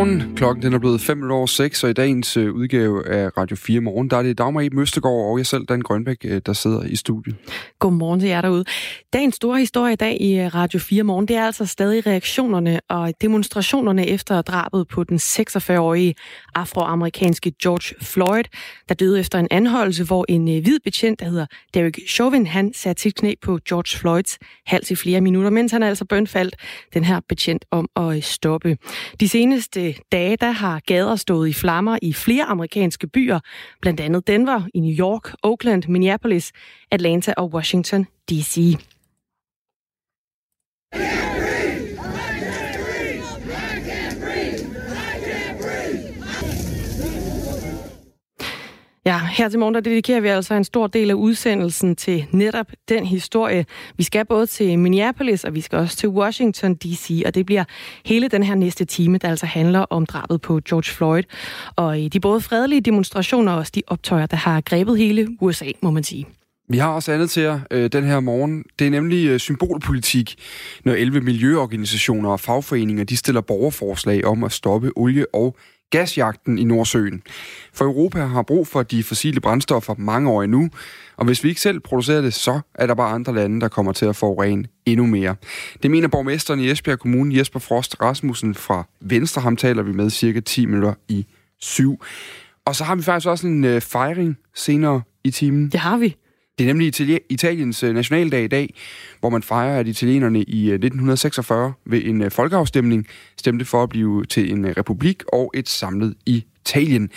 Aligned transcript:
Godmorgen. 0.00 0.36
Klokken 0.36 0.62
den 0.62 0.72
er 0.72 0.78
blevet 0.78 1.00
5 1.00 1.30
over 1.30 1.46
6, 1.46 1.84
og 1.84 1.90
i 1.90 1.92
dagens 1.92 2.36
øh, 2.36 2.54
udgave 2.54 3.08
af 3.08 3.38
Radio 3.38 3.56
4 3.56 3.80
Morgen, 3.80 4.10
der 4.10 4.16
er 4.16 4.22
det 4.22 4.38
Dagmar 4.38 4.60
Eben 4.60 4.78
Østegård 4.78 5.30
og 5.30 5.38
jeg 5.38 5.46
selv, 5.46 5.64
Dan 5.64 5.80
Grønbæk, 5.80 6.16
øh, 6.24 6.40
der 6.46 6.52
sidder 6.52 6.82
i 6.82 6.96
studiet. 6.96 7.36
Godmorgen 7.78 8.20
til 8.20 8.28
jer 8.28 8.40
derude. 8.40 8.64
Dagens 9.12 9.34
store 9.34 9.58
historie 9.58 9.92
i 9.92 9.96
dag 9.96 10.20
i 10.20 10.38
øh, 10.38 10.54
Radio 10.54 10.78
4 10.78 11.02
Morgen, 11.02 11.28
det 11.28 11.36
er 11.36 11.44
altså 11.44 11.66
stadig 11.66 12.06
reaktionerne 12.06 12.80
og 12.88 13.12
demonstrationerne 13.20 14.06
efter 14.06 14.42
drabet 14.42 14.88
på 14.88 15.04
den 15.04 15.16
46-årige 15.16 16.14
afroamerikanske 16.54 17.52
George 17.62 18.04
Floyd, 18.04 18.44
der 18.88 18.94
døde 18.94 19.20
efter 19.20 19.38
en 19.38 19.48
anholdelse, 19.50 20.04
hvor 20.04 20.24
en 20.28 20.44
hvid 20.44 20.78
betjent, 20.84 21.20
der 21.20 21.26
hedder 21.26 21.46
Derek 21.74 21.98
Chauvin, 22.08 22.46
han 22.46 22.72
satte 22.74 23.02
sit 23.02 23.14
knæ 23.14 23.34
på 23.42 23.58
George 23.68 23.98
Floyds 23.98 24.38
hals 24.66 24.90
i 24.90 24.94
flere 24.94 25.20
minutter, 25.20 25.50
mens 25.50 25.72
han 25.72 25.82
altså 25.82 26.04
bønfaldt 26.04 26.56
den 26.94 27.04
her 27.04 27.20
betjent 27.28 27.64
om 27.70 27.88
at 27.96 28.24
stoppe. 28.24 28.76
De 29.20 29.28
seneste 29.28 29.89
dage, 30.12 30.36
der 30.36 30.50
har 30.50 30.80
gader 30.86 31.16
stået 31.16 31.48
i 31.48 31.52
flammer 31.52 31.98
i 32.02 32.12
flere 32.12 32.44
amerikanske 32.44 33.06
byer, 33.06 33.40
blandt 33.80 34.00
andet 34.00 34.26
Denver, 34.26 34.62
i 34.74 34.80
New 34.80 34.94
York, 34.98 35.34
Oakland, 35.42 35.82
Minneapolis, 35.88 36.52
Atlanta 36.90 37.34
og 37.36 37.54
Washington 37.54 38.06
D.C. 38.30 38.76
Ja, 49.10 49.18
her 49.18 49.48
til 49.48 49.58
morgen 49.58 49.74
der 49.74 49.80
dedikerer 49.80 50.20
vi 50.20 50.28
altså 50.28 50.54
en 50.54 50.64
stor 50.64 50.86
del 50.86 51.10
af 51.10 51.14
udsendelsen 51.14 51.96
til 51.96 52.26
netop 52.30 52.66
den 52.88 53.06
historie. 53.06 53.66
Vi 53.96 54.02
skal 54.02 54.26
både 54.26 54.46
til 54.46 54.78
Minneapolis, 54.78 55.44
og 55.44 55.54
vi 55.54 55.60
skal 55.60 55.78
også 55.78 55.96
til 55.96 56.08
Washington 56.08 56.74
D.C., 56.74 57.22
og 57.26 57.34
det 57.34 57.46
bliver 57.46 57.64
hele 58.04 58.28
den 58.28 58.42
her 58.42 58.54
næste 58.54 58.84
time, 58.84 59.18
der 59.18 59.28
altså 59.28 59.46
handler 59.46 59.80
om 59.80 60.06
drabet 60.06 60.40
på 60.40 60.60
George 60.68 60.94
Floyd. 60.94 61.22
Og 61.76 61.98
de 62.12 62.20
både 62.20 62.40
fredelige 62.40 62.80
demonstrationer 62.80 63.52
og 63.52 63.58
også 63.58 63.72
de 63.74 63.82
optøjer, 63.86 64.26
der 64.26 64.36
har 64.36 64.60
grebet 64.60 64.98
hele 64.98 65.28
USA, 65.40 65.66
må 65.82 65.90
man 65.90 66.04
sige. 66.04 66.26
Vi 66.68 66.78
har 66.78 66.88
også 66.88 67.12
andet 67.12 67.30
til 67.30 67.42
jer 67.42 67.60
øh, 67.70 67.92
den 67.92 68.04
her 68.04 68.20
morgen. 68.20 68.64
Det 68.78 68.86
er 68.86 68.90
nemlig 68.90 69.28
øh, 69.28 69.38
symbolpolitik, 69.38 70.34
når 70.84 70.92
11 70.92 71.20
miljøorganisationer 71.20 72.30
og 72.30 72.40
fagforeninger 72.40 73.04
de 73.04 73.16
stiller 73.16 73.40
borgerforslag 73.40 74.24
om 74.24 74.44
at 74.44 74.52
stoppe 74.52 74.90
olie- 74.96 75.34
og 75.34 75.56
gasjagten 75.90 76.58
i 76.58 76.64
Nordsøen. 76.64 77.22
For 77.72 77.84
Europa 77.84 78.20
har 78.20 78.42
brug 78.42 78.66
for 78.66 78.82
de 78.82 79.02
fossile 79.02 79.40
brændstoffer 79.40 79.94
mange 79.98 80.30
år 80.30 80.42
endnu, 80.42 80.70
og 81.16 81.26
hvis 81.26 81.44
vi 81.44 81.48
ikke 81.48 81.60
selv 81.60 81.80
producerer 81.80 82.20
det, 82.20 82.34
så 82.34 82.60
er 82.74 82.86
der 82.86 82.94
bare 82.94 83.14
andre 83.14 83.34
lande, 83.34 83.60
der 83.60 83.68
kommer 83.68 83.92
til 83.92 84.06
at 84.06 84.16
forurene 84.16 84.64
endnu 84.86 85.06
mere. 85.06 85.36
Det 85.82 85.90
mener 85.90 86.08
borgmesteren 86.08 86.60
i 86.60 86.70
Esbjerg 86.70 86.98
Kommune, 86.98 87.36
Jesper 87.36 87.60
Frost 87.60 87.96
Rasmussen 88.02 88.54
fra 88.54 88.84
Venstre. 89.00 89.42
Ham 89.42 89.56
taler 89.56 89.82
vi 89.82 89.92
med 89.92 90.10
cirka 90.10 90.40
10 90.40 90.66
minutter 90.66 90.94
i 91.08 91.26
syv. 91.60 92.00
Og 92.64 92.76
så 92.76 92.84
har 92.84 92.94
vi 92.94 93.02
faktisk 93.02 93.28
også 93.28 93.46
en 93.46 93.64
øh, 93.64 93.80
fejring 93.80 94.36
senere 94.54 95.02
i 95.24 95.30
timen. 95.30 95.68
Det 95.68 95.80
har 95.80 95.96
vi. 95.96 96.16
Det 96.60 96.68
er 96.68 96.72
nemlig 96.74 97.22
Italiens 97.30 97.82
øh, 97.82 97.94
nationaldag 97.94 98.44
i 98.44 98.48
dag, 98.48 98.74
hvor 99.20 99.28
man 99.30 99.42
fejrer, 99.42 99.80
at 99.80 99.88
italienerne 99.88 100.42
i 100.42 100.68
øh, 100.68 100.74
1946 100.74 101.72
ved 101.86 102.04
en 102.04 102.22
øh, 102.22 102.30
folkeafstemning 102.30 103.06
stemte 103.36 103.64
for 103.64 103.82
at 103.82 103.88
blive 103.88 104.24
til 104.24 104.52
en 104.52 104.76
republik 104.76 105.22
og 105.32 105.50
et 105.54 105.68
samlet 105.68 106.14
i 106.26 106.44
Italien. 106.70 107.10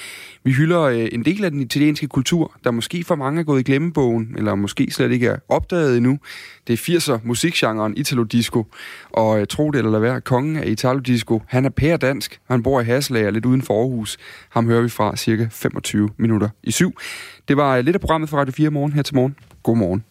Vi 0.44 0.52
hylder 0.52 0.82
øh, 0.82 1.08
en 1.12 1.26
del 1.26 1.46
af 1.46 1.52
den 1.52 1.60
italienske 1.60 2.08
kultur, 2.08 2.54
der 2.64 2.72
måske 2.72 3.04
for 3.04 3.16
mange 3.16 3.40
er 3.40 3.44
gået 3.44 3.60
i 3.60 3.64
glemmebogen, 3.64 4.36
eller 4.38 4.56
måske 4.56 4.88
slet 4.92 5.12
ikke 5.12 5.28
er 5.28 5.38
opdaget 5.50 5.98
endnu. 5.98 6.20
Det 6.68 6.74
er 6.74 6.98
80'er 6.98 7.20
musikgenren 7.24 7.98
Italo 7.98 8.24
Disco, 8.24 8.66
og 9.12 9.40
øh, 9.40 9.48
tro 9.48 9.72
det 9.72 9.78
eller 9.78 9.92
lad 9.92 10.00
være, 10.00 10.22
kongen 10.22 10.56
af 10.56 10.68
Italo 10.68 11.00
Disco, 11.00 11.42
han 11.48 11.66
er 11.66 11.70
pære 11.70 11.98
dansk, 11.98 12.40
han 12.50 12.64
bor 12.64 12.82
i 12.82 12.84
Haslager 12.84 13.32
lidt 13.32 13.46
uden 13.46 13.62
for 13.62 13.80
Aarhus. 13.80 14.18
Ham 14.50 14.66
hører 14.68 14.82
vi 14.82 14.90
fra 14.90 15.16
cirka 15.16 15.48
25 15.52 16.10
minutter 16.18 16.50
i 16.64 16.72
syv. 16.72 16.98
Det 17.48 17.58
var 17.58 17.78
øh, 17.78 17.86
lidt 17.86 17.96
af 17.96 18.02
programmet 18.02 18.30
for 18.30 18.38
Radio 18.38 18.54
4 18.54 18.70
morgen 18.70 18.94
her 18.94 19.02
til 19.02 19.16
morgen. 19.16 19.36
God 19.64 19.78
morgen. 19.78 20.04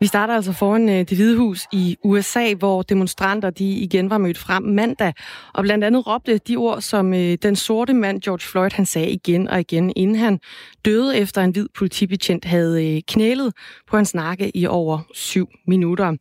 Vi 0.00 0.06
starter 0.06 0.34
altså 0.34 0.52
foran 0.52 0.88
øh, 0.88 0.94
det 0.94 1.10
hvide 1.10 1.36
hus 1.36 1.66
i 1.72 1.96
USA, 2.04 2.54
hvor 2.54 2.82
demonstranter 2.82 3.50
de 3.50 3.70
igen 3.70 4.10
var 4.10 4.18
mødt 4.18 4.38
frem 4.38 4.62
mandag, 4.62 5.12
og 5.54 5.62
blandt 5.62 5.84
andet 5.84 6.06
råbte 6.06 6.38
de 6.38 6.56
ord, 6.56 6.80
som 6.80 7.14
øh, 7.14 7.38
den 7.42 7.56
sorte 7.56 7.94
mand 7.94 8.20
George 8.20 8.40
Floyd 8.40 8.70
han 8.72 8.86
sagde 8.86 9.10
igen 9.10 9.48
og 9.48 9.60
igen, 9.60 9.92
inden 9.96 10.16
han 10.16 10.40
døde 10.84 11.16
efter 11.16 11.42
en 11.42 11.50
hvid 11.50 11.68
politibetjent 11.74 12.44
havde 12.44 12.96
øh, 12.96 13.02
knælet 13.08 13.52
på 13.86 13.96
hans 13.96 14.14
nakke 14.14 14.56
i 14.56 14.66
over 14.66 14.98
syv 15.14 15.48
minutter. 15.66 16.16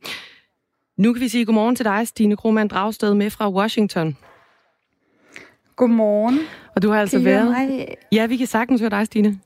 Nu 0.97 1.13
kan 1.13 1.21
vi 1.21 1.27
sige 1.27 1.45
godmorgen 1.45 1.75
til 1.75 1.85
dig, 1.85 2.07
Stine 2.07 2.37
Krohmann 2.37 2.67
Dragsted 2.67 3.13
med 3.13 3.29
fra 3.29 3.51
Washington. 3.51 4.17
Godmorgen. 5.75 6.39
Og 6.75 6.81
du 6.81 6.89
har 6.89 6.99
altså 6.99 7.19
været... 7.19 7.51
Mig? 7.51 7.95
Ja, 8.11 8.25
vi 8.25 8.37
kan 8.37 8.47
sagtens 8.47 8.81
høre 8.81 8.89
dig, 8.89 9.05
Stine. 9.05 9.39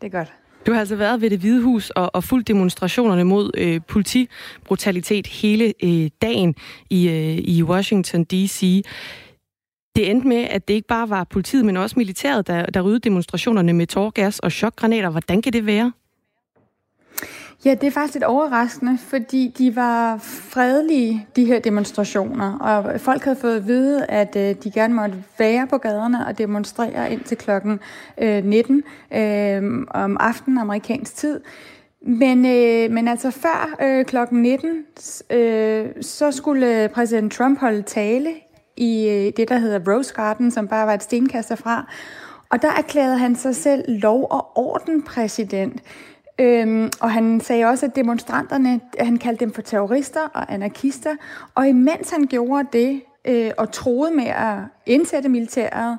Det 0.00 0.06
er 0.06 0.18
godt. 0.18 0.32
Du 0.66 0.72
har 0.72 0.80
altså 0.80 0.96
været 0.96 1.20
ved 1.20 1.30
det 1.30 1.38
hvide 1.38 1.62
hus 1.62 1.90
og, 1.90 2.14
og 2.14 2.24
fulgt 2.24 2.48
demonstrationerne 2.48 3.24
mod 3.24 3.50
øh, 3.56 3.80
politibrutalitet 3.88 5.26
hele 5.26 5.74
øh, 5.84 6.10
dagen 6.22 6.54
i, 6.90 7.08
øh, 7.08 7.38
i 7.38 7.62
Washington 7.62 8.24
D.C. 8.24 8.84
Det 9.96 10.10
endte 10.10 10.28
med, 10.28 10.36
at 10.36 10.68
det 10.68 10.74
ikke 10.74 10.88
bare 10.88 11.10
var 11.10 11.24
politiet, 11.24 11.64
men 11.64 11.76
også 11.76 11.94
militæret, 11.98 12.46
der, 12.46 12.66
der 12.66 12.80
ryddede 12.80 13.00
demonstrationerne 13.00 13.72
med 13.72 13.86
tårgas 13.86 14.38
og 14.38 14.52
chokgranater. 14.52 15.10
Hvordan 15.10 15.42
kan 15.42 15.52
det 15.52 15.66
være? 15.66 15.92
Ja, 17.66 17.74
det 17.74 17.86
er 17.86 17.90
faktisk 17.90 18.14
lidt 18.14 18.24
overraskende, 18.24 18.98
fordi 18.98 19.54
de 19.58 19.76
var 19.76 20.16
fredelige, 20.22 21.26
de 21.36 21.44
her 21.44 21.58
demonstrationer, 21.58 22.58
og 22.58 23.00
folk 23.00 23.24
havde 23.24 23.36
fået 23.36 23.56
at 23.56 23.66
vide, 23.66 24.06
at 24.06 24.36
øh, 24.36 24.54
de 24.64 24.70
gerne 24.70 24.94
måtte 24.94 25.24
være 25.38 25.66
på 25.66 25.78
gaderne 25.78 26.26
og 26.26 26.38
demonstrere 26.38 27.12
indtil 27.12 27.36
klokken 27.36 27.80
øh, 28.18 28.44
19 28.44 28.82
øh, 29.14 29.62
om 29.90 30.16
aftenen 30.20 30.58
amerikansk 30.58 31.16
tid. 31.16 31.40
Men, 32.00 32.46
øh, 32.46 32.90
men 32.90 33.08
altså 33.08 33.30
før 33.30 33.76
øh, 33.82 34.04
klokken 34.04 34.42
19, 34.42 34.84
øh, 35.30 35.86
så 36.00 36.32
skulle 36.32 36.90
præsident 36.94 37.32
Trump 37.32 37.60
holde 37.60 37.82
tale 37.82 38.30
i 38.76 39.08
øh, 39.08 39.32
det, 39.36 39.48
der 39.48 39.58
hedder 39.58 39.92
Rose 39.92 40.14
Garden, 40.14 40.50
som 40.50 40.68
bare 40.68 40.86
var 40.86 40.94
et 40.94 41.02
stenkast 41.02 41.58
fra. 41.58 41.92
Og 42.50 42.62
der 42.62 42.72
erklærede 42.78 43.18
han 43.18 43.36
sig 43.36 43.56
selv 43.56 43.84
lov- 43.88 44.26
og 44.30 44.58
orden 44.58 45.02
præsident. 45.02 45.82
Øhm, 46.40 46.90
og 47.00 47.10
han 47.10 47.40
sagde 47.40 47.64
også, 47.64 47.86
at 47.86 47.96
demonstranterne, 47.96 48.80
han 48.98 49.16
kaldte 49.16 49.44
dem 49.44 49.52
for 49.52 49.62
terrorister 49.62 50.20
og 50.34 50.52
anarkister. 50.54 51.10
Og 51.54 51.68
imens 51.68 52.10
han 52.10 52.26
gjorde 52.26 52.68
det 52.72 53.02
øh, 53.24 53.50
og 53.58 53.72
troede 53.72 54.16
med 54.16 54.26
at 54.26 54.58
indsætte 54.86 55.28
militæret 55.28 55.98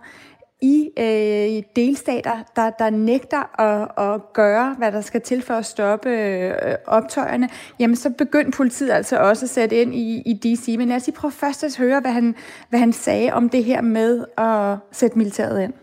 i 0.62 0.90
øh, 0.98 1.64
delstater, 1.76 2.44
der, 2.56 2.70
der 2.70 2.90
nægter 2.90 3.62
at, 3.62 4.06
at 4.14 4.34
gøre, 4.34 4.76
hvad 4.78 4.92
der 4.92 5.02
skal 5.02 5.22
til 5.22 5.42
for 5.42 5.54
at 5.54 5.66
stoppe 5.66 6.10
øh, 6.10 6.54
optøjerne, 6.86 7.50
jamen 7.80 7.96
så 7.96 8.10
begyndte 8.10 8.58
politiet 8.58 8.92
altså 8.92 9.18
også 9.18 9.46
at 9.46 9.50
sætte 9.50 9.82
ind 9.82 9.96
i, 9.96 10.22
i 10.26 10.34
DC. 10.34 10.76
Men 10.78 10.88
lad 10.88 10.96
os 10.96 11.06
lige 11.06 11.16
prøve 11.16 11.32
først 11.32 11.64
at 11.64 11.78
høre, 11.78 12.00
hvad 12.00 12.12
han, 12.12 12.36
hvad 12.70 12.80
han 12.80 12.94
sagde 12.94 13.34
om 13.34 13.50
det 13.50 13.64
her 13.64 13.82
med 13.82 14.26
at 14.38 14.78
sætte 14.92 15.18
militæret 15.18 15.64
ind 15.64 15.74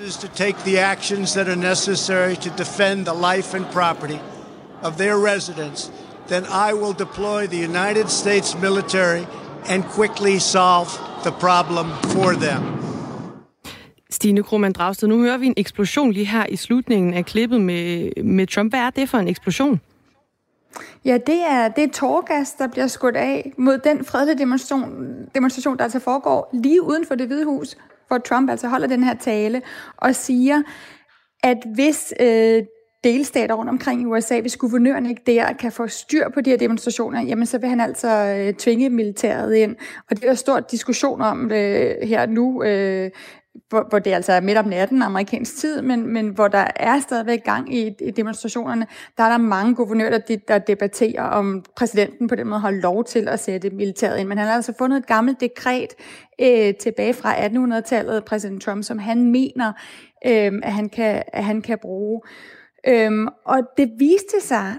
is 0.00 0.16
to 0.16 0.28
take 0.28 0.56
the 0.64 0.78
actions 0.78 1.34
that 1.34 1.48
are 1.48 1.56
necessary 1.56 2.34
to 2.36 2.50
defend 2.56 3.06
the 3.06 3.12
life 3.12 3.56
and 3.56 3.66
property 3.72 4.20
of 4.82 4.96
their 4.96 5.16
residents, 5.18 5.92
then 6.28 6.44
I 6.44 6.72
will 6.72 6.94
deploy 6.94 7.46
the 7.46 7.58
United 7.58 8.08
States 8.08 8.56
military 8.58 9.26
and 9.68 9.84
quickly 9.84 10.38
solve 10.38 10.88
the 11.24 11.30
problem 11.30 11.86
for 12.02 12.32
them. 12.34 12.62
Stine 14.10 14.42
Krohmann 14.42 14.72
Dragsted, 14.72 15.08
nu 15.08 15.20
hører 15.20 15.36
vi 15.36 15.46
en 15.46 15.54
eksplosion 15.56 16.12
lige 16.12 16.26
her 16.26 16.46
i 16.46 16.56
slutningen 16.56 17.14
af 17.14 17.24
klippet 17.24 17.60
med, 17.60 18.10
med 18.24 18.46
Trump. 18.46 18.72
Hvad 18.72 18.80
er 18.80 18.90
det 18.90 19.08
for 19.08 19.18
en 19.18 19.28
eksplosion? 19.28 19.80
Ja, 21.04 21.18
det 21.26 21.42
er, 21.42 21.68
det 21.68 21.84
er 21.84 21.88
tårgas, 21.92 22.52
der 22.52 22.66
bliver 22.66 22.86
skudt 22.86 23.16
af 23.16 23.52
mod 23.56 23.78
den 23.78 24.04
fredelige 24.04 24.38
demonstration, 24.38 25.14
demonstration, 25.34 25.76
der 25.76 25.84
altså 25.84 25.98
foregår 25.98 26.50
lige 26.52 26.82
uden 26.82 27.06
for 27.06 27.14
det 27.14 27.26
hvide 27.26 27.44
hus, 27.44 27.76
hvor 28.08 28.18
Trump 28.18 28.50
altså 28.50 28.68
holder 28.68 28.86
den 28.86 29.04
her 29.04 29.14
tale 29.14 29.62
og 29.96 30.14
siger, 30.14 30.62
at 31.42 31.58
hvis 31.74 32.14
øh, 32.20 32.62
delstater 33.04 33.54
rundt 33.54 33.70
omkring 33.70 34.02
i 34.02 34.04
USA, 34.04 34.40
hvis 34.40 34.56
guvernøren 34.56 35.06
ikke 35.06 35.22
der 35.26 35.52
kan 35.52 35.72
få 35.72 35.86
styr 35.86 36.28
på 36.28 36.40
de 36.40 36.50
her 36.50 36.56
demonstrationer, 36.56 37.22
jamen 37.22 37.46
så 37.46 37.58
vil 37.58 37.68
han 37.68 37.80
altså 37.80 38.08
øh, 38.08 38.54
tvinge 38.54 38.90
militæret 38.90 39.54
ind. 39.54 39.76
Og 40.10 40.16
det 40.16 40.24
er 40.24 40.28
der 40.28 40.34
stor 40.34 40.60
diskussion 40.60 41.20
om 41.20 41.52
øh, 41.52 41.94
her 42.02 42.26
nu, 42.26 42.62
øh, 42.62 43.10
hvor, 43.68 43.86
hvor 43.88 43.98
det 43.98 44.10
altså 44.10 44.32
er 44.32 44.40
midt 44.40 44.58
om 44.58 44.64
natten, 44.64 45.02
amerikansk 45.02 45.56
tid, 45.56 45.82
men, 45.82 46.12
men 46.12 46.28
hvor 46.28 46.48
der 46.48 46.66
er 46.76 47.00
stadigvæk 47.00 47.44
gang 47.44 47.74
i, 47.74 47.94
i 48.00 48.10
demonstrationerne, 48.10 48.86
der 49.16 49.24
er 49.24 49.28
der 49.28 49.38
mange 49.38 49.74
guvernører, 49.74 50.18
der, 50.18 50.36
der 50.48 50.58
debatterer, 50.58 51.22
om 51.22 51.64
præsidenten 51.76 52.28
på 52.28 52.34
den 52.34 52.46
måde 52.46 52.60
har 52.60 52.70
lov 52.70 53.04
til 53.04 53.28
at 53.28 53.40
sætte 53.40 53.70
militæret 53.70 54.18
ind. 54.20 54.28
Men 54.28 54.38
han 54.38 54.46
har 54.46 54.54
altså 54.54 54.72
fundet 54.78 54.98
et 54.98 55.06
gammelt 55.06 55.40
dekret 55.40 55.94
øh, 56.40 56.74
tilbage 56.74 57.14
fra 57.14 57.34
1800-tallet, 57.34 58.24
præsident 58.24 58.62
Trump, 58.62 58.84
som 58.84 58.98
han 58.98 59.30
mener, 59.30 59.72
øh, 60.26 60.52
at, 60.62 60.72
han 60.72 60.88
kan, 60.88 61.22
at 61.26 61.44
han 61.44 61.62
kan 61.62 61.78
bruge. 61.78 62.20
Øhm, 62.88 63.28
og 63.44 63.58
det 63.76 63.90
viste 63.98 64.40
sig, 64.40 64.74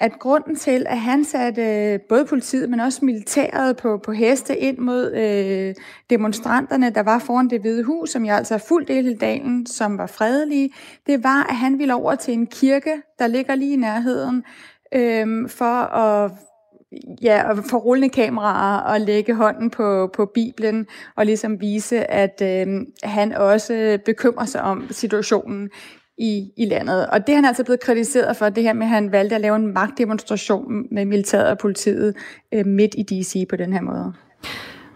at 0.00 0.18
grunden 0.18 0.56
til, 0.56 0.86
at 0.88 0.98
han 0.98 1.24
satte 1.24 1.62
øh, 1.62 2.00
både 2.08 2.24
politiet, 2.24 2.70
men 2.70 2.80
også 2.80 3.04
militæret 3.04 3.76
på, 3.76 4.00
på 4.04 4.12
heste 4.12 4.56
ind 4.56 4.78
mod 4.78 5.12
øh, 5.12 5.74
demonstranterne, 6.10 6.90
der 6.90 7.02
var 7.02 7.18
foran 7.18 7.50
det 7.50 7.60
hvide 7.60 7.82
hus, 7.82 8.10
som 8.10 8.24
jeg 8.24 8.36
altså 8.36 8.54
har 8.54 8.64
fuldt 8.68 8.88
del 8.88 9.06
i 9.08 9.14
dagen, 9.14 9.66
som 9.66 9.98
var 9.98 10.06
fredelige, 10.06 10.70
det 11.06 11.24
var, 11.24 11.46
at 11.50 11.56
han 11.56 11.78
ville 11.78 11.94
over 11.94 12.14
til 12.14 12.34
en 12.34 12.46
kirke, 12.46 13.02
der 13.18 13.26
ligger 13.26 13.54
lige 13.54 13.72
i 13.72 13.76
nærheden, 13.76 14.44
øh, 14.94 15.48
for 15.48 15.94
at 15.94 16.32
ja, 17.22 17.50
at 17.50 17.58
få 17.70 17.76
rullende 17.76 18.08
kameraer 18.08 18.80
og 18.80 19.00
lægge 19.00 19.34
hånden 19.34 19.70
på, 19.70 20.10
på 20.14 20.26
Bibelen 20.34 20.86
og 21.16 21.26
ligesom 21.26 21.60
vise, 21.60 22.10
at 22.10 22.42
øh, 22.42 22.66
han 23.02 23.32
også 23.32 23.98
bekymrer 24.04 24.44
sig 24.44 24.62
om 24.62 24.86
situationen 24.90 25.70
i, 26.18 26.50
i 26.56 26.64
landet. 26.64 27.06
Og 27.06 27.26
det 27.26 27.32
er 27.32 27.36
han 27.36 27.44
altså 27.44 27.64
blevet 27.64 27.80
kritiseret 27.80 28.36
for, 28.36 28.48
det 28.48 28.62
her 28.62 28.72
med, 28.72 28.82
at 28.82 28.90
han 28.90 29.12
valgte 29.12 29.34
at 29.34 29.40
lave 29.40 29.56
en 29.56 29.74
magtdemonstration 29.74 30.86
med 30.90 31.04
militæret 31.04 31.46
og 31.46 31.58
politiet 31.58 32.14
øh, 32.52 32.66
midt 32.66 32.94
i 32.98 33.02
DC 33.02 33.48
på 33.48 33.56
den 33.56 33.72
her 33.72 33.80
måde. 33.80 34.12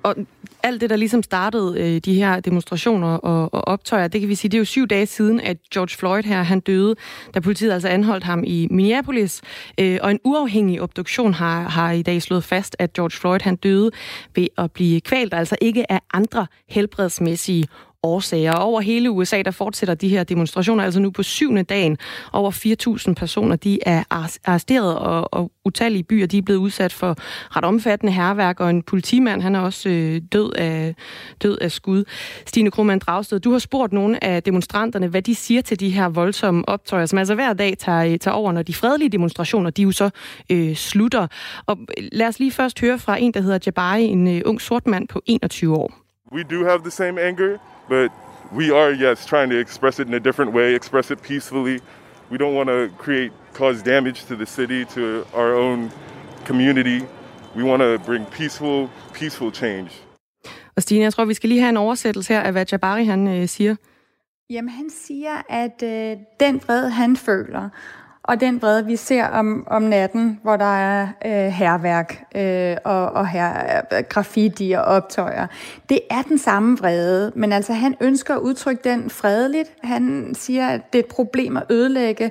Og 0.03 0.17
alt 0.63 0.81
det, 0.81 0.91
der 0.91 0.97
ligesom 0.97 1.23
startede 1.23 1.75
øh, 1.81 2.01
de 2.01 2.15
her 2.15 2.41
demonstrationer 2.41 3.09
og, 3.09 3.55
og 3.55 3.69
optøjer, 3.69 4.09
det 4.09 4.21
kan 4.21 4.29
vi 4.29 4.35
sige, 4.35 4.49
det 4.49 4.57
er 4.57 4.61
jo 4.61 4.65
syv 4.65 4.87
dage 4.87 5.07
siden, 5.07 5.41
at 5.41 5.57
George 5.75 5.97
Floyd 5.99 6.23
her, 6.23 6.43
han 6.43 6.61
døde, 6.61 6.95
da 7.35 7.41
politiet 7.41 7.73
altså 7.73 7.89
anholdt 7.89 8.25
ham 8.25 8.45
i 8.47 8.69
Minneapolis. 8.71 9.43
Øh, 9.81 9.99
og 10.03 10.11
en 10.11 10.21
uafhængig 10.25 10.83
obduktion 10.83 11.35
har, 11.35 11.63
har 11.63 11.91
i 11.91 12.03
dag 12.03 12.23
slået 12.23 12.45
fast, 12.45 12.77
at 12.79 12.93
George 12.93 13.21
Floyd, 13.21 13.41
han 13.43 13.57
døde 13.57 13.91
ved 14.35 14.47
at 14.59 14.73
blive 14.73 15.01
kvalt, 15.01 15.35
altså 15.35 15.57
ikke 15.61 15.93
af 15.93 16.01
andre 16.13 16.47
helbredsmæssige 16.69 17.65
årsager. 18.03 18.53
Over 18.53 18.81
hele 18.81 19.11
USA, 19.11 19.43
der 19.43 19.51
fortsætter 19.51 19.95
de 19.95 20.09
her 20.09 20.25
demonstrationer, 20.25 20.85
altså 20.85 21.01
nu 21.01 21.11
på 21.11 21.23
syvende 21.23 21.63
dagen. 21.63 21.99
Over 22.33 22.51
4.000 23.09 23.15
personer, 23.15 23.57
de 23.57 23.79
er 23.87 24.05
arresteret, 24.45 24.99
og, 24.99 25.35
og 25.35 25.53
utallige 25.65 26.03
byer, 26.03 26.27
de 26.27 26.39
er 26.39 26.43
blevet 26.43 26.59
udsat 26.61 26.93
for 26.93 27.17
ret 27.57 27.65
omfattende 27.65 28.13
herværk, 28.13 28.61
og 28.61 28.71
en 28.71 28.83
politimand, 28.83 29.43
han 29.43 29.55
er 29.55 29.61
også 29.61 29.89
øh, 29.89 30.21
død, 30.33 30.53
af, 30.53 30.95
død 31.43 31.59
af 31.59 31.73
skud. 31.73 32.05
Stine 32.47 32.71
Krohmann 32.71 32.99
Dragsted, 32.99 33.41
du 33.41 33.53
har 33.53 33.59
spurgt 33.59 33.93
nogle 33.93 34.25
af 34.25 34.43
demonstranterne, 34.43 35.09
hvad 35.09 35.23
de 35.23 35.35
siger 35.35 35.63
til 35.63 35.81
de 35.81 35.91
her 35.91 36.09
voldsomme 36.09 36.69
optøjer, 36.69 37.07
som 37.07 37.19
altså 37.19 37.35
hver 37.35 37.53
dag 37.53 37.79
tager, 37.79 38.05
øh, 38.05 38.19
tager 38.19 38.35
over, 38.35 38.53
når 38.53 38.63
de 38.63 38.75
fredelige 38.75 39.09
demonstrationer, 39.09 39.71
de 39.71 39.83
jo 39.83 39.91
så 39.91 40.11
øh, 40.51 40.75
slutter. 40.75 41.27
Og 41.67 41.79
øh, 41.99 42.05
lad 42.13 42.27
os 42.27 42.39
lige 42.39 42.51
først 42.51 42.81
høre 42.81 42.99
fra 42.99 43.17
en, 43.21 43.35
der 43.35 43.41
hedder 43.41 43.59
Jabari, 43.67 44.05
en 44.05 44.29
øh, 44.37 44.43
ung 44.45 44.61
sort 44.61 44.87
mand 44.87 45.09
på 45.09 45.23
21 45.27 45.77
år. 45.77 46.02
We 46.33 46.45
do 46.45 46.65
have 46.65 46.83
the 46.83 46.91
same 46.91 47.19
anger. 47.19 47.61
But 47.89 48.11
we 48.53 48.71
are, 48.71 48.91
yes, 48.93 49.27
trying 49.27 49.51
to 49.51 49.59
express 49.59 49.99
it 50.01 50.07
in 50.07 50.15
a 50.15 50.21
different 50.21 50.53
way, 50.53 50.75
express 50.75 51.11
it 51.11 51.23
peacefully. 51.23 51.81
We 52.31 52.39
don't 52.39 52.55
want 52.55 52.69
to 52.69 52.91
create, 52.99 53.33
cause 53.53 53.83
damage 53.83 54.25
to 54.27 54.37
the 54.37 54.47
city, 54.47 54.85
to 54.85 55.27
our 55.35 55.55
own 55.55 55.91
community. 56.45 57.01
We 57.57 57.63
want 57.63 57.83
to 57.83 57.99
bring 58.07 58.25
peaceful, 58.27 58.89
peaceful 59.15 59.53
change. 59.53 59.91
Og 60.77 60.83
Stine, 60.83 61.05
jeg 61.05 61.13
tror, 61.13 61.25
vi 61.25 61.35
skal 61.35 61.49
lige 61.49 61.61
have 61.61 61.69
en 61.69 61.77
oversættelse 61.77 62.33
her 62.33 62.41
af, 62.41 62.53
hvad 62.53 62.67
Jabari 62.73 63.05
han 63.05 63.29
øh, 63.29 63.49
siger. 63.49 63.77
Jamen, 64.51 64.71
han 64.71 64.91
siger, 64.91 65.43
at 65.49 65.83
øh, 65.83 66.17
den 66.41 66.61
fred, 66.61 66.89
han 66.89 67.17
føler, 67.17 67.69
og 68.25 68.41
den 68.41 68.63
vrede, 68.63 68.87
vi 68.87 68.97
ser 68.97 69.27
om, 69.27 69.65
om 69.67 69.83
natten, 69.83 70.41
hvor 70.43 70.57
der 70.57 70.77
er 70.77 71.09
øh, 71.25 71.53
herværk 71.53 72.25
øh, 72.35 72.77
og, 72.85 73.13
og 73.13 73.29
her, 73.29 73.81
øh, 73.93 74.05
graffiti 74.09 74.71
og 74.71 74.83
optøjer, 74.83 75.47
det 75.89 76.01
er 76.11 76.23
den 76.23 76.39
samme 76.39 76.79
vrede. 76.79 77.33
Men 77.35 77.53
altså, 77.53 77.73
han 77.73 77.95
ønsker 78.01 78.35
at 78.35 78.41
udtrykke 78.41 78.89
den 78.89 79.11
fredeligt. 79.11 79.73
Han 79.83 80.35
siger, 80.35 80.69
at 80.69 80.93
det 80.93 80.99
er 80.99 81.03
et 81.03 81.15
problem 81.15 81.57
at 81.57 81.63
ødelægge 81.71 82.31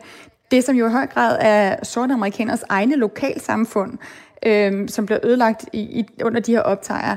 det, 0.51 0.63
som 0.63 0.75
jo 0.75 0.87
i 0.87 0.91
høj 0.91 1.07
grad 1.07 1.37
er 1.41 1.75
sorte 1.83 2.13
amerikaners 2.13 2.63
egne 2.69 2.95
lokalsamfund, 2.95 3.97
øh, 4.45 4.89
som 4.89 5.05
bliver 5.05 5.19
ødelagt 5.23 5.65
i, 5.73 5.79
i, 5.79 6.05
under 6.23 6.39
de 6.39 6.51
her 6.51 6.61
optøjer. 6.61 7.15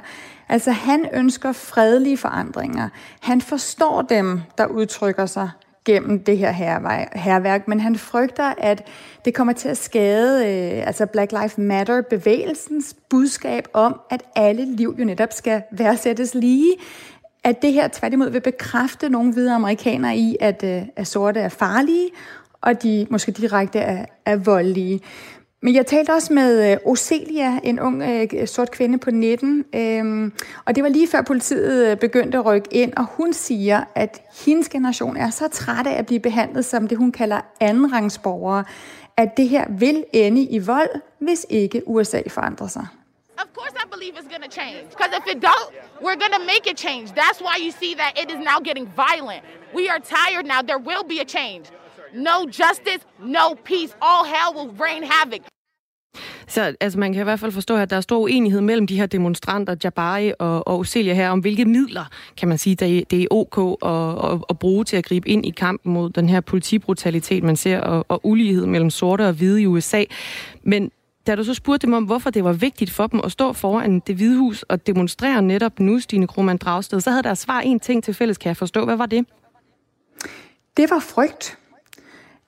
Altså, 0.49 0.71
han 0.71 1.09
ønsker 1.13 1.53
fredelige 1.53 2.17
forandringer. 2.17 2.89
Han 3.21 3.41
forstår 3.41 4.03
dem, 4.03 4.41
der 4.59 4.67
udtrykker 4.67 5.27
sig 5.27 5.51
gennem 5.85 6.25
det 6.25 6.39
her 6.39 6.53
herværk, 7.15 7.69
men 7.69 7.81
han 7.81 7.97
frygter, 7.97 8.55
at 8.59 8.87
det 9.25 9.35
kommer 9.35 9.53
til 9.53 9.69
at 9.69 9.77
skade 9.77 10.47
øh, 10.47 10.87
altså 10.87 11.07
Black 11.07 11.33
Lives 11.33 11.59
Matter-bevægelsens 11.59 12.97
budskab 13.11 13.69
om, 13.73 14.01
at 14.11 14.23
alle 14.37 14.77
liv 14.77 14.97
jo 14.99 15.05
netop 15.05 15.33
skal 15.33 15.63
værdsættes 15.71 16.35
lige. 16.35 16.75
At 17.45 17.63
det 17.63 17.73
her 17.73 17.89
tværtimod 17.93 18.31
vil 18.31 18.41
bekræfte 18.41 19.09
nogle 19.09 19.33
hvide 19.33 19.53
amerikanere 19.53 20.17
i, 20.17 20.37
at, 20.41 20.65
øh, 20.65 20.83
at 20.97 21.07
sorte 21.07 21.41
er 21.41 21.49
farlige, 21.49 22.11
og 22.61 22.83
de 22.83 23.07
måske 23.11 23.33
direkte 23.33 23.79
er, 23.79 24.05
er 24.27 24.37
voldelige. 24.37 25.01
Men 25.65 25.75
jeg 25.75 25.87
talte 25.87 26.13
også 26.13 26.33
med 26.33 26.73
øh, 26.73 26.77
Ocelia, 26.85 27.61
en 27.63 27.81
ung 27.81 28.03
øh, 28.03 28.49
sort 28.49 28.71
kvinde 28.71 28.99
på 28.99 29.11
19, 29.11 29.65
øh, 29.75 30.31
og 30.65 30.75
det 30.75 30.83
var 30.83 30.89
lige 30.89 31.09
før 31.09 31.23
politiet 31.23 31.91
øh, 31.91 31.97
begyndte 31.97 32.39
at 32.39 32.47
rykke 32.47 32.69
ind, 32.71 32.93
og 32.97 33.05
hun 33.05 33.33
siger, 33.33 33.85
at 33.95 34.23
hendes 34.47 34.69
generation 34.69 35.17
er 35.17 35.31
så 35.31 35.49
træt 35.49 35.87
af 35.87 35.99
at 35.99 36.07
blive 36.07 36.21
behandlet 36.21 36.65
som 36.65 36.89
det, 36.89 36.99
hun 36.99 37.13
kalder 37.13 37.41
andenrangsborgere, 37.61 38.65
at 39.17 39.37
det 39.37 39.49
her 39.49 39.65
vil 39.79 40.05
ende 40.13 40.43
i 40.43 40.59
vold, 40.59 41.01
hvis 41.19 41.47
ikke 41.51 41.83
USA 41.87 42.23
forandrer 42.29 42.67
sig. 42.67 42.87
Of 43.39 43.49
course, 43.55 43.75
I 43.85 43.89
believe 43.95 44.15
it's 44.19 44.29
going 44.35 44.45
to 44.51 44.61
change. 44.61 44.79
Because 44.91 45.13
if 45.19 45.37
it 45.37 45.43
don't, 45.51 45.71
we're 46.05 46.21
going 46.25 46.37
to 46.41 46.45
make 46.53 46.65
it 46.73 46.77
change. 46.87 47.07
That's 47.23 47.41
why 47.47 47.57
you 47.65 47.71
see 47.83 47.95
that 48.03 48.13
it 48.23 48.29
is 48.35 48.41
now 48.51 48.59
getting 48.69 48.87
violent. 49.07 49.43
We 49.79 49.85
are 49.93 50.01
tired 50.17 50.47
now. 50.55 50.61
There 50.71 50.83
will 50.91 51.05
be 51.15 51.19
a 51.27 51.29
change. 51.39 51.65
No 52.15 52.47
justice, 52.47 53.07
no 53.19 53.55
peace. 53.65 53.95
All 54.03 54.25
hell 54.27 54.51
will 54.57 54.81
rain 54.81 55.03
havoc. 55.03 55.41
Så 56.47 56.75
altså, 56.81 56.99
man 56.99 57.13
kan 57.13 57.21
i 57.21 57.25
hvert 57.25 57.41
fald 57.41 57.53
forstå, 57.53 57.77
at 57.77 57.91
der 57.91 57.97
er 57.97 58.01
stor 58.01 58.19
uenighed 58.19 58.61
mellem 58.61 58.87
de 58.87 58.97
her 58.97 59.07
demonstranter, 59.07 59.77
Jabari 59.85 60.33
og, 60.39 60.69
og 60.69 60.79
Ocelia 60.79 61.15
her, 61.15 61.31
om 61.31 61.39
hvilke 61.39 61.65
midler, 61.65 62.05
kan 62.37 62.49
man 62.49 62.59
sige, 62.59 62.77
det 62.77 62.99
er, 62.99 63.05
det 63.11 63.23
er 63.23 63.27
ok 63.31 63.79
at, 63.83 64.33
at, 64.33 64.45
at 64.49 64.59
bruge 64.59 64.85
til 64.85 64.97
at 64.97 65.05
gribe 65.05 65.29
ind 65.29 65.47
i 65.47 65.51
kampen 65.51 65.93
mod 65.93 66.11
den 66.11 66.29
her 66.29 66.41
politibrutalitet, 66.41 67.43
man 67.43 67.57
ser, 67.57 67.81
og, 67.81 68.07
og 68.09 68.21
ulighed 68.25 68.67
mellem 68.67 68.91
sorte 68.91 69.27
og 69.29 69.33
hvide 69.33 69.63
i 69.63 69.67
USA. 69.67 70.05
Men 70.63 70.91
da 71.27 71.35
du 71.35 71.45
så 71.45 71.55
spurgte 71.55 71.87
dem 71.87 71.95
om, 71.95 72.05
hvorfor 72.05 72.31
det 72.31 72.45
var 72.45 72.53
vigtigt 72.53 72.91
for 72.91 73.07
dem 73.07 73.21
at 73.25 73.33
stå 73.33 73.53
foran 73.53 74.01
det 74.01 74.17
hvide 74.17 74.39
hus 74.39 74.63
og 74.63 74.87
demonstrere 74.87 75.43
netop 75.43 75.81
nu, 75.81 76.01
Stine 76.01 76.27
Krohmann 76.27 76.59
Dragsted, 76.59 77.01
så 77.01 77.11
havde 77.11 77.23
deres 77.23 77.39
svar 77.39 77.61
en 77.61 77.81
ting 77.81 78.05
til 78.05 78.15
fælles, 78.15 78.39
kan 78.39 78.49
jeg 78.49 78.57
forstå. 78.57 78.85
Hvad 78.85 78.97
var 78.97 79.07
det? 79.07 79.27
Det 80.77 80.91
var 80.91 81.01
frygt. 81.01 81.59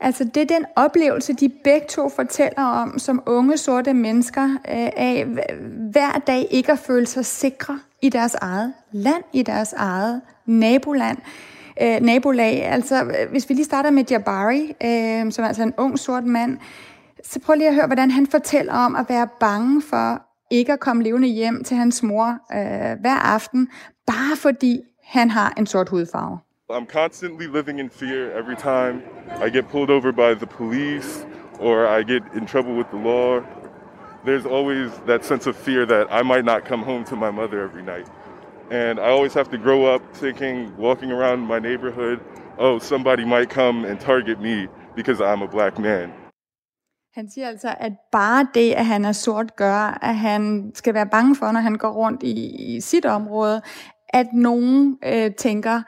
Altså 0.00 0.24
det 0.24 0.42
er 0.42 0.56
den 0.56 0.64
oplevelse, 0.76 1.32
de 1.32 1.48
begge 1.64 1.86
to 1.88 2.08
fortæller 2.08 2.62
om 2.62 2.98
som 2.98 3.22
unge 3.26 3.56
sorte 3.56 3.94
mennesker 3.94 4.44
øh, 4.44 4.90
af 4.96 5.26
hver 5.92 6.12
dag 6.26 6.46
ikke 6.50 6.72
at 6.72 6.78
føle 6.78 7.06
sig 7.06 7.26
sikre 7.26 7.80
i 8.02 8.08
deres 8.08 8.34
eget 8.34 8.72
land, 8.92 9.22
i 9.32 9.42
deres 9.42 9.72
eget 9.72 10.20
naboland. 10.46 11.18
Øh, 11.82 12.00
nabolag. 12.00 12.64
Altså, 12.64 13.12
hvis 13.30 13.48
vi 13.48 13.54
lige 13.54 13.64
starter 13.64 13.90
med 13.90 14.04
Jabari, 14.10 14.74
øh, 14.84 15.32
som 15.32 15.44
er 15.44 15.48
altså 15.48 15.62
en 15.62 15.74
ung 15.78 15.98
sort 15.98 16.24
mand, 16.24 16.58
så 17.24 17.40
prøv 17.40 17.54
lige 17.54 17.68
at 17.68 17.74
høre, 17.74 17.86
hvordan 17.86 18.10
han 18.10 18.26
fortæller 18.26 18.72
om 18.72 18.96
at 18.96 19.06
være 19.08 19.28
bange 19.40 19.82
for 19.82 20.22
ikke 20.50 20.72
at 20.72 20.80
komme 20.80 21.02
levende 21.02 21.28
hjem 21.28 21.64
til 21.64 21.76
hans 21.76 22.02
mor 22.02 22.38
øh, 22.52 23.00
hver 23.00 23.16
aften, 23.24 23.68
bare 24.06 24.36
fordi 24.36 24.80
han 25.04 25.30
har 25.30 25.54
en 25.58 25.66
sort 25.66 25.88
hudfarve. 25.88 26.38
I'm 26.68 26.84
constantly 26.86 27.46
living 27.46 27.78
in 27.78 27.88
fear 27.88 28.36
every 28.36 28.56
time 28.56 29.04
I 29.28 29.48
get 29.50 29.68
pulled 29.68 29.88
over 29.88 30.10
by 30.10 30.34
the 30.34 30.48
police 30.48 31.24
or 31.60 31.86
I 31.86 32.02
get 32.02 32.24
in 32.34 32.44
trouble 32.44 32.74
with 32.74 32.90
the 32.90 32.96
law. 32.96 33.40
There's 34.24 34.44
always 34.46 34.90
that 35.06 35.24
sense 35.24 35.46
of 35.46 35.56
fear 35.56 35.86
that 35.86 36.08
I 36.10 36.22
might 36.22 36.44
not 36.44 36.64
come 36.64 36.82
home 36.82 37.04
to 37.04 37.14
my 37.14 37.30
mother 37.30 37.62
every 37.62 37.84
night. 37.84 38.08
And 38.72 38.98
I 38.98 39.10
always 39.10 39.32
have 39.34 39.48
to 39.50 39.58
grow 39.58 39.86
up 39.86 40.02
thinking, 40.16 40.76
walking 40.76 41.12
around 41.12 41.46
my 41.46 41.60
neighborhood, 41.60 42.18
oh, 42.58 42.80
somebody 42.80 43.24
might 43.24 43.48
come 43.48 43.84
and 43.84 44.00
target 44.00 44.40
me 44.40 44.66
because 44.96 45.20
I'm 45.20 45.42
a 45.42 45.48
black 45.48 45.78
man. 45.78 46.12
Han 47.14 47.30
siger 47.30 47.48
altså, 47.48 47.74
at 47.78 47.92
bare 48.12 48.46
det, 48.54 48.72
at 48.72 48.86
han 48.86 49.04
er 49.04 49.12
sort, 49.12 49.56
gør, 49.56 49.98
at 50.02 50.16
han 50.16 50.72
skal 50.74 50.94
være 50.94 51.06
bange 51.06 51.36
for, 51.36 51.52
når 51.52 51.60
han 51.60 51.74
går 51.74 51.90
rundt 51.90 52.22
i, 52.22 52.80
sit 52.80 53.04
område, 53.06 53.62
at 54.08 54.26
nogen 54.32 54.98
øh, 55.04 55.34
tænker, 55.34 55.82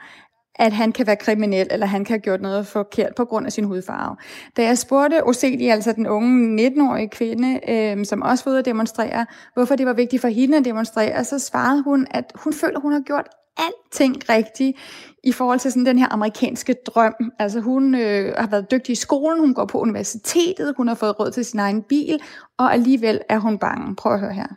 at 0.59 0.73
han 0.73 0.91
kan 0.91 1.07
være 1.07 1.15
kriminel, 1.15 1.67
eller 1.71 1.85
han 1.85 2.05
kan 2.05 2.13
have 2.13 2.19
gjort 2.19 2.41
noget 2.41 2.67
forkert 2.67 3.15
på 3.15 3.25
grund 3.25 3.45
af 3.45 3.51
sin 3.51 3.63
hudfarve. 3.63 4.15
Da 4.57 4.63
jeg 4.63 4.77
spurgte 4.77 5.23
Ocelia, 5.23 5.73
altså 5.73 5.91
den 5.91 6.07
unge 6.07 6.67
19-årige 6.67 7.09
kvinde, 7.09 7.59
øh, 7.69 8.05
som 8.05 8.21
også 8.21 8.43
var 8.43 8.51
ude 8.51 8.59
at 8.59 8.65
demonstrere, 8.65 9.25
hvorfor 9.53 9.75
det 9.75 9.85
var 9.85 9.93
vigtigt 9.93 10.21
for 10.21 10.27
hende 10.27 10.57
at 10.57 10.65
demonstrere, 10.65 11.23
så 11.23 11.39
svarede 11.39 11.83
hun, 11.83 12.07
at 12.11 12.31
hun 12.35 12.53
føler, 12.53 12.79
hun 12.79 12.91
har 12.91 12.99
gjort 12.99 13.27
alting 13.57 14.29
rigtigt 14.29 14.77
i 15.23 15.31
forhold 15.31 15.59
til 15.59 15.71
sådan 15.71 15.85
den 15.85 15.99
her 15.99 16.13
amerikanske 16.13 16.75
drøm. 16.85 17.15
Altså 17.39 17.59
hun 17.59 17.95
øh, 17.95 18.33
har 18.37 18.47
været 18.47 18.71
dygtig 18.71 18.93
i 18.93 18.95
skolen, 18.95 19.39
hun 19.39 19.53
går 19.53 19.65
på 19.65 19.79
universitetet, 19.79 20.73
hun 20.77 20.87
har 20.87 20.95
fået 20.95 21.19
råd 21.19 21.31
til 21.31 21.45
sin 21.45 21.59
egen 21.59 21.83
bil, 21.83 22.19
og 22.57 22.73
alligevel 22.73 23.21
er 23.29 23.37
hun 23.37 23.57
bange. 23.59 23.95
Prøv 23.95 24.13
at 24.13 24.19
høre 24.19 24.33
her. 24.33 24.49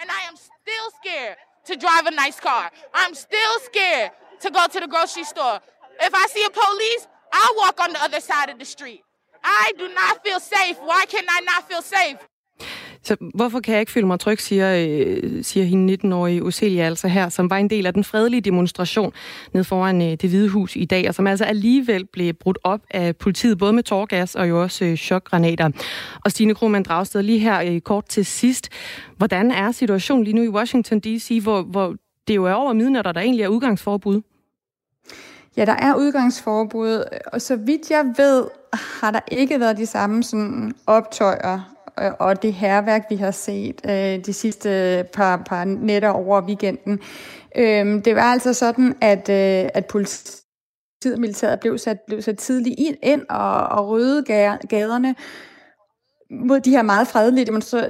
And 0.00 0.10
I 0.20 0.22
am 0.30 0.36
still 0.36 0.86
scared 1.00 1.36
to 1.68 1.74
drive 1.86 2.04
a 2.12 2.14
nice 2.26 2.38
car. 2.46 2.64
I'm 2.94 3.14
still 3.14 3.54
scared 3.68 4.23
to 4.46 4.50
go 4.58 4.64
to 4.74 4.78
the 4.84 4.90
grocery 4.94 5.26
store. 5.34 5.56
If 6.06 6.12
I 6.22 6.24
see 6.34 6.44
a 6.50 6.52
police, 6.64 7.02
I 7.44 7.46
walk 7.62 7.76
on 7.84 7.90
the 7.96 8.02
other 8.06 8.20
side 8.30 8.48
of 8.52 8.58
the 8.62 8.68
street. 8.76 9.02
I 9.64 9.66
do 9.82 9.86
not 10.00 10.14
feel 10.24 10.40
safe. 10.56 10.76
Why 10.90 11.02
can 11.14 11.24
I 11.36 11.40
not 11.50 11.60
feel 11.70 11.84
safe? 11.96 12.18
Så 13.02 13.16
hvorfor 13.34 13.60
kan 13.60 13.72
jeg 13.72 13.80
ikke 13.80 13.92
føle 13.92 14.06
mig 14.06 14.20
tryg, 14.20 14.40
siger, 14.40 14.86
øh, 14.88 15.44
siger 15.44 15.66
hende 15.66 15.94
19-årige 15.94 16.42
Ocelia 16.42 16.84
altså 16.84 17.08
her, 17.08 17.28
som 17.28 17.50
var 17.50 17.56
en 17.56 17.70
del 17.70 17.86
af 17.86 17.94
den 17.94 18.04
fredelige 18.04 18.40
demonstration 18.40 19.12
ned 19.52 19.64
foran 19.64 20.02
øh, 20.02 20.08
det 20.08 20.30
hvide 20.30 20.48
hus 20.48 20.76
i 20.76 20.84
dag, 20.84 21.08
og 21.08 21.14
som 21.14 21.26
altså 21.26 21.44
alligevel 21.44 22.06
blev 22.06 22.34
brudt 22.34 22.58
op 22.64 22.80
af 22.90 23.16
politiet, 23.16 23.58
både 23.58 23.72
med 23.72 23.82
tårgas 23.82 24.34
og 24.34 24.48
jo 24.48 24.62
også 24.62 24.84
øh, 24.84 24.96
chokgranater. 24.96 25.70
Og 26.24 26.30
Stine 26.30 26.54
Krohmann 26.54 26.84
Dragsted, 26.84 27.22
lige 27.22 27.38
her 27.38 27.72
øh, 27.72 27.80
kort 27.80 28.08
til 28.08 28.26
sidst. 28.26 28.68
Hvordan 29.16 29.50
er 29.50 29.72
situationen 29.72 30.24
lige 30.24 30.36
nu 30.36 30.42
i 30.42 30.48
Washington 30.48 31.00
D.C., 31.00 31.38
hvor, 31.42 31.62
hvor 31.62 31.94
det 32.28 32.36
jo 32.36 32.44
er 32.44 32.52
over 32.52 32.72
midnat, 32.72 33.06
og 33.06 33.14
der 33.14 33.20
egentlig 33.20 33.42
er 33.42 33.48
udgangsforbud? 33.48 34.20
Ja, 35.56 35.64
der 35.64 35.72
er 35.72 35.94
udgangsforbud, 35.94 37.04
og 37.32 37.42
så 37.42 37.56
vidt 37.56 37.90
jeg 37.90 38.14
ved, 38.16 38.44
har 38.72 39.10
der 39.10 39.20
ikke 39.28 39.60
været 39.60 39.76
de 39.76 39.86
samme 39.86 40.22
sådan, 40.22 40.72
optøjer 40.86 41.74
øh, 42.00 42.10
og 42.18 42.42
det 42.42 42.52
herværk, 42.52 43.06
vi 43.10 43.16
har 43.16 43.30
set 43.30 43.80
øh, 43.88 44.24
de 44.26 44.32
sidste 44.32 45.04
par, 45.12 45.36
par 45.36 45.64
nætter 45.64 46.08
over 46.08 46.42
weekenden. 46.42 47.00
Øh, 47.56 48.04
det 48.04 48.16
var 48.16 48.32
altså 48.32 48.52
sådan, 48.52 48.96
at, 49.00 49.28
øh, 49.28 49.68
at 49.74 49.86
politiet 49.86 50.44
og 51.12 51.20
militæret 51.20 51.60
blev 51.60 51.78
sat, 51.78 52.00
blev 52.06 52.22
sat 52.22 52.38
tidligt 52.38 52.76
ind 53.02 53.22
og, 53.28 53.68
og 53.68 53.88
røde 53.88 54.24
gaderne 54.68 55.14
mod 56.30 56.60
de 56.60 56.70
her 56.70 56.82
meget 56.82 57.08
fredelige 57.08 57.46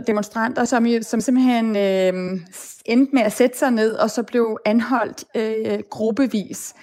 demonstranter, 0.06 0.64
som, 0.64 0.86
som 1.02 1.20
simpelthen 1.20 1.76
øh, 1.76 2.40
endte 2.84 3.14
med 3.14 3.22
at 3.22 3.32
sætte 3.32 3.58
sig 3.58 3.70
ned, 3.70 3.92
og 3.92 4.10
så 4.10 4.22
blev 4.22 4.58
anholdt 4.64 5.24
øh, 5.36 5.78
gruppevis. 5.90 6.74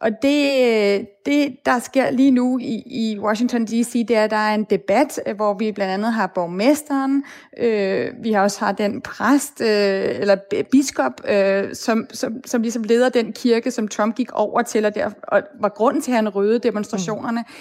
Og 0.00 0.10
det, 0.22 1.06
det, 1.26 1.56
der 1.66 1.78
sker 1.78 2.10
lige 2.10 2.30
nu 2.30 2.58
i, 2.58 2.82
i 2.86 3.18
Washington 3.18 3.66
D.C., 3.66 3.92
det 4.08 4.16
er, 4.16 4.24
at 4.24 4.30
der 4.30 4.36
er 4.36 4.54
en 4.54 4.64
debat, 4.64 5.20
hvor 5.36 5.54
vi 5.54 5.72
blandt 5.72 5.92
andet 5.92 6.12
har 6.12 6.26
borgmesteren, 6.26 7.24
øh, 7.58 8.10
vi 8.22 8.32
har 8.32 8.42
også 8.42 8.64
har 8.64 8.72
den 8.72 9.00
præst, 9.00 9.60
øh, 9.60 10.20
eller 10.20 10.36
biskop, 10.70 11.12
øh, 11.28 11.74
som, 11.74 12.06
som, 12.12 12.32
som 12.46 12.62
ligesom 12.62 12.82
leder 12.82 13.08
den 13.08 13.32
kirke, 13.32 13.70
som 13.70 13.88
Trump 13.88 14.16
gik 14.16 14.32
over 14.32 14.62
til, 14.62 14.84
og, 14.84 14.94
der, 14.94 15.10
og 15.22 15.42
var 15.60 15.68
grunden 15.68 16.02
til, 16.02 16.10
at 16.10 16.16
han 16.16 16.28
røde 16.28 16.58
demonstrationerne. 16.58 17.44
Mm. 17.48 17.54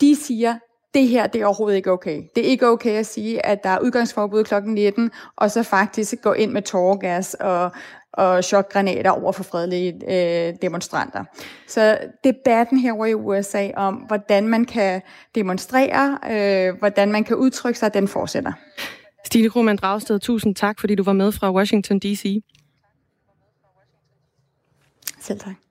De 0.00 0.16
siger, 0.16 0.54
det 0.94 1.08
her, 1.08 1.26
det 1.26 1.40
er 1.40 1.46
overhovedet 1.46 1.76
ikke 1.76 1.90
okay. 1.90 2.22
Det 2.36 2.46
er 2.46 2.48
ikke 2.48 2.68
okay 2.68 2.98
at 2.98 3.06
sige, 3.06 3.46
at 3.46 3.64
der 3.64 3.70
er 3.70 3.78
udgangsforbud 3.78 4.44
kl. 4.44 4.54
19, 4.64 5.10
og 5.36 5.50
så 5.50 5.62
faktisk 5.62 6.14
gå 6.22 6.32
ind 6.32 6.50
med 6.52 6.62
tårgas 6.62 7.34
og, 7.34 7.70
og 8.14 8.44
chokgranater 8.44 9.10
over 9.10 9.32
for 9.32 9.42
fredelige 9.42 9.92
øh, 9.92 10.54
demonstranter. 10.62 11.24
Så 11.68 11.98
debatten 12.24 12.78
her 12.78 13.04
i 13.04 13.14
USA 13.14 13.70
om, 13.76 13.94
hvordan 13.94 14.48
man 14.48 14.64
kan 14.64 15.02
demonstrere, 15.34 16.18
øh, 16.30 16.78
hvordan 16.78 17.12
man 17.12 17.24
kan 17.24 17.36
udtrykke 17.36 17.78
sig, 17.78 17.94
den 17.94 18.08
fortsætter. 18.08 18.52
Stine 19.24 19.50
Krohmann 19.50 19.78
Dragsted, 19.78 20.18
tusind 20.18 20.54
tak, 20.54 20.80
fordi 20.80 20.94
du 20.94 21.02
var 21.02 21.12
med 21.12 21.32
fra 21.32 21.52
Washington 21.52 21.98
D.C. 21.98 22.42
Selv 25.20 25.40
tak. 25.40 25.63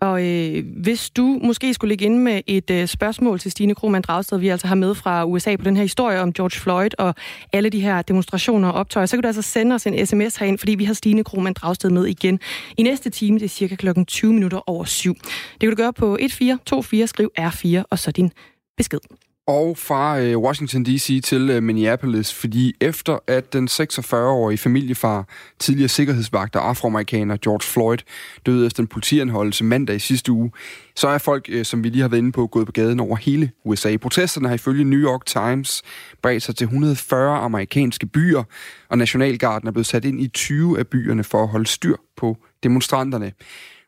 Og 0.00 0.26
øh, 0.26 0.64
hvis 0.76 1.10
du 1.10 1.40
måske 1.42 1.74
skulle 1.74 1.88
ligge 1.88 2.04
inde 2.04 2.18
med 2.18 2.40
et 2.46 2.70
øh, 2.70 2.86
spørgsmål 2.86 3.38
til 3.38 3.50
Stine 3.50 3.74
Krohmann 3.74 4.02
Dragsted, 4.02 4.38
vi 4.38 4.48
altså 4.48 4.66
har 4.66 4.74
med 4.74 4.94
fra 4.94 5.24
USA 5.24 5.56
på 5.56 5.64
den 5.64 5.76
her 5.76 5.82
historie 5.82 6.20
om 6.20 6.32
George 6.32 6.60
Floyd 6.60 6.90
og 6.98 7.14
alle 7.52 7.70
de 7.70 7.80
her 7.80 8.02
demonstrationer 8.02 8.68
og 8.68 8.74
optøjer, 8.74 9.06
så 9.06 9.16
kan 9.16 9.22
du 9.22 9.26
altså 9.26 9.42
sende 9.42 9.74
os 9.74 9.86
en 9.86 10.06
sms 10.06 10.36
herind, 10.36 10.58
fordi 10.58 10.74
vi 10.74 10.84
har 10.84 10.94
Stine 10.94 11.24
Krohmann 11.24 11.54
Dragsted 11.54 11.90
med 11.90 12.06
igen 12.06 12.40
i 12.78 12.82
næste 12.82 13.10
time. 13.10 13.38
Det 13.38 13.44
er 13.44 13.48
cirka 13.48 13.76
klokken 13.76 14.06
20 14.06 14.32
minutter 14.32 14.68
over 14.70 14.84
syv. 14.84 15.14
Det 15.14 15.60
kan 15.60 15.70
du 15.70 15.76
gøre 15.76 15.92
på 15.92 16.14
1424, 16.14 17.06
skriv 17.06 17.30
R4 17.38 17.82
og 17.90 17.98
så 17.98 18.10
din 18.10 18.32
besked 18.76 19.29
og 19.46 19.78
fra 19.78 20.20
øh, 20.20 20.38
Washington 20.38 20.84
D.C. 20.84 21.20
til 21.24 21.50
øh, 21.50 21.62
Minneapolis, 21.62 22.34
fordi 22.34 22.74
efter 22.80 23.18
at 23.26 23.52
den 23.52 23.68
46-årige 23.68 24.58
familiefar, 24.58 25.28
tidligere 25.58 25.88
sikkerhedsvagt 25.88 26.56
og 26.56 26.68
afroamerikaner 26.68 27.36
George 27.36 27.62
Floyd, 27.62 27.98
døde 28.46 28.66
efter 28.66 28.82
en 28.82 28.86
politianholdelse 28.86 29.64
mandag 29.64 29.96
i 29.96 29.98
sidste 29.98 30.32
uge, 30.32 30.50
så 30.96 31.08
er 31.08 31.18
folk, 31.18 31.46
øh, 31.48 31.64
som 31.64 31.84
vi 31.84 31.88
lige 31.88 32.02
har 32.02 32.08
været 32.08 32.18
inde 32.18 32.32
på, 32.32 32.46
gået 32.46 32.66
på 32.66 32.72
gaden 32.72 33.00
over 33.00 33.16
hele 33.16 33.50
USA. 33.64 33.96
Protesterne 33.96 34.48
har 34.48 34.54
ifølge 34.54 34.84
New 34.84 35.00
York 35.00 35.26
Times 35.26 35.82
bredt 36.22 36.42
sig 36.42 36.56
til 36.56 36.64
140 36.64 37.38
amerikanske 37.38 38.06
byer, 38.06 38.42
og 38.88 38.98
Nationalgarden 38.98 39.68
er 39.68 39.72
blevet 39.72 39.86
sat 39.86 40.04
ind 40.04 40.20
i 40.20 40.28
20 40.28 40.78
af 40.78 40.86
byerne 40.86 41.24
for 41.24 41.42
at 41.42 41.48
holde 41.48 41.66
styr 41.66 41.96
på 42.16 42.36
demonstranterne. 42.62 43.32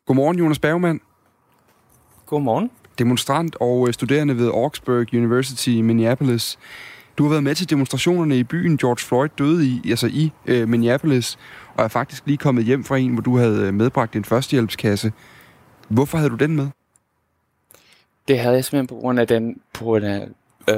Godmorgen, 0.05 0.37
Jonas 0.37 0.59
Bergmann. 0.59 0.99
Godmorgen 2.25 2.69
demonstrant 2.99 3.55
og 3.59 3.87
øh, 3.87 3.93
studerende 3.93 4.37
ved 4.37 4.47
Augsburg 4.47 5.13
University 5.13 5.69
i 5.69 5.81
Minneapolis. 5.81 6.59
Du 7.17 7.23
har 7.23 7.29
været 7.29 7.43
med 7.43 7.55
til 7.55 7.69
demonstrationerne 7.69 8.39
i 8.39 8.43
byen 8.43 8.77
George 8.77 9.07
Floyd 9.07 9.29
døde 9.37 9.65
i, 9.67 9.89
altså 9.89 10.07
i 10.07 10.31
uh, 10.49 10.69
Minneapolis, 10.69 11.37
og 11.75 11.83
er 11.83 11.87
faktisk 11.87 12.25
lige 12.25 12.37
kommet 12.37 12.63
hjem 12.63 12.83
fra 12.83 12.97
en, 12.97 13.13
hvor 13.13 13.21
du 13.21 13.37
havde 13.37 13.67
øh, 13.67 13.73
medbragt 13.73 14.13
din 14.13 14.23
førstehjælpskasse. 14.23 15.13
Hvorfor 15.89 16.17
havde 16.17 16.29
du 16.29 16.35
den 16.35 16.55
med? 16.55 16.67
Det 18.27 18.39
havde 18.39 18.55
jeg 18.55 18.65
simpelthen 18.65 18.87
på 18.87 18.95
grund 18.95 19.19
af 19.19 19.27
den, 19.27 19.61
på 19.73 19.83
grund 19.83 20.05
af, 20.05 20.29
øh... 20.69 20.75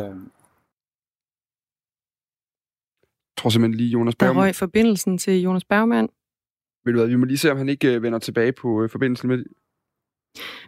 Jeg 3.38 3.38
tror 3.38 3.50
simpelthen 3.50 3.77
lige 3.77 3.89
Jonas 3.89 4.15
Bergman. 4.15 4.36
Der 4.36 4.41
røg 4.41 4.55
forbindelsen 4.55 5.17
til 5.17 5.41
Jonas 5.41 5.63
Bergman. 5.63 6.10
Ved 6.86 6.93
du 6.93 7.00
hvad, 7.00 7.07
vi 7.07 7.15
må 7.15 7.25
lige 7.25 7.38
se, 7.38 7.51
om 7.51 7.57
han 7.57 7.69
ikke 7.69 8.01
vender 8.01 8.19
tilbage 8.19 8.51
på 8.51 8.88
forbindelsen 8.91 9.29
med, 9.29 9.43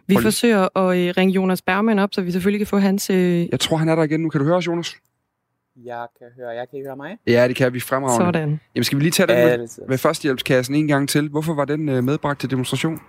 vi 0.06 0.14
Hold. 0.14 0.24
forsøger 0.24 0.78
at 0.78 0.98
øh, 0.98 1.14
ringe 1.16 1.34
Jonas 1.34 1.62
Bergman 1.62 1.98
op, 1.98 2.08
så 2.12 2.22
vi 2.22 2.32
selvfølgelig 2.32 2.60
kan 2.60 2.66
få 2.66 2.78
hans... 2.78 3.10
Øh... 3.10 3.48
Jeg 3.52 3.60
tror, 3.60 3.76
han 3.76 3.88
er 3.88 3.94
der 3.94 4.02
igen 4.02 4.20
nu. 4.20 4.28
Kan 4.28 4.40
du 4.40 4.46
høre 4.46 4.56
os, 4.56 4.66
Jonas? 4.66 4.94
Jeg 5.84 6.06
kan 6.18 6.26
høre. 6.36 6.48
Jeg 6.48 6.68
kan 6.70 6.76
ikke 6.76 6.88
høre 6.88 6.96
mig. 6.96 7.18
Ja, 7.26 7.48
det 7.48 7.56
kan 7.56 7.72
vi 7.72 7.80
fremragende. 7.80 8.26
Sådan. 8.26 8.60
Jamen, 8.74 8.84
skal 8.84 8.98
vi 8.98 9.02
lige 9.02 9.12
tage 9.12 9.26
den 9.26 9.36
ja, 9.36 9.56
med, 9.56 9.68
med 9.88 9.98
førstehjælpskassen 9.98 10.74
en 10.74 10.88
gang 10.88 11.08
til? 11.08 11.28
Hvorfor 11.28 11.54
var 11.54 11.64
den 11.64 11.88
øh, 11.88 12.04
medbragt 12.04 12.40
til 12.40 12.50
demonstration? 12.50 13.00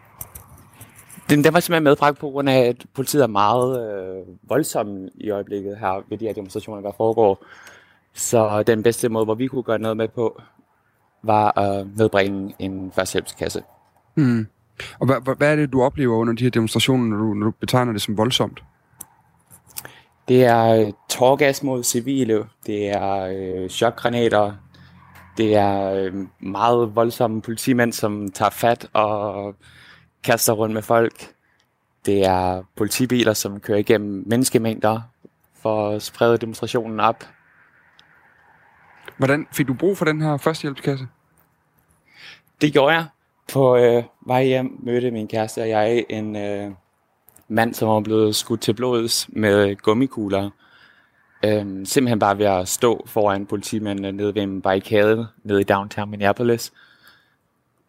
Den, 1.29 1.43
den 1.43 1.53
var 1.53 1.59
simpelthen 1.59 1.83
medbragt 1.83 2.19
på 2.19 2.29
grund 2.29 2.49
af, 2.49 2.59
at 2.59 2.85
politiet 2.93 3.23
er 3.23 3.27
meget 3.27 3.91
øh, 3.91 4.49
voldsomme 4.49 5.09
i 5.15 5.29
øjeblikket 5.29 5.77
her 5.77 6.03
ved 6.09 6.17
de 6.17 6.25
her 6.25 6.33
demonstrationer, 6.33 6.81
der 6.81 6.91
foregår. 6.97 7.45
Så 8.13 8.63
den 8.63 8.83
bedste 8.83 9.09
måde, 9.09 9.25
hvor 9.25 9.35
vi 9.35 9.47
kunne 9.47 9.63
gøre 9.63 9.79
noget 9.79 9.97
med 9.97 10.07
på, 10.07 10.41
var 11.23 11.59
at 11.59 11.87
medbringe 11.97 12.55
en 12.59 12.91
førstehjælpskasse. 12.95 13.63
Mm. 14.15 14.47
Og 14.99 15.05
hvad, 15.05 15.35
hvad 15.35 15.51
er 15.51 15.55
det, 15.55 15.73
du 15.73 15.81
oplever 15.81 16.17
under 16.17 16.33
de 16.33 16.43
her 16.43 16.51
demonstrationer, 16.51 17.05
når 17.05 17.17
du, 17.17 17.33
når 17.33 17.45
du 17.45 17.51
betegner 17.51 17.91
det 17.91 18.01
som 18.01 18.17
voldsomt? 18.17 18.63
Det 20.27 20.45
er 20.45 20.65
øh, 20.65 20.93
tårgas 21.09 21.63
mod 21.63 21.83
civile, 21.83 22.45
det 22.65 22.89
er 22.89 23.13
øh, 23.13 23.69
chokgranater, 23.69 24.53
det 25.37 25.55
er 25.55 25.93
øh, 25.93 26.13
meget 26.39 26.95
voldsomme 26.95 27.41
politimænd, 27.41 27.93
som 27.93 28.31
tager 28.31 28.49
fat 28.49 28.89
og 28.93 29.55
kaster 30.23 30.53
rundt 30.53 30.73
med 30.73 30.81
folk. 30.81 31.33
Det 32.05 32.25
er 32.25 32.63
politibiler, 32.75 33.33
som 33.33 33.59
kører 33.59 33.77
igennem 33.77 34.23
menneskemængder 34.27 35.01
for 35.61 35.89
at 35.89 36.01
sprede 36.01 36.37
demonstrationen 36.37 36.99
op. 36.99 37.23
Hvordan 39.17 39.47
fik 39.51 39.67
du 39.67 39.73
brug 39.73 39.97
for 39.97 40.05
den 40.05 40.21
her 40.21 40.37
førstehjælpskasse? 40.37 41.07
Det 42.61 42.73
gjorde 42.73 42.95
jeg. 42.95 43.05
På 43.53 43.77
øh, 43.77 44.03
vej 44.27 44.45
hjem 44.45 44.79
mødte 44.83 45.11
min 45.11 45.27
kæreste 45.27 45.61
og 45.61 45.69
jeg 45.69 46.05
en 46.09 46.35
øh, 46.35 46.71
mand, 47.47 47.73
som 47.73 47.89
var 47.89 47.99
blevet 47.99 48.35
skudt 48.35 48.61
til 48.61 48.73
blods 48.73 49.29
med 49.29 49.75
gummikugler. 49.75 50.49
Øh, 51.45 51.85
simpelthen 51.85 52.19
bare 52.19 52.37
ved 52.37 52.45
at 52.45 52.67
stå 52.67 53.03
foran 53.07 53.45
politimændene 53.45 54.11
nede 54.11 54.35
ved 54.35 54.41
en 54.41 54.61
barrikade 54.61 55.27
nede 55.43 55.61
i 55.61 55.63
downtown 55.63 56.09
Minneapolis. 56.09 56.73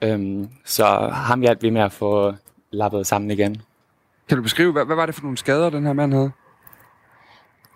Øh, 0.03 0.47
så 0.65 0.85
ham 1.13 1.41
hjalp 1.41 1.63
vi 1.63 1.71
med 1.71 1.83
at 1.83 1.93
få 1.93 2.35
lappet 2.71 3.07
sammen 3.07 3.31
igen. 3.31 3.63
Kan 4.29 4.37
du 4.37 4.43
beskrive, 4.43 4.73
hvad, 4.73 4.85
hvad 4.85 4.97
var 4.97 5.07
det 5.07 5.15
for 5.15 5.23
nogle 5.23 5.39
skader, 5.39 5.71
den 5.71 5.87
her 5.87 5.93
mand 5.93 6.13
havde? 6.13 6.31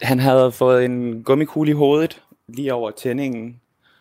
Han 0.03 0.19
havde 0.19 0.53
fået 0.53 0.85
en 0.85 1.23
gummikugle 1.23 1.71
i 1.71 1.75
hovedet 1.75 2.23
lige 2.49 2.75
over 2.75 2.91
tændingen, 2.91 3.61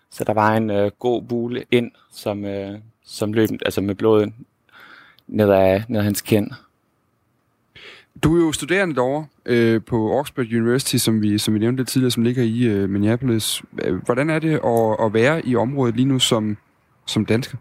så 0.09 0.23
der 0.23 0.33
var 0.33 0.55
en 0.55 0.69
øh, 0.69 0.91
god 0.99 1.21
bule 1.21 1.65
ind, 1.71 1.91
som, 2.11 2.45
øh, 2.45 2.79
som 3.05 3.33
løb 3.33 3.49
altså 3.65 3.81
med 3.81 3.95
blodet 3.95 4.33
ned 5.27 5.51
ad, 5.51 5.81
ned 5.87 5.99
ad 5.99 6.03
hans 6.03 6.21
kind. 6.21 6.51
Du 8.23 8.37
er 8.37 8.45
jo 8.45 8.51
studerende 8.51 8.95
derovre 8.95 9.25
øh, 9.45 9.81
på 9.85 10.19
Oxford 10.19 10.45
University, 10.45 10.95
som 10.95 11.21
vi, 11.21 11.37
som 11.37 11.53
vi 11.53 11.59
nævnte 11.59 11.79
lidt 11.79 11.89
tidligere, 11.89 12.11
som 12.11 12.23
ligger 12.23 12.43
i 12.43 12.63
øh, 12.63 12.89
Minneapolis. 12.89 13.63
Hvordan 14.05 14.29
er 14.29 14.39
det 14.39 14.59
at, 14.65 15.05
at 15.05 15.13
være 15.13 15.45
i 15.45 15.55
området 15.55 15.95
lige 15.95 16.05
nu 16.05 16.19
som, 16.19 16.57
som 17.05 17.25
dansker? 17.25 17.57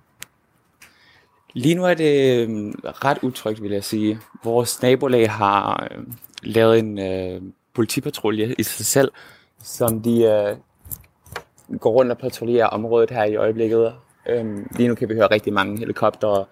Lige 1.54 1.74
nu 1.74 1.84
er 1.84 1.94
det 1.94 2.38
øh, 2.38 2.72
ret 2.84 3.18
utrygt, 3.22 3.62
vil 3.62 3.70
jeg 3.70 3.84
sige. 3.84 4.18
Vores 4.44 4.82
nabolag 4.82 5.30
har 5.30 5.88
øh, 5.90 6.04
lavet 6.42 6.78
en 6.78 6.98
øh, 6.98 7.42
politipatrulje 7.74 8.54
i 8.58 8.62
sig 8.62 8.86
selv, 8.86 9.12
som 9.62 10.02
de 10.02 10.22
øh, 10.22 10.56
går 11.78 11.90
rundt 11.90 12.12
og 12.12 12.18
patruljerer 12.18 12.66
området 12.66 13.10
her 13.10 13.24
i 13.24 13.36
øjeblikket. 13.36 13.92
Øhm, 14.28 14.66
lige 14.76 14.88
nu 14.88 14.94
kan 14.94 15.08
vi 15.08 15.14
høre 15.14 15.26
rigtig 15.26 15.52
mange 15.52 15.78
helikoptere, 15.78 16.44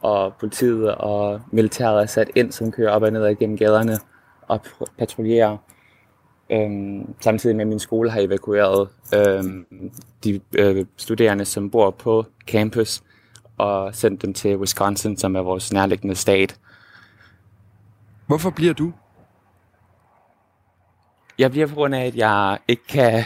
og 0.00 0.34
politiet 0.40 0.94
og 0.94 1.40
militæret 1.52 2.02
er 2.02 2.06
sat 2.06 2.30
ind, 2.34 2.52
som 2.52 2.72
kører 2.72 2.90
op 2.90 3.02
og 3.02 3.10
ned 3.10 3.36
gennem 3.36 3.56
gaderne 3.58 3.98
og 4.48 4.60
patruljerer. 4.98 5.56
Øhm, 6.50 7.14
samtidig 7.20 7.56
med 7.56 7.64
at 7.64 7.68
min 7.68 7.78
skole 7.78 8.10
har 8.10 8.20
evakueret 8.20 8.88
øhm, 9.14 9.66
de 10.24 10.40
øh, 10.58 10.86
studerende, 10.96 11.44
som 11.44 11.70
bor 11.70 11.90
på 11.90 12.24
campus, 12.46 13.02
og 13.58 13.94
sendt 13.94 14.22
dem 14.22 14.34
til 14.34 14.56
Wisconsin, 14.56 15.16
som 15.16 15.36
er 15.36 15.40
vores 15.40 15.72
nærliggende 15.72 16.14
stat. 16.14 16.58
Hvorfor 18.26 18.50
bliver 18.50 18.74
du? 18.74 18.92
Jeg 21.38 21.50
bliver 21.50 21.66
på 21.66 21.74
grund 21.74 21.94
af, 21.94 22.06
at 22.06 22.16
jeg 22.16 22.58
ikke 22.68 22.86
kan 22.88 23.24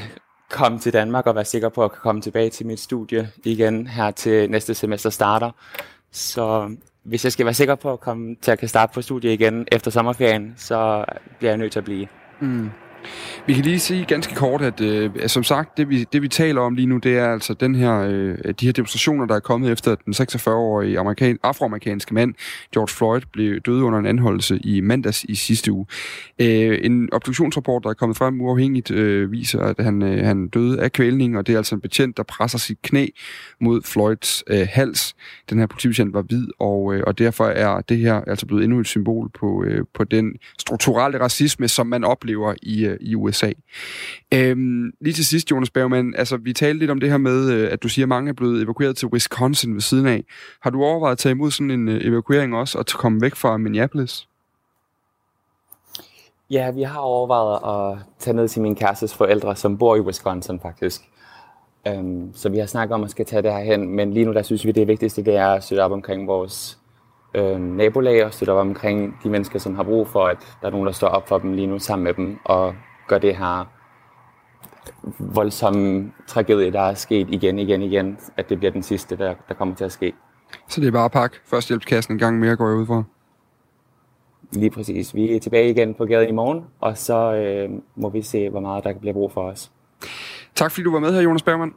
komme 0.50 0.78
til 0.78 0.92
Danmark 0.92 1.26
og 1.26 1.34
være 1.34 1.44
sikker 1.44 1.68
på 1.68 1.84
at 1.84 1.92
komme 1.92 2.22
tilbage 2.22 2.50
til 2.50 2.66
mit 2.66 2.80
studie 2.80 3.30
igen 3.44 3.86
her 3.86 4.10
til 4.10 4.50
næste 4.50 4.74
semester 4.74 5.10
starter. 5.10 5.50
Så 6.12 6.76
hvis 7.02 7.24
jeg 7.24 7.32
skal 7.32 7.46
være 7.46 7.54
sikker 7.54 7.74
på 7.74 7.92
at 7.92 8.00
komme 8.00 8.36
til 8.42 8.50
at 8.50 8.58
kan 8.58 8.68
starte 8.68 8.94
på 8.94 9.02
studie 9.02 9.32
igen 9.32 9.66
efter 9.72 9.90
sommerferien, 9.90 10.54
så 10.56 11.04
bliver 11.38 11.50
jeg 11.50 11.58
nødt 11.58 11.72
til 11.72 11.78
at 11.78 11.84
blive. 11.84 12.06
Mm. 12.40 12.70
Vi 13.46 13.54
kan 13.54 13.64
lige 13.64 13.78
sige 13.78 14.04
ganske 14.04 14.34
kort, 14.34 14.62
at 14.62 14.80
øh, 14.80 15.10
som 15.26 15.42
sagt, 15.42 15.76
det 15.76 15.88
vi, 15.88 16.04
det 16.12 16.22
vi 16.22 16.28
taler 16.28 16.60
om 16.60 16.74
lige 16.74 16.86
nu, 16.86 16.98
det 16.98 17.18
er 17.18 17.32
altså 17.32 17.54
den 17.54 17.74
her, 17.74 18.00
øh, 18.00 18.38
de 18.60 18.66
her 18.66 18.72
demonstrationer, 18.72 19.26
der 19.26 19.34
er 19.34 19.40
kommet 19.40 19.70
efter 19.72 19.94
den 19.94 20.14
46-årige 20.14 20.98
amerikan, 20.98 21.38
afroamerikanske 21.42 22.14
mand, 22.14 22.34
George 22.74 22.88
Floyd, 22.88 23.20
blev 23.32 23.60
døde 23.60 23.84
under 23.84 23.98
en 23.98 24.06
anholdelse 24.06 24.58
i 24.58 24.80
mandags 24.80 25.24
i 25.24 25.34
sidste 25.34 25.72
uge. 25.72 25.86
Øh, 26.38 26.78
en 26.82 27.08
obduktionsrapport, 27.12 27.84
der 27.84 27.90
er 27.90 27.94
kommet 27.94 28.16
frem 28.16 28.40
uafhængigt, 28.40 28.90
øh, 28.90 29.32
viser, 29.32 29.60
at 29.60 29.84
han, 29.84 30.02
øh, 30.02 30.26
han 30.26 30.48
døde 30.48 30.80
af 30.80 30.92
kvælning, 30.92 31.38
og 31.38 31.46
det 31.46 31.52
er 31.52 31.56
altså 31.56 31.74
en 31.74 31.80
betjent, 31.80 32.16
der 32.16 32.22
presser 32.22 32.58
sit 32.58 32.82
knæ 32.82 33.06
mod 33.60 33.82
Floyds 33.82 34.44
øh, 34.46 34.66
hals. 34.70 35.14
Den 35.50 35.58
her 35.58 35.66
politibetjent 35.66 36.14
var 36.14 36.22
hvid, 36.22 36.46
og, 36.58 36.94
øh, 36.94 37.02
og 37.06 37.18
derfor 37.18 37.46
er 37.46 37.80
det 37.80 37.98
her 37.98 38.14
altså 38.14 38.46
blevet 38.46 38.64
endnu 38.64 38.80
et 38.80 38.86
symbol 38.86 39.30
på, 39.34 39.64
øh, 39.64 39.84
på 39.94 40.04
den 40.04 40.32
strukturelle 40.58 41.20
racisme, 41.20 41.68
som 41.68 41.86
man 41.86 42.04
oplever 42.04 42.54
i 42.62 42.89
i 43.00 43.14
USA. 43.14 43.52
Øhm, 44.34 44.90
lige 45.00 45.14
til 45.14 45.26
sidst, 45.26 45.50
Jonas 45.50 45.70
Bergman, 45.70 46.14
altså 46.16 46.36
vi 46.36 46.52
talte 46.52 46.78
lidt 46.78 46.90
om 46.90 47.00
det 47.00 47.10
her 47.10 47.18
med, 47.18 47.50
øh, 47.52 47.72
at 47.72 47.82
du 47.82 47.88
siger, 47.88 48.04
at 48.04 48.08
mange 48.08 48.28
er 48.28 48.32
blevet 48.32 48.62
evakueret 48.62 48.96
til 48.96 49.08
Wisconsin 49.08 49.74
ved 49.74 49.80
siden 49.80 50.06
af. 50.06 50.24
Har 50.60 50.70
du 50.70 50.84
overvejet 50.84 51.12
at 51.12 51.18
tage 51.18 51.30
imod 51.30 51.50
sådan 51.50 51.70
en 51.70 51.88
øh, 51.88 52.04
evakuering 52.04 52.56
også, 52.56 52.78
og 52.78 52.86
komme 52.86 53.20
væk 53.20 53.34
fra 53.34 53.56
Minneapolis? 53.56 54.28
Ja, 56.50 56.70
vi 56.70 56.82
har 56.82 57.00
overvejet 57.00 57.92
at 57.92 57.98
tage 58.18 58.36
ned 58.36 58.48
til 58.48 58.62
min 58.62 58.74
kærestes 58.74 59.14
forældre, 59.14 59.56
som 59.56 59.78
bor 59.78 59.96
i 59.96 60.00
Wisconsin 60.00 60.60
faktisk. 60.60 61.02
Øhm, 61.86 62.30
så 62.34 62.48
vi 62.48 62.58
har 62.58 62.66
snakket 62.66 62.94
om 62.94 63.04
at 63.04 63.10
skal 63.10 63.26
tage 63.26 63.42
det 63.42 63.52
her 63.52 63.60
hen, 63.60 63.88
men 63.88 64.12
lige 64.12 64.26
nu 64.26 64.32
der 64.32 64.42
synes 64.42 64.66
vi, 64.66 64.72
det 64.72 64.88
vigtigste 64.88 65.24
det 65.24 65.36
er 65.36 65.48
at 65.48 65.64
støtte 65.64 65.80
op 65.80 65.92
omkring 65.92 66.26
vores 66.26 66.79
øh, 67.34 67.60
nabolag 67.60 68.24
og 68.24 68.34
støtte 68.34 68.50
op 68.50 68.58
omkring 68.58 69.18
de 69.24 69.30
mennesker, 69.30 69.58
som 69.58 69.74
har 69.74 69.82
brug 69.82 70.08
for, 70.08 70.26
at 70.26 70.56
der 70.60 70.66
er 70.66 70.70
nogen, 70.70 70.86
der 70.86 70.92
står 70.92 71.08
op 71.08 71.28
for 71.28 71.38
dem 71.38 71.52
lige 71.52 71.66
nu 71.66 71.78
sammen 71.78 72.04
med 72.04 72.14
dem 72.14 72.38
og 72.44 72.74
gør 73.08 73.18
det 73.18 73.36
her 73.36 73.64
voldsomme 75.18 76.12
tragedie, 76.26 76.72
der 76.72 76.80
er 76.80 76.94
sket 76.94 77.28
igen, 77.30 77.58
igen, 77.58 77.82
igen, 77.82 78.18
at 78.36 78.48
det 78.48 78.58
bliver 78.58 78.72
den 78.72 78.82
sidste, 78.82 79.16
der, 79.16 79.34
der 79.48 79.54
kommer 79.54 79.74
til 79.74 79.84
at 79.84 79.92
ske. 79.92 80.12
Så 80.68 80.80
det 80.80 80.86
er 80.86 80.92
bare 80.92 81.04
at 81.04 81.12
pakke 81.12 81.36
førstehjælpskassen 81.44 82.14
en 82.14 82.18
gang 82.18 82.38
mere, 82.38 82.56
går 82.56 82.68
jeg 82.68 82.76
ud 82.76 82.86
for? 82.86 83.04
Lige 84.52 84.70
præcis. 84.70 85.14
Vi 85.14 85.36
er 85.36 85.40
tilbage 85.40 85.70
igen 85.70 85.94
på 85.94 86.04
gaden 86.04 86.28
i 86.28 86.32
morgen, 86.32 86.64
og 86.80 86.98
så 86.98 87.34
øh, 87.34 87.70
må 87.96 88.08
vi 88.08 88.22
se, 88.22 88.50
hvor 88.50 88.60
meget 88.60 88.84
der 88.84 88.94
bliver 88.98 89.12
brug 89.12 89.32
for 89.32 89.42
os. 89.42 89.72
Tak 90.54 90.70
fordi 90.70 90.84
du 90.84 90.92
var 90.92 90.98
med 90.98 91.14
her, 91.14 91.20
Jonas 91.20 91.42
Bergman. 91.42 91.74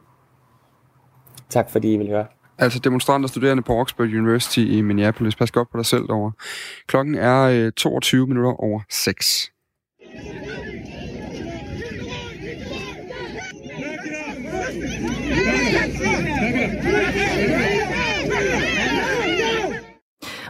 Tak 1.48 1.70
fordi 1.70 1.94
I 1.94 1.96
vil 1.96 2.08
høre. 2.08 2.26
Altså 2.58 2.78
demonstranter 2.78 3.28
studerende 3.28 3.62
på 3.62 3.76
Oxford 3.76 4.06
University 4.06 4.58
i 4.58 4.80
Minneapolis. 4.80 5.36
Pas 5.36 5.50
godt 5.50 5.70
på 5.70 5.78
dig 5.78 5.86
selv 5.86 6.06
derovre. 6.06 6.32
Klokken 6.86 7.14
er 7.14 7.42
øh, 7.42 7.72
22 7.72 8.26
minutter 8.26 8.50
over 8.50 8.80
6. 8.90 9.50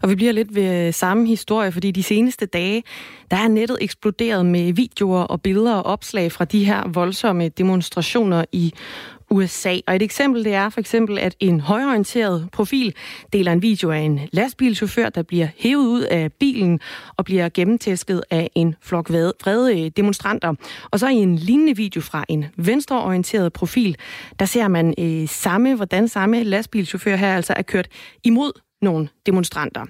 Og 0.03 0.11
vi 0.11 0.15
bliver 0.15 0.33
lidt 0.33 0.55
ved 0.55 0.87
øh, 0.87 0.95
samme 0.95 1.27
historie, 1.27 1.73
fordi 1.73 1.91
de 1.91 2.03
seneste 2.03 2.47
dage, 2.47 2.83
der 3.31 3.37
er 3.37 3.49
nettet 3.49 3.79
eksploderet 3.81 4.47
med 4.47 4.73
videoer 4.73 5.21
og 5.21 5.43
billeder 5.43 5.75
og 5.75 5.83
opslag 5.83 6.33
fra 6.33 6.45
de 6.45 6.65
her 6.65 6.89
voldsomme 6.89 7.49
demonstrationer 7.49 8.45
i 8.53 8.75
USA. 9.35 9.77
Og 9.87 9.97
et 9.97 10.03
eksempel 10.03 10.45
det 10.45 10.55
er 10.55 10.69
for 10.69 10.81
eksempel, 10.81 11.19
at 11.19 11.37
en 11.41 11.61
højorienteret 11.61 12.49
profil 12.53 12.95
deler 13.33 13.53
en 13.53 13.63
video 13.63 13.91
af 13.91 13.99
en 13.99 14.21
lastbilchauffør, 14.33 15.09
der 15.09 15.23
bliver 15.23 15.49
hævet 15.59 15.87
ud 15.87 16.01
af 16.03 16.33
bilen 16.33 16.81
og 17.17 17.25
bliver 17.25 17.49
gennemtæsket 17.49 18.23
af 18.31 18.51
en 18.55 18.75
flok 18.83 19.11
vrede 19.11 19.85
øh, 19.85 19.91
demonstranter. 19.97 20.55
Og 20.91 21.01
så 21.01 21.09
i 21.09 21.15
en 21.15 21.37
lignende 21.37 21.77
video 21.77 22.01
fra 22.01 22.25
en 22.29 22.45
venstreorienteret 22.57 23.53
profil, 23.53 23.97
der 24.39 24.45
ser 24.45 24.69
man 24.69 24.95
øh, 24.99 25.29
samme, 25.29 25.75
hvordan 25.75 26.09
samme 26.09 26.43
lastbilchauffør 26.43 27.17
her 27.17 27.37
altså 27.37 27.55
er 27.57 27.63
kørt 27.63 27.89
imod 28.25 28.64
nogle 28.85 29.09
demonstranter. 29.27 29.85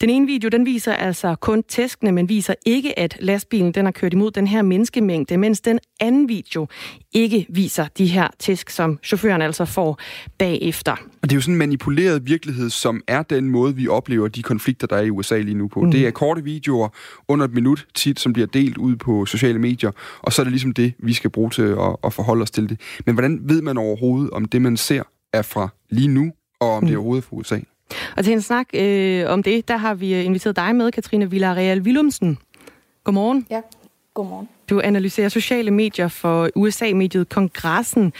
Den 0.00 0.10
ene 0.10 0.26
video, 0.26 0.48
den 0.48 0.66
viser 0.66 0.92
altså 0.92 1.34
kun 1.34 1.62
tæskene, 1.62 2.12
men 2.12 2.28
viser 2.28 2.54
ikke, 2.66 2.98
at 2.98 3.16
lastbilen 3.20 3.72
den 3.72 3.84
har 3.84 3.92
kørt 3.92 4.12
imod 4.12 4.30
den 4.30 4.46
her 4.46 4.62
menneskemængde, 4.62 5.36
mens 5.36 5.60
den 5.60 5.78
anden 6.00 6.28
video 6.28 6.66
ikke 7.12 7.46
viser 7.48 7.86
de 7.98 8.06
her 8.06 8.28
tæsk, 8.38 8.70
som 8.70 8.98
chaufføren 9.04 9.42
altså 9.42 9.64
får 9.64 9.98
bagefter. 10.38 10.92
Og 10.92 11.22
det 11.22 11.32
er 11.32 11.34
jo 11.36 11.40
sådan 11.40 11.54
en 11.54 11.58
manipuleret 11.58 12.26
virkelighed, 12.26 12.70
som 12.70 13.02
er 13.08 13.22
den 13.22 13.50
måde, 13.50 13.76
vi 13.76 13.88
oplever 13.88 14.28
de 14.28 14.42
konflikter, 14.42 14.86
der 14.86 14.96
er 14.96 15.02
i 15.02 15.10
USA 15.10 15.38
lige 15.38 15.54
nu 15.54 15.68
på. 15.68 15.80
Mm. 15.80 15.90
Det 15.90 16.06
er 16.06 16.10
korte 16.10 16.44
videoer 16.44 16.88
under 17.28 17.44
et 17.44 17.54
minut 17.54 17.86
tit, 17.94 18.20
som 18.20 18.32
bliver 18.32 18.46
delt 18.46 18.78
ud 18.78 18.96
på 18.96 19.26
sociale 19.26 19.58
medier, 19.58 19.90
og 20.22 20.32
så 20.32 20.42
er 20.42 20.44
det 20.44 20.52
ligesom 20.52 20.72
det, 20.72 20.92
vi 20.98 21.12
skal 21.12 21.30
bruge 21.30 21.50
til 21.50 21.62
at, 21.62 21.96
at 22.04 22.12
forholde 22.12 22.42
os 22.42 22.50
til 22.50 22.68
det. 22.68 22.80
Men 23.06 23.14
hvordan 23.14 23.40
ved 23.42 23.62
man 23.62 23.78
overhovedet, 23.78 24.30
om 24.30 24.44
det, 24.44 24.62
man 24.62 24.76
ser, 24.76 25.02
er 25.32 25.42
fra 25.42 25.68
lige 25.90 26.08
nu, 26.08 26.32
og 26.60 26.70
om 26.70 26.82
mm. 26.82 26.86
det 26.86 26.94
er 26.94 26.98
overhovedet 26.98 27.24
fra 27.24 27.36
USA? 27.36 27.60
Og 28.16 28.24
til 28.24 28.32
en 28.32 28.42
snak 28.42 28.66
øh, 28.74 29.30
om 29.30 29.42
det, 29.42 29.68
der 29.68 29.76
har 29.76 29.94
vi 29.94 30.14
øh, 30.14 30.24
inviteret 30.24 30.56
dig 30.56 30.76
med, 30.76 30.92
Katrine 30.92 31.30
Villarreal 31.30 31.80
Willumsen. 31.80 32.38
Godmorgen. 33.04 33.46
Ja, 33.50 33.60
godmorgen. 34.14 34.48
Du 34.70 34.80
analyserer 34.80 35.28
sociale 35.28 35.70
medier 35.70 36.08
for 36.08 36.48
USA-mediet 36.54 37.28
Kongressen. 37.28 38.12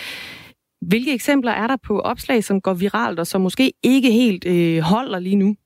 Hvilke 0.81 1.15
eksempler 1.15 1.53
er 1.53 1.67
der 1.67 1.77
på 1.77 2.01
opslag, 2.01 2.45
som 2.45 2.61
går 2.61 2.75
viralt, 2.75 3.19
og 3.19 3.27
som 3.27 3.41
måske 3.41 3.73
ikke 3.83 4.11
helt 4.11 4.47
øh, 4.47 4.79
holder 4.79 5.19
lige 5.19 5.37
nu? 5.37 5.57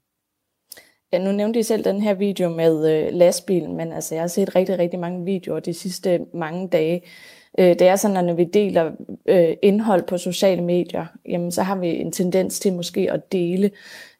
Ja, 1.12 1.18
nu 1.18 1.32
nævnte 1.32 1.58
I 1.58 1.62
selv 1.62 1.84
den 1.84 2.00
her 2.00 2.14
video 2.14 2.48
med 2.48 2.92
øh, 2.92 3.14
lastbilen, 3.14 3.76
men 3.76 3.92
altså, 3.92 4.14
jeg 4.14 4.22
har 4.22 4.28
set 4.28 4.56
rigtig, 4.56 4.78
rigtig 4.78 4.98
mange 4.98 5.24
videoer 5.24 5.60
de 5.60 5.74
sidste 5.74 6.20
mange 6.34 6.68
dage, 6.68 7.02
Øh, 7.58 7.68
det 7.68 7.82
er 7.82 7.96
sådan, 7.96 8.16
at 8.16 8.24
når 8.24 8.34
vi 8.34 8.44
deler 8.44 8.90
øh, 9.26 9.56
indhold 9.62 10.02
på 10.02 10.18
sociale 10.18 10.62
medier, 10.62 11.06
jamen, 11.28 11.52
så 11.52 11.62
har 11.62 11.76
vi 11.76 11.88
en 11.88 12.12
tendens 12.12 12.60
til 12.60 12.72
måske 12.72 13.12
at 13.12 13.32
dele 13.32 13.70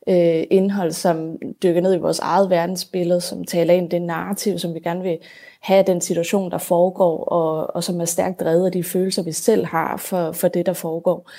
øh, 0.09 0.45
indhold, 0.51 0.93
som 0.93 1.37
dykker 1.63 1.81
ned 1.81 1.95
i 1.95 1.99
vores 1.99 2.19
eget 2.19 2.51
verdensbillede, 2.51 3.21
som 3.21 3.45
taler 3.45 3.75
ind 3.75 3.93
i 3.93 3.97
det 3.97 4.03
narrativ, 4.03 4.59
som 4.59 4.75
vi 4.75 4.81
gerne 4.81 5.03
vil 5.03 5.19
have 5.61 5.85
den 5.87 6.01
situation, 6.01 6.51
der 6.51 6.59
foregår, 6.59 7.25
og, 7.25 7.75
og 7.75 7.85
som 7.85 8.01
er 8.01 8.05
stærkt 8.05 8.41
drevet 8.41 8.67
af 8.67 8.73
de 8.73 8.85
følelser, 8.85 9.23
vi 9.23 9.33
selv 9.33 9.67
har 9.67 9.97
for, 9.97 10.33
for 10.33 10.49
det, 10.49 10.67
der 10.67 10.73
foregår. 10.73 11.31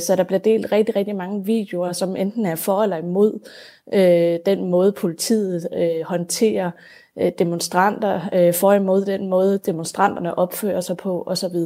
Så 0.00 0.14
der 0.16 0.24
bliver 0.24 0.38
delt 0.38 0.72
rigtig, 0.72 0.96
rigtig 0.96 1.16
mange 1.16 1.44
videoer, 1.44 1.92
som 1.92 2.16
enten 2.16 2.46
er 2.46 2.54
for 2.54 2.82
eller 2.82 2.96
imod 2.96 3.48
øh, 3.94 4.38
den 4.46 4.70
måde, 4.70 4.92
politiet 4.92 5.68
øh, 5.76 6.04
håndterer 6.04 6.70
Øh, 7.20 7.32
demonstranter, 7.38 8.20
øh, 8.32 8.54
for 8.54 8.72
imod 8.72 9.04
den 9.04 9.28
måde, 9.28 9.60
demonstranterne 9.66 10.38
opfører 10.38 10.80
sig 10.80 10.96
på 10.96 11.24
osv., 11.26 11.56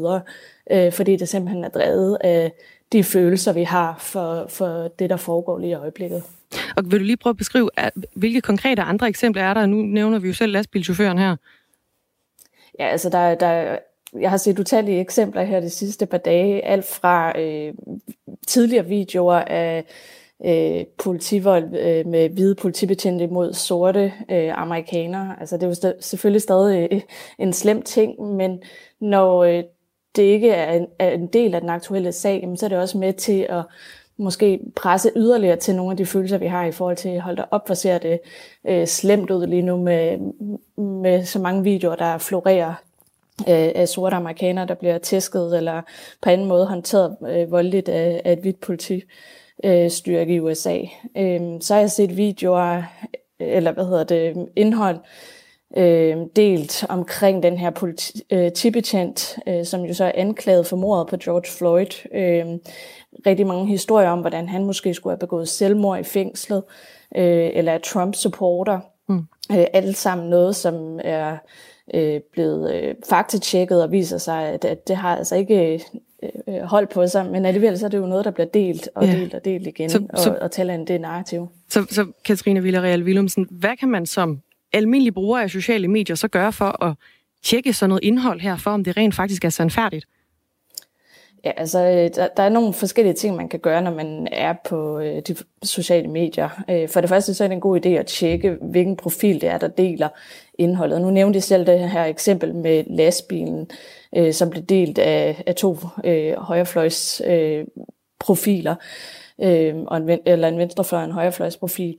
øh, 0.70 0.92
fordi 0.92 1.16
det 1.16 1.28
simpelthen 1.28 1.64
er 1.64 1.68
drevet 1.68 2.18
af 2.20 2.52
de 2.92 3.04
følelser, 3.04 3.52
vi 3.52 3.62
har 3.62 3.96
for, 3.98 4.46
for 4.48 4.88
det, 4.98 5.10
der 5.10 5.16
foregår 5.16 5.58
lige 5.58 5.70
i 5.70 5.74
øjeblikket. 5.74 6.22
Og 6.76 6.84
vil 6.84 7.00
du 7.00 7.04
lige 7.04 7.16
prøve 7.16 7.32
at 7.32 7.36
beskrive, 7.36 7.70
hvilke 8.14 8.40
konkrete 8.40 8.82
andre 8.82 9.08
eksempler 9.08 9.42
er 9.42 9.54
der? 9.54 9.66
Nu 9.66 9.76
nævner 9.76 10.18
vi 10.18 10.28
jo 10.28 10.34
selv 10.34 10.52
lastbilchaufføren 10.52 11.18
her. 11.18 11.36
Ja, 12.78 12.88
altså 12.88 13.10
der, 13.10 13.34
der, 13.34 13.78
jeg 14.20 14.30
har 14.30 14.36
set 14.36 14.58
utallige 14.58 15.00
eksempler 15.00 15.42
her 15.42 15.60
de 15.60 15.70
sidste 15.70 16.06
par 16.06 16.18
dage, 16.18 16.64
alt 16.64 16.84
fra 16.84 17.40
øh, 17.40 17.74
tidligere 18.46 18.86
videoer 18.86 19.34
af 19.46 19.84
øh, 20.44 20.84
politivold 21.04 21.64
øh, 21.64 22.06
med 22.06 22.28
hvide 22.28 22.54
politibetjente 22.54 23.26
mod 23.26 23.52
sorte 23.52 24.12
øh, 24.30 24.58
amerikanere. 24.58 25.36
Altså 25.40 25.56
det 25.56 25.62
er 25.62 25.66
jo 25.66 25.72
st- 25.72 26.00
selvfølgelig 26.00 26.42
stadig 26.42 26.88
øh, 26.92 27.00
en 27.38 27.52
slem 27.52 27.82
ting, 27.82 28.22
men 28.22 28.62
når 29.00 29.44
øh, 29.44 29.62
det 30.16 30.22
ikke 30.22 30.50
er 30.50 30.72
en, 30.72 30.86
er 30.98 31.10
en 31.10 31.26
del 31.26 31.54
af 31.54 31.60
den 31.60 31.70
aktuelle 31.70 32.12
sag, 32.12 32.48
så 32.56 32.66
er 32.66 32.68
det 32.68 32.78
også 32.78 32.98
med 32.98 33.12
til 33.12 33.46
at 33.48 33.62
måske 34.16 34.60
presse 34.76 35.10
yderligere 35.16 35.56
til 35.56 35.74
nogle 35.74 35.90
af 35.90 35.96
de 35.96 36.06
følelser, 36.06 36.38
vi 36.38 36.46
har 36.46 36.64
i 36.64 36.72
forhold 36.72 36.96
til, 36.96 37.20
hold 37.20 37.36
da 37.36 37.44
op, 37.50 37.66
hvor 37.66 37.74
ser 37.74 37.98
det 37.98 38.20
øh, 38.68 38.86
slemt 38.86 39.30
ud 39.30 39.46
lige 39.46 39.62
nu 39.62 39.76
med, 39.76 40.18
med 40.84 41.24
så 41.24 41.38
mange 41.38 41.62
videoer, 41.62 41.96
der 41.96 42.18
florerer 42.18 42.74
øh, 43.40 43.72
af 43.74 43.88
sorte 43.88 44.16
amerikanere, 44.16 44.66
der 44.66 44.74
bliver 44.74 44.98
tæsket 44.98 45.56
eller 45.56 45.82
på 46.22 46.30
anden 46.30 46.46
måde 46.46 46.66
håndteret 46.66 47.16
øh, 47.28 47.50
voldeligt 47.50 47.88
af, 47.88 48.22
af 48.24 48.32
et 48.32 48.38
hvidt 48.38 48.60
politistyrke 48.60 50.30
øh, 50.30 50.36
i 50.36 50.40
USA. 50.40 50.78
Øh, 51.16 51.40
så 51.60 51.74
har 51.74 51.80
jeg 51.80 51.90
set 51.90 52.16
videoer, 52.16 52.82
eller 53.40 53.72
hvad 53.72 53.84
hedder 53.84 54.04
det, 54.04 54.48
indhold, 54.56 54.98
øh, 55.76 56.16
delt 56.36 56.84
omkring 56.88 57.42
den 57.42 57.58
her 57.58 57.70
politibetjent, 57.70 59.38
øh, 59.46 59.64
som 59.64 59.80
jo 59.80 59.94
så 59.94 60.04
er 60.04 60.12
anklaget 60.14 60.66
for 60.66 60.76
mordet 60.76 61.06
på 61.08 61.16
George 61.16 61.50
Floyd. 61.58 62.08
Øh, 62.14 62.46
rigtig 63.26 63.46
mange 63.46 63.66
historier 63.66 64.08
om, 64.08 64.20
hvordan 64.20 64.48
han 64.48 64.64
måske 64.64 64.94
skulle 64.94 65.12
have 65.12 65.18
begået 65.18 65.48
selvmord 65.48 66.00
i 66.00 66.02
fængslet, 66.02 66.62
øh, 67.16 67.50
eller 67.54 67.72
er 67.72 67.78
Trump-supporter. 67.78 68.80
Mm. 69.08 69.26
Øh, 69.52 69.66
alt 69.72 69.96
sammen 69.96 70.30
noget, 70.30 70.56
som 70.56 71.00
er 71.04 71.36
øh, 71.94 72.20
blevet 72.32 72.74
øh, 72.74 72.94
faktatjekket 73.08 73.82
og 73.82 73.92
viser 73.92 74.18
sig, 74.18 74.48
at, 74.48 74.64
at 74.64 74.88
det 74.88 74.96
har 74.96 75.16
altså 75.16 75.36
ikke 75.36 75.84
øh, 76.22 76.60
hold 76.60 76.86
på 76.86 77.06
sig, 77.06 77.26
men 77.30 77.46
alligevel 77.46 77.78
så 77.78 77.86
er 77.86 77.90
det 77.90 77.98
jo 77.98 78.06
noget, 78.06 78.24
der 78.24 78.30
bliver 78.30 78.46
delt 78.46 78.88
og 78.94 79.06
ja. 79.06 79.12
delt 79.12 79.34
og 79.34 79.44
delt 79.44 79.66
igen, 79.66 79.90
så, 79.90 80.06
og, 80.08 80.18
så, 80.18 80.38
og 80.40 80.50
taler 80.50 80.74
en 80.74 80.86
det 80.86 81.00
narrativ. 81.00 81.48
Så, 81.68 81.86
så 81.90 82.06
Katrine 82.24 82.62
Villarreal 82.62 83.02
Willumsen, 83.02 83.48
hvad 83.50 83.76
kan 83.76 83.88
man 83.88 84.06
som 84.06 84.40
almindelig 84.72 85.14
bruger 85.14 85.40
af 85.40 85.50
sociale 85.50 85.88
medier 85.88 86.16
så 86.16 86.28
gøre 86.28 86.52
for 86.52 86.84
at 86.84 86.96
tjekke 87.42 87.72
sådan 87.72 87.88
noget 87.88 88.04
indhold 88.04 88.40
her, 88.40 88.56
for 88.56 88.70
om 88.70 88.84
det 88.84 88.96
rent 88.96 89.14
faktisk 89.14 89.44
er 89.44 89.48
sandfærdigt? 89.48 90.06
Ja, 91.44 91.50
altså, 91.56 91.78
øh, 91.78 92.10
der, 92.14 92.28
der 92.36 92.42
er 92.42 92.48
nogle 92.48 92.72
forskellige 92.72 93.14
ting, 93.14 93.36
man 93.36 93.48
kan 93.48 93.60
gøre, 93.60 93.82
når 93.82 93.90
man 93.90 94.28
er 94.32 94.54
på 94.64 94.98
øh, 94.98 95.22
de 95.28 95.36
sociale 95.62 96.08
medier. 96.08 96.64
Øh, 96.70 96.88
for 96.88 97.00
det 97.00 97.10
første 97.10 97.34
så 97.34 97.44
er 97.44 97.48
det 97.48 97.54
en 97.54 97.60
god 97.60 97.86
idé 97.86 97.88
at 97.88 98.06
tjekke, 98.06 98.56
hvilken 98.60 98.96
profil 98.96 99.40
det 99.40 99.48
er, 99.48 99.58
der 99.58 99.68
deler 99.68 100.08
indholdet. 100.58 101.00
Nu 101.00 101.10
nævnte 101.10 101.36
jeg 101.36 101.42
selv 101.42 101.66
det 101.66 101.90
her 101.90 102.04
eksempel 102.04 102.54
med 102.54 102.84
lastbilen, 102.86 103.70
øh, 104.16 104.32
som 104.32 104.50
blev 104.50 104.62
delt 104.62 104.98
af, 104.98 105.42
af 105.46 105.54
to 105.54 105.76
øh, 106.04 106.32
højrefløjs 106.38 107.22
øh, 107.26 107.64
profiler, 108.20 108.74
øh, 109.42 109.74
og 109.86 109.96
en, 109.96 110.18
eller 110.26 110.48
en 110.48 110.58
venstrefløj 110.58 111.00
og 111.00 111.04
en 111.04 111.12
højrefløjsprofil. 111.12 111.98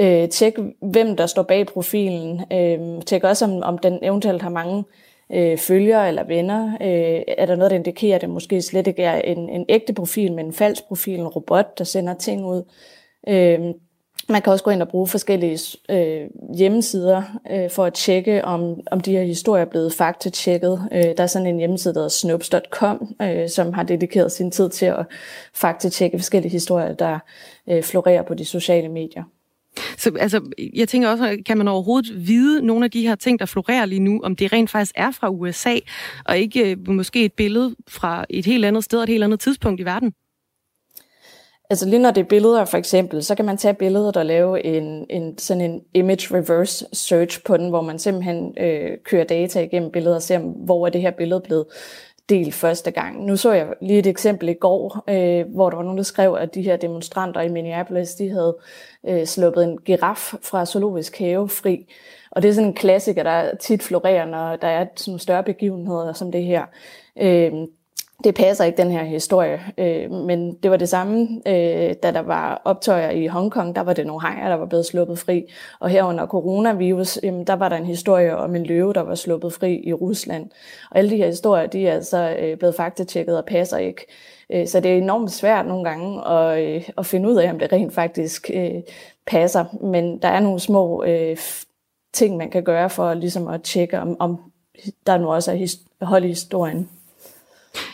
Øh, 0.00 0.28
tjek, 0.28 0.54
hvem 0.82 1.16
der 1.16 1.26
står 1.26 1.42
bag 1.42 1.66
profilen. 1.66 2.40
Øh, 2.52 3.02
tjek 3.02 3.24
også, 3.24 3.44
om, 3.44 3.62
om 3.62 3.78
den 3.78 3.98
eventuelt 4.02 4.42
har 4.42 4.50
mange 4.50 4.78
øh, 4.78 5.05
Øh, 5.32 5.58
følgere 5.58 6.08
eller 6.08 6.24
venner? 6.24 6.66
Øh, 6.80 7.22
er 7.38 7.46
der 7.46 7.56
noget, 7.56 7.70
der 7.70 7.76
indikerer, 7.76 8.14
at 8.14 8.20
det 8.20 8.30
måske 8.30 8.62
slet 8.62 8.86
ikke 8.86 9.02
er 9.02 9.20
en, 9.20 9.48
en 9.48 9.64
ægte 9.68 9.92
profil, 9.92 10.32
men 10.32 10.46
en 10.46 10.52
falsk 10.52 10.88
profil, 10.88 11.20
en 11.20 11.26
robot, 11.26 11.78
der 11.78 11.84
sender 11.84 12.14
ting 12.14 12.46
ud? 12.46 12.62
Øh, 13.28 13.60
man 14.28 14.42
kan 14.42 14.52
også 14.52 14.64
gå 14.64 14.70
ind 14.70 14.82
og 14.82 14.88
bruge 14.88 15.08
forskellige 15.08 15.58
øh, 15.88 16.28
hjemmesider 16.56 17.22
øh, 17.50 17.70
for 17.70 17.84
at 17.84 17.94
tjekke, 17.94 18.44
om, 18.44 18.80
om 18.90 19.00
de 19.00 19.12
her 19.12 19.22
historier 19.22 19.64
er 19.64 19.70
blevet 19.70 19.92
faktatjekket. 19.92 20.88
Øh, 20.92 21.04
der 21.16 21.22
er 21.22 21.26
sådan 21.26 21.46
en 21.46 21.58
hjemmeside, 21.58 21.94
der 21.94 22.00
hedder 22.00 22.08
snopes.com, 22.08 23.14
øh, 23.22 23.48
som 23.48 23.72
har 23.72 23.82
dedikeret 23.82 24.32
sin 24.32 24.50
tid 24.50 24.70
til 24.70 24.86
at 24.86 25.06
faktatjekke 25.54 26.18
forskellige 26.18 26.52
historier, 26.52 26.94
der 26.94 27.18
øh, 27.68 27.82
florerer 27.82 28.22
på 28.22 28.34
de 28.34 28.44
sociale 28.44 28.88
medier. 28.88 29.22
Så 29.98 30.12
altså, 30.20 30.40
jeg 30.74 30.88
tænker 30.88 31.08
også, 31.08 31.38
kan 31.46 31.58
man 31.58 31.68
overhovedet 31.68 32.28
vide 32.28 32.66
nogle 32.66 32.84
af 32.84 32.90
de 32.90 33.02
her 33.02 33.14
ting, 33.14 33.38
der 33.38 33.46
florerer 33.46 33.86
lige 33.86 34.00
nu, 34.00 34.20
om 34.24 34.36
det 34.36 34.52
rent 34.52 34.70
faktisk 34.70 34.92
er 34.94 35.10
fra 35.10 35.30
USA, 35.30 35.74
og 36.24 36.38
ikke 36.38 36.70
øh, 36.70 36.88
måske 36.88 37.24
et 37.24 37.32
billede 37.32 37.76
fra 37.88 38.24
et 38.30 38.46
helt 38.46 38.64
andet 38.64 38.84
sted 38.84 38.98
og 38.98 39.02
et 39.02 39.08
helt 39.08 39.24
andet 39.24 39.40
tidspunkt 39.40 39.80
i 39.80 39.84
verden? 39.84 40.12
Altså 41.70 41.88
lige 41.88 41.98
når 41.98 42.10
det 42.10 42.20
er 42.20 42.28
billeder 42.28 42.64
for 42.64 42.78
eksempel, 42.78 43.24
så 43.24 43.34
kan 43.34 43.44
man 43.44 43.56
tage 43.56 43.74
billedet 43.74 44.16
og 44.16 44.26
lave 44.26 44.64
en, 44.64 45.06
en 45.10 45.38
sådan 45.38 45.70
en 45.70 45.80
image 45.94 46.38
reverse 46.38 46.86
search 46.92 47.44
på 47.44 47.56
den, 47.56 47.68
hvor 47.68 47.80
man 47.80 47.98
simpelthen 47.98 48.54
øh, 48.60 48.90
kører 49.04 49.24
data 49.24 49.60
igennem 49.60 49.90
billedet 49.90 50.16
og 50.16 50.22
ser, 50.22 50.38
hvor 50.38 50.86
er 50.86 50.90
det 50.90 51.00
her 51.00 51.10
billede 51.10 51.40
blevet 51.40 51.66
del 52.28 52.52
første 52.52 52.90
gang. 52.90 53.24
Nu 53.24 53.36
så 53.36 53.52
jeg 53.52 53.66
lige 53.80 53.98
et 53.98 54.06
eksempel 54.06 54.48
i 54.48 54.54
går, 54.54 55.04
øh, 55.08 55.54
hvor 55.54 55.70
der 55.70 55.76
var 55.76 55.84
nogen, 55.84 55.98
der 55.98 56.04
skrev, 56.04 56.36
at 56.40 56.54
de 56.54 56.62
her 56.62 56.76
demonstranter 56.76 57.40
i 57.40 57.48
Minneapolis, 57.48 58.14
de 58.14 58.30
havde 58.30 58.56
øh, 59.08 59.26
sluppet 59.26 59.64
en 59.64 59.78
giraf 59.78 60.34
fra 60.42 60.66
zoologisk 60.66 61.18
have 61.18 61.48
fri. 61.48 61.92
Og 62.30 62.42
det 62.42 62.48
er 62.48 62.52
sådan 62.52 62.68
en 62.68 62.74
klassiker, 62.74 63.22
der 63.22 63.56
tit 63.56 63.82
florerer, 63.82 64.24
når 64.24 64.56
der 64.56 64.68
er 64.68 64.86
sådan 64.96 65.18
større 65.18 65.42
begivenheder 65.42 66.12
som 66.12 66.32
det 66.32 66.44
her. 66.44 66.64
Øh, 67.18 67.52
det 68.24 68.34
passer 68.34 68.64
ikke, 68.64 68.82
den 68.82 68.90
her 68.90 69.04
historie. 69.04 69.60
Øh, 69.78 70.10
men 70.10 70.54
det 70.54 70.70
var 70.70 70.76
det 70.76 70.88
samme, 70.88 71.42
øh, 71.46 71.94
da 72.02 72.12
der 72.12 72.20
var 72.20 72.62
optøjer 72.64 73.10
i 73.10 73.26
Hongkong, 73.26 73.76
der 73.76 73.80
var 73.80 73.92
det 73.92 74.06
nogle 74.06 74.22
hajer, 74.22 74.48
der 74.48 74.56
var 74.56 74.66
blevet 74.66 74.86
sluppet 74.86 75.18
fri. 75.18 75.52
Og 75.80 75.90
her 75.90 76.04
under 76.04 76.26
coronavirus, 76.26 77.18
jamen, 77.22 77.46
der 77.46 77.52
var 77.52 77.68
der 77.68 77.76
en 77.76 77.86
historie 77.86 78.36
om 78.36 78.54
en 78.54 78.66
løve, 78.66 78.92
der 78.92 79.00
var 79.00 79.14
sluppet 79.14 79.52
fri 79.52 79.82
i 79.84 79.92
Rusland. 79.92 80.50
Og 80.90 80.98
alle 80.98 81.10
de 81.10 81.16
her 81.16 81.26
historier, 81.26 81.66
de 81.66 81.88
er 81.88 81.94
altså 81.94 82.36
øh, 82.40 82.58
blevet 82.58 82.74
faktatjekket 82.74 83.38
og 83.38 83.44
passer 83.44 83.78
ikke. 83.78 84.06
Øh, 84.50 84.66
så 84.66 84.80
det 84.80 84.92
er 84.92 84.96
enormt 84.96 85.30
svært 85.30 85.66
nogle 85.66 85.84
gange 85.84 86.28
at, 86.28 86.64
øh, 86.64 86.88
at 86.98 87.06
finde 87.06 87.28
ud 87.28 87.36
af, 87.36 87.50
om 87.50 87.58
det 87.58 87.72
rent 87.72 87.94
faktisk 87.94 88.50
øh, 88.54 88.82
passer. 89.26 89.64
Men 89.80 90.18
der 90.22 90.28
er 90.28 90.40
nogle 90.40 90.60
små 90.60 91.04
øh, 91.04 91.36
ting, 92.14 92.36
man 92.36 92.50
kan 92.50 92.62
gøre 92.62 92.90
for 92.90 93.14
ligesom 93.14 93.48
at 93.48 93.62
tjekke, 93.62 94.00
om, 94.00 94.16
om 94.18 94.52
der 95.06 95.18
nu 95.18 95.32
også 95.32 95.52
er 95.52 96.04
hold 96.04 96.24
i 96.24 96.28
historien. 96.28 96.90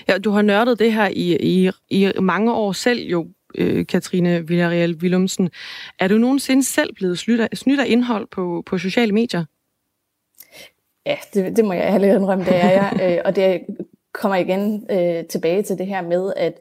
Ja, 0.09 0.19
du 0.19 0.31
har 0.31 0.43
nørdet 0.43 0.79
det 0.79 0.93
her 0.93 1.09
i, 1.13 1.37
i, 1.37 1.71
i 1.91 2.13
mange 2.21 2.55
år 2.55 2.73
selv 2.73 3.01
jo, 3.01 3.27
øh, 3.55 3.87
Katrine 3.87 4.49
Villarreal 4.49 4.95
Willumsen. 4.95 5.51
Er 5.99 6.09
du 6.09 6.19
nogensinde 6.19 6.65
selv 6.65 6.95
blevet 6.95 7.19
snydt 7.19 7.81
af 7.81 7.87
indhold 7.87 8.27
på, 8.31 8.63
på 8.67 8.79
sociale 8.79 9.13
medier? 9.13 9.45
Ja, 11.07 11.17
det, 11.35 11.57
det 11.57 11.65
må 11.65 11.73
jeg 11.73 11.83
ærligt 11.83 12.15
indrømme, 12.15 12.45
det 12.45 12.57
er 12.57 12.71
jeg. 12.71 13.01
øh, 13.03 13.19
og 13.25 13.37
det 13.37 13.61
kommer 14.13 14.37
igen 14.37 14.87
øh, 14.91 15.25
tilbage 15.25 15.63
til 15.63 15.79
det 15.79 15.87
her 15.87 16.03
med, 16.03 16.33
at 16.37 16.55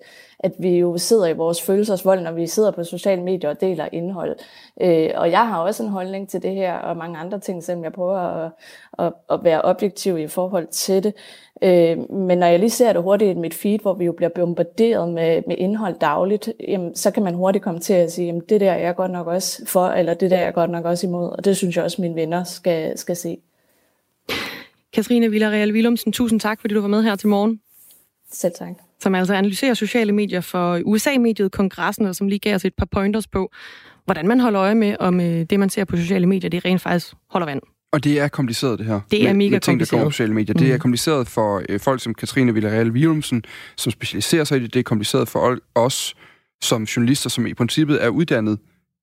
at 0.43 0.51
vi 0.58 0.77
jo 0.77 0.97
sidder 0.97 1.27
i 1.27 1.34
vores 1.34 1.62
følelsesvold, 1.62 2.21
når 2.21 2.32
vi 2.32 2.47
sidder 2.47 2.71
på 2.71 2.84
sociale 2.84 3.23
medier 3.23 3.49
og 3.49 3.62
deler 3.62 3.88
indhold. 3.91 4.36
Øh, 4.82 5.10
og 5.15 5.32
jeg 5.32 5.47
har 5.47 5.60
også 5.62 5.84
en 5.84 5.89
holdning 5.89 6.30
til 6.30 6.43
det 6.43 6.51
her, 6.51 6.73
og 6.73 6.97
mange 6.97 7.17
andre 7.17 7.39
ting, 7.39 7.63
selvom 7.63 7.84
jeg 7.84 7.93
prøver 7.93 8.17
at, 8.17 8.51
at, 8.99 9.13
at 9.30 9.39
være 9.43 9.62
objektiv 9.62 10.17
i 10.17 10.27
forhold 10.27 10.67
til 10.67 11.04
det. 11.04 11.13
Øh, 11.63 12.12
men 12.12 12.38
når 12.38 12.47
jeg 12.47 12.60
lige 12.60 12.69
ser 12.69 12.93
det 12.93 13.01
hurtigt 13.01 13.38
i 13.38 13.39
mit 13.39 13.54
feed, 13.54 13.80
hvor 13.80 13.93
vi 13.93 14.06
jo 14.06 14.12
bliver 14.12 14.30
bombarderet 14.30 15.10
med, 15.10 15.43
med 15.47 15.56
indhold 15.58 15.99
dagligt, 15.99 16.54
jamen, 16.67 16.95
så 16.95 17.12
kan 17.12 17.23
man 17.23 17.34
hurtigt 17.34 17.63
komme 17.63 17.80
til 17.80 17.93
at 17.93 18.12
sige, 18.12 18.25
jamen, 18.25 18.41
det 18.49 18.62
der 18.62 18.71
er 18.71 18.80
jeg 18.80 18.95
godt 18.95 19.12
nok 19.12 19.27
også 19.27 19.65
for, 19.65 19.88
eller 19.88 20.13
det 20.13 20.32
der 20.32 20.38
er 20.38 20.43
jeg 20.43 20.54
godt 20.54 20.71
nok 20.71 20.86
også 20.86 21.08
imod. 21.08 21.30
Og 21.30 21.45
det 21.45 21.58
synes 21.58 21.75
jeg 21.75 21.84
også, 21.84 22.01
mine 22.01 22.15
venner 22.15 22.43
skal, 22.43 22.97
skal 22.97 23.15
se. 23.15 23.38
Katrine 24.93 25.30
Villarreal 25.30 25.71
Willumsen, 25.71 26.12
tusind 26.12 26.39
tak, 26.39 26.62
fordi 26.62 26.73
du 26.73 26.82
var 26.82 26.88
med 26.88 27.04
her 27.04 27.15
til 27.15 27.27
morgen. 27.27 27.62
Selv 28.32 28.54
tak 28.54 28.90
som 29.01 29.15
altså 29.15 29.33
analyserer 29.33 29.73
sociale 29.73 30.11
medier 30.11 30.41
for 30.41 30.81
USA-mediet 30.85 31.51
Kongressen, 31.51 32.05
og 32.05 32.15
som 32.15 32.27
lige 32.27 32.39
gav 32.39 32.55
os 32.55 32.65
et 32.65 32.73
par 32.77 32.87
pointers 32.91 33.27
på, 33.27 33.51
hvordan 34.05 34.27
man 34.27 34.39
holder 34.39 34.61
øje 34.61 34.75
med, 34.75 34.95
om 34.99 35.19
øh, 35.19 35.25
det, 35.25 35.59
man 35.59 35.69
ser 35.69 35.85
på 35.85 35.97
sociale 35.97 36.27
medier, 36.27 36.49
det 36.49 36.65
rent 36.65 36.81
faktisk 36.81 37.13
holder 37.29 37.45
vand. 37.45 37.61
Og 37.93 38.03
det 38.03 38.19
er 38.19 38.27
kompliceret, 38.27 38.79
det 38.79 38.87
her. 38.87 38.99
Det 39.11 39.21
er 39.21 39.27
med, 39.27 39.33
mega 39.33 39.49
med 39.49 39.59
ting, 39.59 39.73
kompliceret. 39.73 39.99
der 39.99 40.03
går 40.03 40.09
på 40.09 40.11
sociale 40.11 40.33
medier. 40.33 40.53
Mm. 40.53 40.59
Det 40.59 40.69
er 40.69 40.75
mm. 40.75 40.79
kompliceret 40.79 41.27
for 41.27 41.63
øh, 41.69 41.79
folk 41.79 42.01
som 42.01 42.13
Katrine 42.13 42.53
Villarreal 42.53 42.91
Willumsen, 42.91 43.43
som 43.77 43.91
specialiserer 43.91 44.43
sig 44.43 44.57
i 44.57 44.63
det. 44.63 44.73
Det 44.73 44.79
er 44.79 44.83
kompliceret 44.83 45.27
for 45.27 45.57
os 45.75 46.15
som 46.61 46.83
journalister, 46.83 47.29
som 47.29 47.47
i 47.47 47.53
princippet 47.53 48.03
er 48.03 48.09
uddannet 48.09 48.59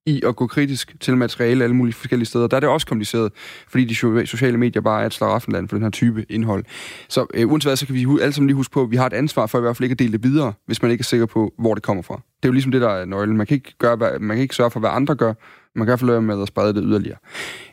i 0.08 0.22
at 0.26 0.36
gå 0.36 0.46
kritisk 0.46 0.96
til 1.00 1.16
materiale 1.16 1.64
alle 1.64 1.76
mulige 1.76 1.94
forskellige 1.94 2.26
steder. 2.26 2.46
Der 2.46 2.56
er 2.56 2.60
det 2.60 2.68
også 2.68 2.86
kompliceret, 2.86 3.32
fordi 3.68 3.84
de 3.84 3.94
sociale 4.26 4.58
medier 4.58 4.82
bare 4.82 5.02
er 5.02 5.06
et 5.06 5.14
slaraffenland 5.14 5.68
for 5.68 5.76
den 5.76 5.82
her 5.82 5.90
type 5.90 6.26
indhold. 6.28 6.64
Så 7.08 7.26
øh, 7.34 7.52
uanset 7.52 7.68
hvad, 7.68 7.76
så 7.76 7.86
kan 7.86 7.94
vi 7.94 8.06
alle 8.22 8.32
sammen 8.32 8.46
lige 8.46 8.56
huske 8.56 8.72
på, 8.72 8.82
at 8.82 8.90
vi 8.90 8.96
har 8.96 9.06
et 9.06 9.12
ansvar 9.12 9.46
for 9.46 9.58
i 9.58 9.60
hvert 9.60 9.76
fald 9.76 9.84
ikke 9.84 9.92
at 9.92 9.98
dele 9.98 10.12
det 10.12 10.22
videre, 10.22 10.52
hvis 10.66 10.82
man 10.82 10.90
ikke 10.90 11.02
er 11.02 11.04
sikker 11.04 11.26
på, 11.26 11.54
hvor 11.58 11.74
det 11.74 11.82
kommer 11.82 12.02
fra. 12.02 12.14
Det 12.14 12.44
er 12.44 12.48
jo 12.48 12.52
ligesom 12.52 12.72
det, 12.72 12.80
der 12.80 12.88
er 12.88 13.04
nøglen. 13.04 13.36
Man 13.36 13.46
kan 13.46 13.54
ikke, 13.54 13.74
gøre, 13.78 14.18
man 14.20 14.36
kan 14.36 14.42
ikke 14.42 14.54
sørge 14.54 14.70
for, 14.70 14.80
hvad 14.80 14.90
andre 14.90 15.14
gør. 15.14 15.34
Man 15.74 15.86
kan 15.86 15.88
i 15.88 15.90
hvert 15.90 16.00
fald 16.00 16.10
lade 16.10 16.22
med 16.22 16.42
at 16.42 16.48
sprede 16.48 16.74
det 16.74 16.82
yderligere. 16.86 17.18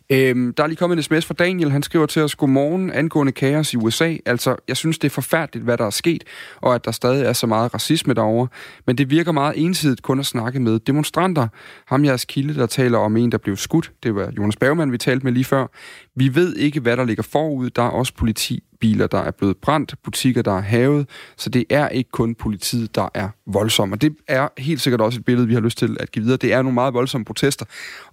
Øhm, 0.10 0.54
der 0.54 0.63
er 0.63 0.68
lige 0.68 0.78
kommet 0.78 0.98
en 0.98 1.04
sms 1.04 1.26
fra 1.26 1.34
Daniel. 1.34 1.72
Han 1.72 1.84
skriver 1.84 2.06
til 2.06 2.22
os, 2.22 2.36
godmorgen 2.36 2.91
angående 2.91 3.32
kaos 3.32 3.74
i 3.74 3.78
USA. 3.78 4.15
Altså, 4.26 4.56
jeg 4.68 4.78
synes, 4.78 4.98
det 5.00 5.08
er 5.08 5.13
forfærdeligt, 5.13 5.65
hvad 5.65 5.78
der 5.78 5.86
er 5.86 5.89
sket, 5.89 6.24
og 6.62 6.76
at 6.76 6.86
der 6.86 6.91
stadig 6.91 7.26
er 7.26 7.34
så 7.34 7.48
meget 7.48 7.74
racisme 7.74 8.13
derovre. 8.13 8.48
Men 8.88 8.98
det 8.98 9.10
virker 9.10 9.32
meget 9.32 9.54
ensidigt 9.58 10.02
kun 10.02 10.20
at 10.20 10.26
snakke 10.26 10.60
med 10.60 10.80
demonstranter. 10.80 11.48
Ham 11.86 12.06
jeres 12.06 12.26
kilde, 12.26 12.56
der 12.56 12.65
taler 12.65 12.98
om 12.98 13.18
en, 13.18 13.32
der 13.32 13.38
blev 13.38 13.56
skudt. 13.56 13.91
Det 14.04 14.15
var 14.15 14.32
Jonas 14.38 14.56
Bergman, 14.56 14.91
vi 14.91 14.98
talte 14.98 15.24
med 15.24 15.34
lige 15.34 15.46
før. 15.46 15.68
Vi 16.15 16.36
ved 16.36 16.56
ikke, 16.56 16.80
hvad 16.80 16.98
der 16.98 17.06
ligger 17.06 17.24
forud. 17.24 17.70
Der 17.70 17.82
er 17.82 17.89
også 17.89 18.13
politi 18.13 18.63
biler, 18.86 19.08
der 19.08 19.17
er 19.17 19.32
blevet 19.32 19.58
brændt, 19.58 19.95
butikker, 20.04 20.41
der 20.41 20.58
er 20.58 20.62
havet, 20.62 21.10
så 21.38 21.50
det 21.50 21.65
er 21.69 21.89
ikke 21.89 22.10
kun 22.12 22.36
politiet, 22.36 22.95
der 22.95 23.10
er 23.13 23.30
voldsomme. 23.45 23.95
Og 23.95 24.02
det 24.02 24.15
er 24.28 24.48
helt 24.58 24.82
sikkert 24.82 25.02
også 25.02 25.19
et 25.19 25.26
billede, 25.26 25.48
vi 25.48 25.54
har 25.54 25.62
lyst 25.62 25.78
til 25.78 25.98
at 26.00 26.12
give 26.12 26.24
videre. 26.24 26.38
Det 26.38 26.54
er 26.54 26.62
nogle 26.62 26.74
meget 26.74 26.93
voldsomme 26.93 27.26
protester, 27.26 27.65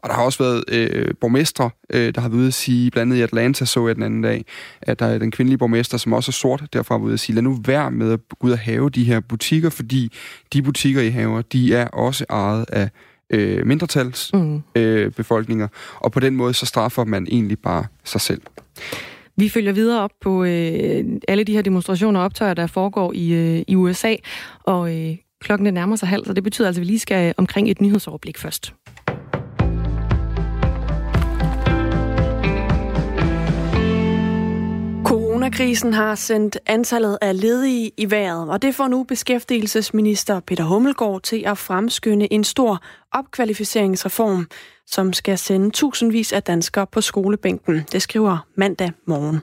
og 0.02 0.08
der 0.08 0.14
har 0.14 0.22
også 0.22 0.42
været 0.42 0.64
øh, 0.68 1.14
borgmestre, 1.20 1.70
øh, 1.90 2.14
der 2.14 2.20
har 2.20 2.28
været 2.28 2.38
ude 2.38 2.46
at 2.46 2.54
sige, 2.54 2.90
blandt 2.90 3.12
andet 3.12 3.20
i 3.20 3.22
Atlanta 3.22 3.64
så 3.64 3.86
jeg 3.86 3.94
den 3.94 4.02
anden 4.02 4.22
dag, 4.22 4.44
at 4.82 4.98
der 4.98 5.06
er 5.06 5.18
den 5.18 5.30
kvindelige 5.30 5.58
borgmester, 5.58 5.98
som 5.98 6.12
også 6.12 6.30
er 6.30 6.32
sort, 6.32 6.64
derfra 6.72 6.98
var 6.98 7.04
ude 7.04 7.12
at 7.12 7.20
sige, 7.20 7.34
lad 7.34 7.42
nu 7.42 7.58
være 7.64 7.90
med 7.90 8.12
at 8.12 8.20
gå 8.40 8.46
ud 8.46 8.52
og 8.52 8.58
have 8.58 8.90
de 8.90 9.04
her 9.04 9.20
butikker, 9.20 9.70
fordi 9.70 10.12
de 10.52 10.62
butikker, 10.62 11.02
I 11.02 11.10
haver, 11.10 11.42
de 11.42 11.74
er 11.74 11.88
også 11.88 12.24
ejet 12.30 12.64
af 12.68 12.90
øh, 13.30 13.66
mindretals 13.66 14.30
mm. 14.34 14.62
øh, 14.74 15.10
befolkninger, 15.10 15.68
og 15.96 16.12
på 16.12 16.20
den 16.20 16.36
måde 16.36 16.54
så 16.54 16.66
straffer 16.66 17.04
man 17.04 17.26
egentlig 17.30 17.58
bare 17.58 17.84
sig 18.04 18.20
selv. 18.20 18.40
Vi 19.42 19.48
følger 19.48 19.72
videre 19.72 20.02
op 20.02 20.10
på 20.20 20.44
øh, 20.44 21.04
alle 21.28 21.44
de 21.44 21.52
her 21.52 21.62
demonstrationer 21.62 22.20
og 22.20 22.24
optøjer, 22.24 22.54
der 22.54 22.66
foregår 22.66 23.12
i, 23.12 23.32
øh, 23.32 23.62
i 23.68 23.76
USA, 23.76 24.14
og 24.64 24.96
øh, 24.96 25.16
klokken 25.40 25.74
nærmer 25.74 25.96
sig 25.96 26.08
halv, 26.08 26.24
så 26.24 26.32
det 26.32 26.44
betyder 26.44 26.68
altså, 26.68 26.80
at 26.80 26.86
vi 26.86 26.86
lige 26.86 26.98
skal 26.98 27.34
omkring 27.36 27.70
et 27.70 27.80
nyhedsoverblik 27.80 28.38
først. 28.38 28.74
Coronakrisen 35.04 35.92
har 35.92 36.14
sendt 36.14 36.58
antallet 36.66 37.18
af 37.22 37.40
ledige 37.40 37.90
i 37.96 38.10
vejret, 38.10 38.50
og 38.50 38.62
det 38.62 38.74
får 38.74 38.88
nu 38.88 39.04
beskæftigelsesminister 39.04 40.40
Peter 40.40 40.64
Hummelgaard 40.64 41.22
til 41.22 41.42
at 41.46 41.58
fremskynde 41.58 42.32
en 42.32 42.44
stor 42.44 42.82
opkvalificeringsreform, 43.12 44.46
som 44.92 45.12
skal 45.12 45.38
sende 45.38 45.70
tusindvis 45.70 46.32
af 46.32 46.42
danskere 46.42 46.86
på 46.86 47.00
skolebænken. 47.00 47.86
Det 47.92 48.02
skriver 48.02 48.46
mandag 48.56 48.92
morgen. 49.06 49.40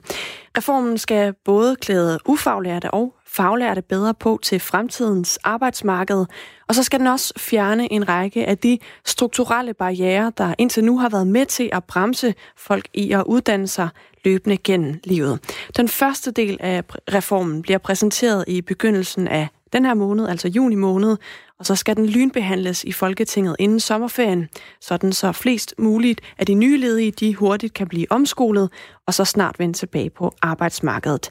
Reformen 0.58 0.98
skal 0.98 1.34
både 1.44 1.76
klæde 1.76 2.18
ufaglærte 2.26 2.90
og 2.90 3.14
faglærte 3.26 3.82
bedre 3.82 4.14
på 4.14 4.38
til 4.42 4.60
fremtidens 4.60 5.36
arbejdsmarked, 5.36 6.24
og 6.68 6.74
så 6.74 6.82
skal 6.82 6.98
den 6.98 7.06
også 7.06 7.34
fjerne 7.38 7.92
en 7.92 8.08
række 8.08 8.46
af 8.46 8.58
de 8.58 8.78
strukturelle 9.06 9.74
barriere, 9.74 10.32
der 10.38 10.54
indtil 10.58 10.84
nu 10.84 10.98
har 10.98 11.08
været 11.08 11.26
med 11.26 11.46
til 11.46 11.70
at 11.72 11.84
bremse 11.84 12.34
folk 12.56 12.88
i 12.94 13.12
at 13.12 13.24
uddanne 13.26 13.68
sig 13.68 13.88
løbende 14.24 14.56
gennem 14.56 15.00
livet. 15.04 15.38
Den 15.76 15.88
første 15.88 16.30
del 16.30 16.56
af 16.60 16.84
reformen 17.14 17.62
bliver 17.62 17.78
præsenteret 17.78 18.44
i 18.48 18.62
begyndelsen 18.62 19.28
af 19.28 19.48
den 19.72 19.84
her 19.84 19.94
måned, 19.94 20.28
altså 20.28 20.48
juni 20.48 20.74
måned, 20.74 21.16
og 21.58 21.66
så 21.66 21.76
skal 21.76 21.96
den 21.96 22.06
lynbehandles 22.06 22.84
i 22.84 22.92
Folketinget 22.92 23.56
inden 23.58 23.80
sommerferien, 23.80 24.48
sådan 24.80 25.12
så 25.12 25.32
flest 25.32 25.74
muligt 25.78 26.20
af 26.38 26.46
de 26.46 26.54
nye 26.54 26.76
ledige 26.76 27.10
de 27.10 27.34
hurtigt 27.34 27.74
kan 27.74 27.86
blive 27.86 28.06
omskolet 28.10 28.70
og 29.06 29.14
så 29.14 29.24
snart 29.24 29.58
vende 29.58 29.78
tilbage 29.78 30.10
på 30.10 30.34
arbejdsmarkedet. 30.42 31.30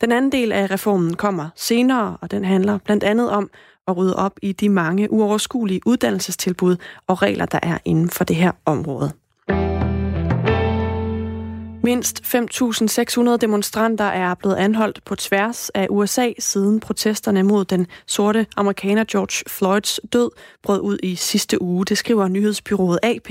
Den 0.00 0.12
anden 0.12 0.32
del 0.32 0.52
af 0.52 0.70
reformen 0.70 1.14
kommer 1.14 1.48
senere, 1.56 2.16
og 2.20 2.30
den 2.30 2.44
handler 2.44 2.78
blandt 2.78 3.04
andet 3.04 3.30
om 3.30 3.50
at 3.88 3.96
rydde 3.96 4.16
op 4.16 4.38
i 4.42 4.52
de 4.52 4.68
mange 4.68 5.12
uoverskuelige 5.12 5.80
uddannelsestilbud 5.86 6.76
og 7.06 7.22
regler, 7.22 7.46
der 7.46 7.58
er 7.62 7.78
inden 7.84 8.10
for 8.10 8.24
det 8.24 8.36
her 8.36 8.52
område. 8.64 9.12
Mindst 11.82 12.22
5.600 12.24 13.36
demonstranter 13.36 14.04
er 14.04 14.34
blevet 14.34 14.56
anholdt 14.56 15.04
på 15.04 15.14
tværs 15.16 15.70
af 15.70 15.86
USA 15.90 16.32
siden 16.38 16.80
protesterne 16.80 17.42
mod 17.42 17.64
den 17.64 17.86
sorte 18.06 18.46
amerikaner 18.56 19.04
George 19.04 19.50
Floyds 19.50 20.00
død 20.12 20.30
brød 20.62 20.80
ud 20.80 20.98
i 21.02 21.16
sidste 21.16 21.62
uge. 21.62 21.84
Det 21.84 21.98
skriver 21.98 22.28
nyhedsbyrået 22.28 22.98
AP. 23.02 23.28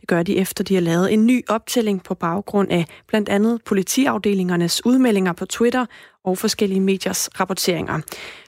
Det 0.00 0.08
gør 0.08 0.22
de 0.22 0.38
efter, 0.38 0.64
de 0.64 0.74
har 0.74 0.80
lavet 0.80 1.12
en 1.12 1.26
ny 1.26 1.44
optælling 1.48 2.02
på 2.02 2.14
baggrund 2.14 2.70
af 2.70 2.86
blandt 3.06 3.28
andet 3.28 3.64
politiafdelingernes 3.64 4.86
udmeldinger 4.86 5.32
på 5.32 5.46
Twitter 5.46 5.86
og 6.24 6.38
forskellige 6.38 6.80
mediers 6.80 7.28
rapporteringer. 7.40 8.00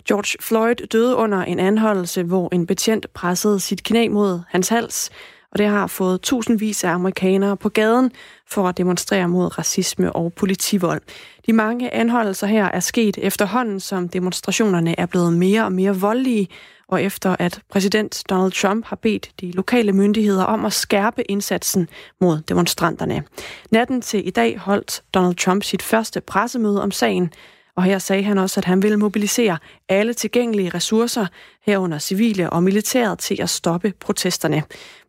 George 0.09 0.43
Floyd 0.43 0.75
døde 0.75 1.17
under 1.17 1.39
en 1.39 1.59
anholdelse, 1.59 2.23
hvor 2.23 2.49
en 2.53 2.67
betjent 2.67 3.13
pressede 3.15 3.61
sit 3.61 3.83
knæ 3.83 4.09
mod 4.09 4.41
hans 4.49 4.69
hals 4.69 5.11
og 5.53 5.59
det 5.59 5.67
har 5.67 5.87
fået 5.87 6.21
tusindvis 6.21 6.85
af 6.85 6.91
amerikanere 6.91 7.57
på 7.57 7.69
gaden 7.69 8.13
for 8.51 8.69
at 8.69 8.79
demonstrere 8.79 9.29
mod 9.29 9.59
racisme 9.59 10.13
og 10.13 10.33
politivold. 10.33 11.01
De 11.47 11.53
mange 11.53 11.95
anholdelser 11.95 12.47
her 12.47 12.65
er 12.65 12.81
sket 12.81 13.19
efterhånden, 13.19 13.81
som 13.81 14.09
demonstrationerne 14.09 15.01
er 15.01 15.07
blevet 15.07 15.33
mere 15.33 15.65
og 15.65 15.73
mere 15.73 15.97
voldelige, 15.97 16.49
og 16.89 17.03
efter 17.03 17.37
at 17.39 17.61
præsident 17.71 18.23
Donald 18.31 18.53
Trump 18.53 18.87
har 18.87 18.97
bedt 18.97 19.31
de 19.41 19.53
lokale 19.53 19.93
myndigheder 19.93 20.45
om 20.45 20.65
at 20.65 20.73
skærpe 20.73 21.31
indsatsen 21.31 21.89
mod 22.21 22.41
demonstranterne. 22.41 23.25
Natten 23.71 24.03
til 24.03 24.27
i 24.27 24.31
dag 24.31 24.59
holdt 24.59 25.03
Donald 25.15 25.35
Trump 25.35 25.63
sit 25.63 25.83
første 25.83 26.21
pressemøde 26.21 26.83
om 26.83 26.91
sagen, 26.91 27.33
og 27.79 27.85
her 27.85 27.99
sagde 27.99 28.23
han 28.23 28.39
også, 28.39 28.61
at 28.61 28.65
han 28.65 28.83
ville 28.83 28.97
mobilisere 28.97 29.59
alle 29.89 30.15
tilgængelige 30.15 30.71
ressourcer, 30.71 31.27
herunder 31.67 31.99
civile 31.99 32.51
og 32.51 32.63
militæret, 32.63 33.19
til 33.19 33.43
at 33.43 33.51
stoppe 33.51 33.93
protesterne. 34.01 34.63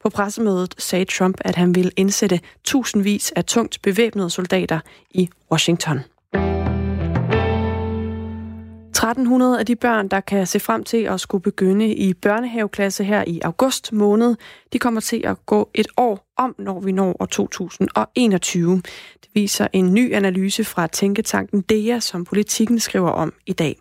På 0.04 0.10
pressemødet 0.10 0.76
sagde 0.78 1.06
Trump, 1.06 1.38
at 1.42 1.56
han 1.56 1.76
ville 1.76 1.92
indsætte 1.96 2.40
tusindvis 2.64 3.32
af 3.36 3.46
tungt 3.46 3.82
bevæbnede 3.82 4.30
soldater 4.30 4.80
i 5.12 5.30
Washington. 5.52 6.00
1300 9.00 9.60
af 9.60 9.66
de 9.66 9.76
børn, 9.76 10.08
der 10.08 10.20
kan 10.20 10.48
se 10.48 10.60
frem 10.60 10.84
til 10.84 10.98
at 10.98 11.20
skulle 11.20 11.42
begynde 11.42 11.94
i 11.94 12.14
børnehaveklasse 12.14 13.04
her 13.04 13.24
i 13.28 13.40
august 13.44 13.94
måned, 13.94 14.36
de 14.74 14.80
kommer 14.80 15.02
til 15.02 15.22
at 15.26 15.46
gå 15.46 15.70
et 15.74 15.88
år 15.98 16.34
om, 16.38 16.56
når 16.58 16.80
vi 16.80 16.92
når 16.92 17.16
år 17.20 17.26
2021. 17.26 18.76
Det 19.22 19.30
viser 19.34 19.68
en 19.74 19.94
ny 19.94 20.14
analyse 20.14 20.64
fra 20.64 20.88
tænketanken 20.88 21.62
DEA, 21.62 22.00
som 22.00 22.26
politikken 22.26 22.80
skriver 22.80 23.10
om 23.10 23.34
i 23.46 23.54
dag. 23.54 23.80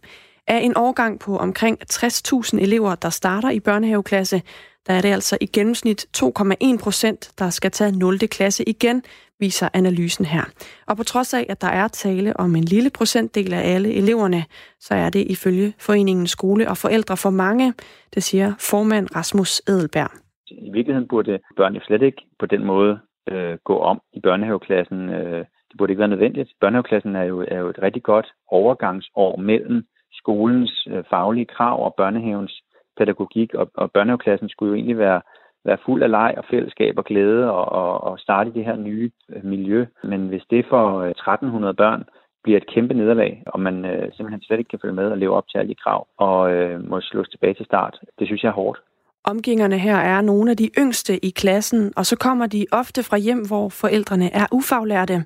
Af 0.49 0.61
en 0.63 0.73
årgang 0.77 1.21
på 1.21 1.37
omkring 1.37 1.79
60.000 1.93 2.61
elever, 2.61 2.95
der 2.95 3.11
starter 3.11 3.51
i 3.51 3.61
børnehaveklasse, 3.61 4.43
der 4.87 4.93
er 4.95 5.01
det 5.01 5.09
altså 5.09 5.39
i 5.41 5.47
gennemsnit 5.47 6.07
2,1 6.17 6.85
procent, 6.85 7.33
der 7.39 7.51
skal 7.51 7.71
tage 7.71 7.99
0. 7.99 8.19
klasse 8.19 8.69
igen, 8.69 9.03
viser 9.41 9.69
analysen 9.75 10.25
her. 10.25 10.45
Og 10.87 10.97
på 10.97 11.03
trods 11.03 11.35
af, 11.35 11.47
at 11.49 11.61
der 11.61 11.69
er 11.69 11.89
tale 11.89 12.37
om 12.37 12.57
en 12.57 12.65
lille 12.65 12.91
procentdel 12.91 13.53
af 13.53 13.75
alle 13.75 13.95
eleverne, 13.95 14.45
så 14.81 14.95
er 14.95 15.11
det 15.11 15.27
ifølge 15.31 15.73
Foreningen 15.81 16.27
Skole 16.27 16.69
og 16.69 16.77
Forældre 16.77 17.17
for 17.17 17.31
mange, 17.31 17.73
det 18.15 18.23
siger 18.23 18.53
formand 18.71 19.17
Rasmus 19.17 19.63
Edelberg. 19.69 20.11
I 20.51 20.71
virkeligheden 20.73 21.09
burde 21.09 21.39
børn 21.57 21.81
slet 21.87 22.03
ikke 22.03 22.23
på 22.39 22.47
den 22.47 22.65
måde 22.65 22.99
øh, 23.31 23.59
gå 23.65 23.79
om 23.79 24.01
i 24.13 24.21
børnehaveklassen. 24.21 25.09
Øh, 25.09 25.45
det 25.69 25.75
burde 25.79 25.93
ikke 25.93 26.01
være 26.01 26.09
nødvendigt. 26.09 26.51
Børnehaveklassen 26.61 27.17
er 27.17 27.23
jo, 27.23 27.45
er 27.49 27.59
jo 27.59 27.69
et 27.69 27.83
rigtig 27.83 28.03
godt 28.03 28.27
overgangsår 28.49 29.37
mellem 29.37 29.85
skolens 30.23 30.89
øh, 30.91 31.05
faglige 31.11 31.53
krav 31.57 31.85
og 31.87 31.95
børnehavens 31.95 32.55
pædagogik, 32.99 33.55
og, 33.55 33.71
og 33.75 33.93
børnehaveklassen 33.93 34.49
skulle 34.49 34.71
jo 34.71 34.75
egentlig 34.75 34.99
være, 34.99 35.21
være 35.65 35.79
fuld 35.87 36.03
af 36.03 36.11
leg 36.11 36.35
og 36.37 36.45
fællesskab 36.51 36.99
og 36.99 37.05
glæde 37.05 37.51
og, 37.51 37.65
og, 37.81 38.05
og 38.09 38.19
starte 38.19 38.51
i 38.51 38.53
det 38.53 38.65
her 38.65 38.77
nye 38.77 39.11
øh, 39.33 39.45
miljø. 39.45 39.87
Men 40.05 40.29
hvis 40.29 40.45
det 40.51 40.67
for 40.69 40.85
øh, 41.01 41.11
1300 41.11 41.75
børn 41.75 42.05
bliver 42.43 42.57
et 42.57 42.71
kæmpe 42.75 42.95
nederlag, 42.95 43.43
og 43.47 43.61
man 43.61 43.85
øh, 43.85 44.13
simpelthen 44.13 44.43
slet 44.43 44.59
ikke 44.59 44.69
kan 44.69 44.79
følge 44.83 44.95
med 44.95 45.11
og 45.11 45.19
leve 45.19 45.37
op 45.37 45.49
til 45.49 45.59
alle 45.59 45.71
de 45.71 45.83
krav, 45.85 46.07
og 46.17 46.53
øh, 46.53 46.89
må 46.91 47.01
slås 47.01 47.29
tilbage 47.29 47.55
til 47.55 47.67
start, 47.67 47.99
det 48.19 48.27
synes 48.27 48.43
jeg 48.43 48.49
er 48.49 48.61
hårdt. 48.63 48.79
Omgængerne 49.25 49.79
her 49.79 49.97
er 49.97 50.21
nogle 50.21 50.51
af 50.51 50.57
de 50.57 50.71
yngste 50.79 51.25
i 51.25 51.31
klassen, 51.31 51.93
og 51.97 52.07
så 52.07 52.17
kommer 52.19 52.47
de 52.47 52.67
ofte 52.73 53.03
fra 53.03 53.17
hjem, 53.17 53.43
hvor 53.49 53.69
forældrene 53.69 54.29
er 54.35 54.47
ufaglærte. 54.53 55.25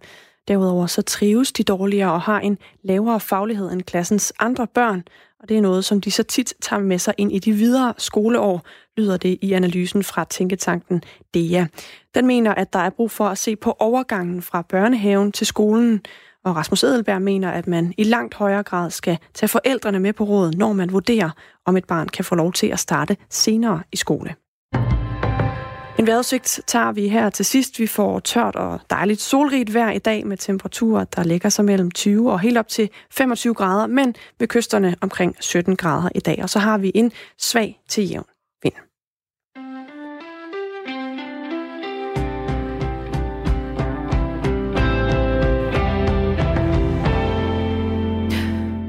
Derudover 0.48 0.86
så 0.86 1.02
trives 1.02 1.52
de 1.52 1.62
dårligere 1.62 2.12
og 2.12 2.20
har 2.20 2.40
en 2.40 2.58
lavere 2.84 3.20
faglighed 3.20 3.72
end 3.72 3.82
klassens 3.82 4.32
andre 4.38 4.66
børn, 4.66 5.02
og 5.40 5.48
det 5.48 5.56
er 5.56 5.60
noget, 5.60 5.84
som 5.84 6.00
de 6.00 6.10
så 6.10 6.22
tit 6.22 6.54
tager 6.60 6.80
med 6.80 6.98
sig 6.98 7.14
ind 7.18 7.32
i 7.32 7.38
de 7.38 7.52
videre 7.52 7.94
skoleår, 7.98 8.62
lyder 8.96 9.16
det 9.16 9.38
i 9.42 9.52
analysen 9.52 10.04
fra 10.04 10.24
Tænketanken 10.24 11.02
DEA. 11.34 11.66
Den 12.14 12.26
mener, 12.26 12.54
at 12.54 12.72
der 12.72 12.78
er 12.78 12.90
brug 12.90 13.10
for 13.10 13.28
at 13.28 13.38
se 13.38 13.56
på 13.56 13.76
overgangen 13.78 14.42
fra 14.42 14.62
børnehaven 14.62 15.32
til 15.32 15.46
skolen, 15.46 16.00
og 16.44 16.56
Rasmus 16.56 16.84
Edelberg 16.84 17.22
mener, 17.22 17.50
at 17.50 17.66
man 17.66 17.94
i 17.98 18.04
langt 18.04 18.34
højere 18.34 18.62
grad 18.62 18.90
skal 18.90 19.18
tage 19.34 19.48
forældrene 19.48 20.00
med 20.00 20.12
på 20.12 20.24
råd, 20.24 20.52
når 20.52 20.72
man 20.72 20.92
vurderer, 20.92 21.30
om 21.66 21.76
et 21.76 21.84
barn 21.84 22.08
kan 22.08 22.24
få 22.24 22.34
lov 22.34 22.52
til 22.52 22.66
at 22.66 22.78
starte 22.78 23.16
senere 23.30 23.82
i 23.92 23.96
skole. 23.96 24.34
En 26.02 26.06
vejrudsigt 26.06 26.60
tager 26.66 26.92
vi 26.92 27.08
her 27.08 27.30
til 27.30 27.44
sidst. 27.44 27.78
Vi 27.78 27.86
får 27.86 28.20
tørt 28.20 28.56
og 28.56 28.80
dejligt 28.90 29.20
solrigt 29.20 29.74
vejr 29.74 29.90
i 29.90 29.98
dag 29.98 30.26
med 30.26 30.36
temperaturer, 30.36 31.04
der 31.04 31.24
ligger 31.24 31.48
sig 31.48 31.64
mellem 31.64 31.90
20 31.90 32.32
og 32.32 32.40
helt 32.40 32.58
op 32.58 32.68
til 32.68 32.90
25 33.10 33.54
grader, 33.54 33.86
men 33.86 34.14
ved 34.38 34.48
kysterne 34.48 34.96
omkring 35.00 35.36
17 35.40 35.76
grader 35.76 36.08
i 36.14 36.20
dag. 36.20 36.38
Og 36.42 36.50
så 36.50 36.58
har 36.58 36.78
vi 36.78 36.92
en 36.94 37.12
svag 37.38 37.80
til 37.88 38.08
jævn 38.08 38.24
vind. 38.62 38.74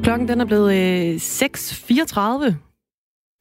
Klokken 0.03 0.27
den 0.27 0.41
er 0.41 0.45
blevet 0.45 0.73
øh, 0.73 1.15
6.34. 1.15 2.72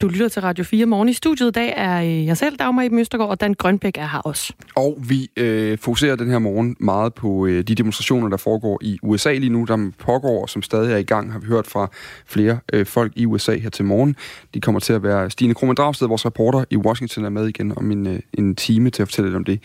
Du 0.03 0.07
lytter 0.07 0.27
til 0.27 0.41
Radio 0.41 0.63
4 0.63 0.85
morgen. 0.85 1.09
I 1.09 1.13
studiet 1.13 1.47
i 1.47 1.51
dag 1.51 1.73
er 1.77 2.01
øh, 2.01 2.25
jeg 2.25 2.37
selv, 2.37 2.57
Dagmar 2.57 2.81
i 2.81 2.89
Østergaard, 2.93 3.29
og 3.29 3.41
Dan 3.41 3.53
Grønbæk 3.53 3.97
er 3.97 4.07
her 4.07 4.19
også. 4.19 4.53
Og 4.75 4.97
vi 5.07 5.29
øh, 5.37 5.77
fokuserer 5.77 6.15
den 6.15 6.29
her 6.29 6.39
morgen 6.39 6.75
meget 6.79 7.13
på 7.13 7.45
øh, 7.45 7.63
de 7.63 7.75
demonstrationer, 7.75 8.29
der 8.29 8.37
foregår 8.37 8.79
i 8.81 8.99
USA 9.03 9.33
lige 9.33 9.49
nu, 9.49 9.63
der 9.63 9.91
pågår 9.99 10.41
og 10.41 10.49
som 10.49 10.61
stadig 10.61 10.93
er 10.93 10.97
i 10.97 11.03
gang, 11.03 11.31
har 11.31 11.39
vi 11.39 11.45
hørt 11.45 11.67
fra 11.67 11.89
flere 12.25 12.59
øh, 12.73 12.85
folk 12.85 13.13
i 13.15 13.25
USA 13.25 13.57
her 13.57 13.69
til 13.69 13.85
morgen. 13.85 14.15
De 14.53 14.61
kommer 14.61 14.79
til 14.79 14.93
at 14.93 15.03
være 15.03 15.29
Stine 15.29 15.53
Krohmann 15.53 15.75
Dragsted, 15.75 16.07
vores 16.07 16.25
reporter 16.25 16.65
i 16.69 16.77
Washington, 16.77 17.25
er 17.25 17.29
med 17.29 17.47
igen 17.47 17.77
om 17.77 17.91
en, 17.91 18.07
øh, 18.07 18.19
en 18.33 18.55
time 18.55 18.89
til 18.89 19.01
at 19.01 19.07
fortælle 19.07 19.29
lidt 19.29 19.37
om 19.37 19.43
det. 19.43 19.59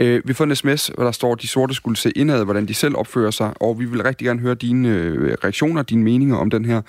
Øh, 0.00 0.22
vi 0.24 0.32
får 0.32 0.44
en 0.44 0.56
sms, 0.56 0.86
hvor 0.94 1.04
der 1.04 1.12
står, 1.12 1.32
at 1.32 1.42
de 1.42 1.48
sorte 1.48 1.74
skulle 1.74 1.96
se 1.96 2.10
indad, 2.16 2.44
hvordan 2.44 2.68
de 2.68 2.74
selv 2.74 2.96
opfører 2.96 3.30
sig, 3.30 3.52
og 3.60 3.80
vi 3.80 3.84
vil 3.84 4.02
rigtig 4.02 4.26
gerne 4.26 4.40
høre 4.40 4.54
dine 4.54 4.88
øh, 4.88 5.36
reaktioner, 5.44 5.82
dine 5.82 6.02
meninger 6.02 6.36
om 6.36 6.50
den 6.50 6.64
her 6.64 6.82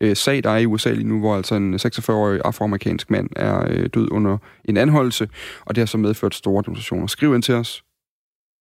øh, 0.00 0.16
sag, 0.16 0.44
der 0.44 0.50
er 0.50 0.58
i 0.58 0.66
USA 0.66 0.90
lige 0.90 1.08
nu, 1.08 1.18
hvor 1.18 1.36
altså 1.36 1.54
en 1.54 1.74
46-årig 1.74 2.40
afroamerikansk 2.44 3.10
mand 3.10 3.28
er 3.36 3.66
øh, 3.70 3.88
død 3.94 4.08
under 4.10 4.38
en 4.64 4.76
anholdelse, 4.76 5.28
og 5.64 5.74
det 5.74 5.80
har 5.80 5.86
så 5.86 5.98
medført 5.98 6.34
store 6.34 6.62
demonstrationer. 6.66 7.06
Skriv 7.06 7.34
ind 7.34 7.42
til 7.42 7.54
os 7.54 7.82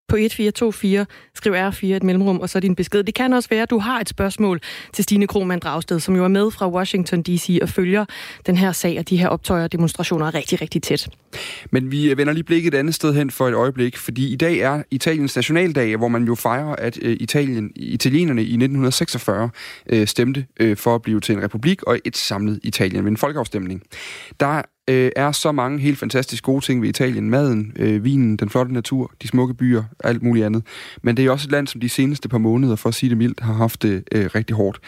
på 0.08 0.15
1424. 0.15 1.06
Skriv 1.36 1.54
R4 1.54 1.86
et 1.86 2.04
mellemrum, 2.04 2.39
og 2.39 2.50
så 2.50 2.60
din 2.60 2.76
besked. 2.76 3.04
Det 3.04 3.15
kan 3.15 3.34
også 3.34 3.50
være, 3.50 3.62
at 3.62 3.70
du 3.70 3.80
har 3.80 4.00
et 4.00 4.10
spørgsmål 4.10 4.60
til 4.94 5.04
Stine 5.04 5.28
Krohmann 5.28 5.60
Dragsted, 5.60 6.00
som 6.00 6.15
jo 6.15 6.24
er 6.24 6.28
med 6.28 6.52
fra 6.52 6.70
Washington 6.70 7.22
D.C. 7.22 7.60
og 7.62 7.70
følger 7.70 8.06
den 8.46 8.58
her 8.58 8.72
sag 8.72 9.00
og 9.00 9.10
de 9.10 9.18
her 9.18 9.28
optøjer 9.28 9.63
og 9.63 9.72
demonstrationer 9.72 10.34
rigtig, 10.34 10.62
rigtig 10.62 10.84
tæt. 10.84 11.10
Men 11.72 11.91
vi 11.91 12.18
vender 12.18 12.34
lige 12.34 12.44
blikket 12.44 12.74
et 12.74 12.78
andet 12.78 12.96
sted 12.96 13.13
hen 13.13 13.32
for 13.32 13.48
et 13.48 13.54
øjeblik, 13.54 13.98
fordi 13.98 14.34
i 14.34 14.36
dag 14.36 14.58
er 14.58 14.84
Italiens 14.91 15.36
nationaldag, 15.36 15.98
hvor 15.98 16.08
man 16.08 16.24
jo 16.24 16.36
fejrer, 16.36 16.76
at 16.76 17.00
øh, 17.02 17.18
Italien, 17.20 17.72
italienerne 17.76 18.41
i 18.41 18.54
1946 18.54 19.50
øh, 19.89 20.08
stemte 20.08 20.46
øh, 20.60 20.78
for 20.78 20.96
at 20.96 21.02
blive 21.02 21.20
til 21.20 21.36
en 21.36 21.44
republik 21.44 21.84
og 21.84 22.00
et 22.06 22.18
samlet 22.18 22.60
Italien 22.63 23.04
ved 23.04 23.12
en 23.12 23.18
folkeafstemning. 23.18 23.82
Der 24.39 24.62
øh, 24.89 25.12
er 25.15 25.32
så 25.32 25.52
mange 25.52 25.80
helt 25.80 25.98
fantastisk 25.98 26.43
gode 26.43 26.65
ting 26.65 26.82
ved 26.82 26.89
Italien. 26.89 27.30
Maden, 27.30 27.74
øh, 27.80 28.04
vinen, 28.04 28.38
den 28.38 28.50
flotte 28.50 28.74
natur, 28.74 29.12
de 29.21 29.28
smukke 29.28 29.54
byer, 29.54 29.84
alt 30.04 30.24
muligt 30.24 30.45
andet. 30.45 30.63
Men 31.04 31.17
det 31.17 31.26
er 31.26 31.32
også 31.32 31.48
et 31.48 31.52
land, 31.52 31.67
som 31.67 31.82
de 31.82 31.89
seneste 31.89 32.30
par 32.30 32.38
måneder, 32.38 32.76
for 32.76 32.89
at 32.89 32.95
sige 32.95 33.10
det 33.10 33.17
mildt, 33.17 33.39
har 33.39 33.54
haft 33.54 33.84
det 33.84 34.04
øh, 34.12 34.30
rigtig 34.36 34.56
hårdt. 34.56 34.80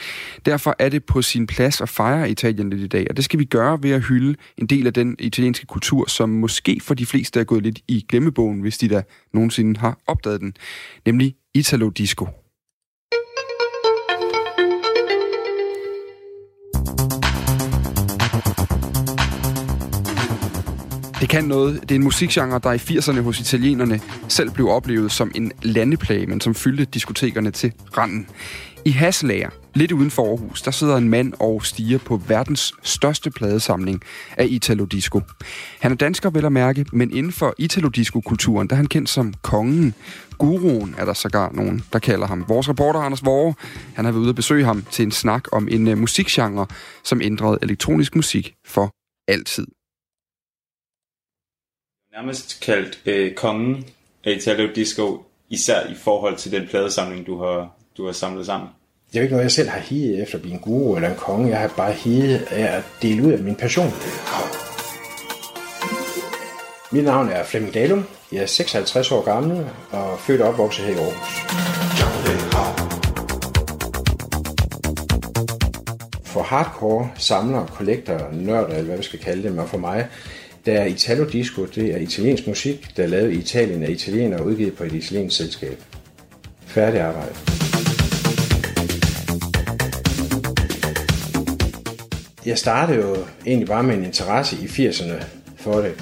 Derfor 0.45 0.75
er 0.79 0.89
det 0.89 1.03
på 1.03 1.21
sin 1.21 1.47
plads 1.47 1.81
at 1.81 1.89
fejre 1.89 2.29
Italien 2.29 2.69
lidt 2.69 2.81
i 2.81 2.87
dag, 2.87 3.07
og 3.09 3.17
det 3.17 3.25
skal 3.25 3.39
vi 3.39 3.45
gøre 3.45 3.83
ved 3.83 3.91
at 3.91 4.01
hylde 4.01 4.35
en 4.57 4.67
del 4.67 4.87
af 4.87 4.93
den 4.93 5.15
italienske 5.19 5.65
kultur, 5.65 6.09
som 6.09 6.29
måske 6.29 6.79
for 6.81 6.93
de 6.93 7.05
fleste 7.05 7.39
er 7.39 7.43
gået 7.43 7.63
lidt 7.63 7.79
i 7.87 8.05
glemmebogen, 8.09 8.59
hvis 8.59 8.77
de 8.77 8.87
da 8.87 9.03
nogensinde 9.33 9.79
har 9.79 9.97
opdaget 10.07 10.41
den, 10.41 10.53
nemlig 11.05 11.35
Italo 11.53 11.89
Disco. 11.89 12.27
Det 21.21 21.29
kan 21.29 21.43
noget. 21.43 21.81
Det 21.81 21.91
er 21.91 21.95
en 21.95 22.03
musikgenre, 22.03 22.59
der 22.63 22.71
i 22.71 22.77
80'erne 22.77 23.21
hos 23.21 23.39
italienerne 23.39 23.99
selv 24.27 24.51
blev 24.51 24.69
oplevet 24.69 25.11
som 25.11 25.31
en 25.35 25.51
landeplage, 25.61 26.27
men 26.27 26.41
som 26.41 26.55
fyldte 26.55 26.85
diskotekerne 26.85 27.51
til 27.51 27.73
randen. 27.97 28.27
I 28.85 28.89
Haslager, 28.89 29.49
lidt 29.73 29.91
uden 29.91 30.11
for 30.11 30.29
Aarhus, 30.29 30.61
der 30.61 30.71
sidder 30.71 30.97
en 30.97 31.09
mand 31.09 31.33
og 31.39 31.65
stiger 31.65 31.97
på 31.97 32.17
verdens 32.27 32.73
største 32.83 33.31
pladesamling 33.31 34.01
af 34.37 34.45
Italo 34.49 34.85
Disco. 34.85 35.21
Han 35.79 35.91
er 35.91 35.95
dansker 35.95 36.29
vel 36.29 36.45
at 36.45 36.51
mærke, 36.51 36.85
men 36.93 37.11
inden 37.11 37.31
for 37.31 37.53
Italo 37.57 37.89
Disco-kulturen, 37.89 38.67
der 38.67 38.73
er 38.73 38.77
han 38.77 38.87
kendt 38.87 39.09
som 39.09 39.33
kongen. 39.41 39.93
Guruen 40.37 40.95
er 40.97 41.05
der 41.05 41.13
sågar 41.13 41.51
nogen, 41.53 41.83
der 41.93 41.99
kalder 41.99 42.27
ham. 42.27 42.45
Vores 42.47 42.69
reporter 42.69 42.99
Anders 42.99 43.25
Vore, 43.25 43.53
han 43.95 44.05
har 44.05 44.11
været 44.11 44.21
ude 44.21 44.29
at 44.29 44.35
besøge 44.35 44.65
ham 44.65 44.83
til 44.91 45.05
en 45.05 45.11
snak 45.11 45.43
om 45.51 45.67
en 45.71 45.87
øh, 45.87 45.97
musikgenre, 45.97 46.65
som 47.03 47.21
ændrede 47.21 47.59
elektronisk 47.61 48.15
musik 48.15 48.53
for 48.67 48.91
altid 49.27 49.76
nærmest 52.17 52.61
kaldt 52.61 52.99
øh, 53.05 53.33
kongen 53.33 53.75
øh, 53.75 53.83
af 54.25 54.31
Italo 54.31 54.67
Disco, 54.75 55.25
især 55.49 55.87
i 55.87 55.95
forhold 55.95 56.37
til 56.37 56.51
den 56.51 56.67
pladesamling, 56.67 57.27
du 57.27 57.43
har, 57.43 57.75
du 57.97 58.05
har 58.05 58.11
samlet 58.11 58.45
sammen? 58.45 58.69
Det 59.09 59.15
er 59.15 59.21
jo 59.21 59.23
ikke 59.23 59.33
noget, 59.33 59.43
jeg 59.43 59.51
selv 59.51 59.69
har 59.69 59.79
higet 59.79 60.21
efter 60.21 60.35
at 60.35 60.41
blive 60.41 60.53
en 60.53 60.59
guru 60.59 60.95
eller 60.95 61.09
en 61.09 61.15
konge. 61.15 61.49
Jeg 61.49 61.59
har 61.59 61.73
bare 61.77 61.93
higet 61.93 62.47
af 62.51 62.77
at 62.77 62.83
dele 63.01 63.23
ud 63.23 63.31
af 63.31 63.39
min 63.39 63.55
passion. 63.55 63.91
Mit 66.91 67.03
navn 67.03 67.29
er 67.29 67.43
Flemming 67.43 67.73
Dalum. 67.73 68.05
Jeg 68.31 68.41
er 68.41 68.45
56 68.45 69.11
år 69.11 69.21
gammel 69.21 69.65
og 69.91 70.19
født 70.19 70.41
og 70.41 70.49
opvokset 70.49 70.85
her 70.85 70.93
i 70.93 70.97
Aarhus. 70.97 71.47
For 76.25 76.41
hardcore 76.41 77.09
samlere, 77.15 77.67
kollektorer, 77.67 78.31
nørder, 78.31 78.67
eller 78.67 78.83
hvad 78.83 78.97
vi 78.97 79.03
skal 79.03 79.19
kalde 79.19 79.43
dem, 79.43 79.57
og 79.57 79.69
for 79.69 79.77
mig, 79.77 80.07
der 80.67 80.81
er 80.81 80.85
Italo 80.85 81.23
Disco, 81.23 81.65
det 81.65 81.95
er 81.95 81.97
italiensk 81.97 82.47
musik, 82.47 82.97
der 82.97 83.03
er 83.03 83.07
lavet 83.07 83.33
i 83.33 83.35
Italien 83.37 83.83
af 83.83 83.89
italienere 83.89 84.39
og 84.39 84.45
udgivet 84.45 84.77
på 84.77 84.83
et 84.83 84.93
italiensk 84.93 85.37
selskab. 85.37 85.83
Færdig 86.65 86.99
arbejde. 86.99 87.35
Jeg 92.45 92.57
startede 92.57 92.97
jo 92.97 93.15
egentlig 93.45 93.67
bare 93.67 93.83
med 93.83 93.95
en 93.95 94.03
interesse 94.03 94.55
i 94.61 94.65
80'erne 94.65 95.23
for 95.57 95.81
det, 95.81 95.93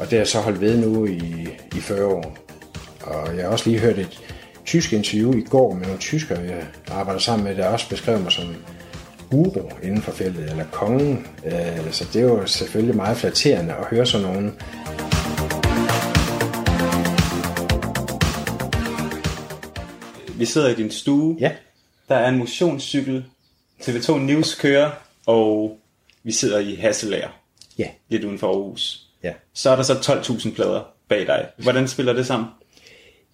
og 0.00 0.10
det 0.10 0.18
har 0.18 0.24
så 0.24 0.40
holdt 0.40 0.60
ved 0.60 0.76
nu 0.76 1.06
i, 1.06 1.48
i 1.76 1.80
40 1.80 2.06
år. 2.06 2.38
Og 3.00 3.36
jeg 3.36 3.44
har 3.44 3.50
også 3.50 3.70
lige 3.70 3.80
hørt 3.80 3.98
et 3.98 4.20
tysk 4.66 4.92
interview 4.92 5.32
i 5.32 5.42
går 5.50 5.74
med 5.74 5.82
nogle 5.82 5.98
tyskere, 5.98 6.40
jeg 6.40 6.66
arbejder 6.90 7.20
sammen 7.20 7.44
med, 7.44 7.56
der 7.56 7.68
også 7.68 7.88
beskrev 7.88 8.20
mig 8.20 8.32
som 8.32 8.54
guru 9.30 9.70
inden 9.82 10.02
for 10.02 10.12
feltet, 10.12 10.50
eller 10.50 10.64
kongen. 10.72 11.26
Øh, 11.44 11.92
så 11.92 12.04
det 12.12 12.16
er 12.16 12.24
jo 12.24 12.46
selvfølgelig 12.46 12.96
meget 12.96 13.16
flatterende 13.16 13.74
at 13.74 13.84
høre 13.84 14.06
sådan 14.06 14.26
nogen. 14.26 14.52
Vi 20.38 20.44
sidder 20.44 20.68
i 20.68 20.74
din 20.74 20.90
stue. 20.90 21.36
Ja. 21.40 21.52
Der 22.08 22.14
er 22.14 22.28
en 22.28 22.38
motionscykel. 22.38 23.24
TV2 23.82 24.18
News 24.18 24.54
kører, 24.54 24.90
og 25.26 25.78
vi 26.22 26.32
sidder 26.32 26.58
i 26.58 26.74
Hasselager. 26.74 27.28
Ja. 27.78 27.88
Lidt 28.08 28.24
uden 28.24 28.38
for 28.38 28.48
Aarhus. 28.48 29.06
Ja. 29.22 29.32
Så 29.54 29.70
er 29.70 29.76
der 29.76 29.82
så 29.82 29.94
12.000 29.94 30.54
plader 30.54 30.80
bag 31.08 31.26
dig. 31.26 31.46
Hvordan 31.56 31.88
spiller 31.88 32.12
det 32.12 32.26
sammen? 32.26 32.48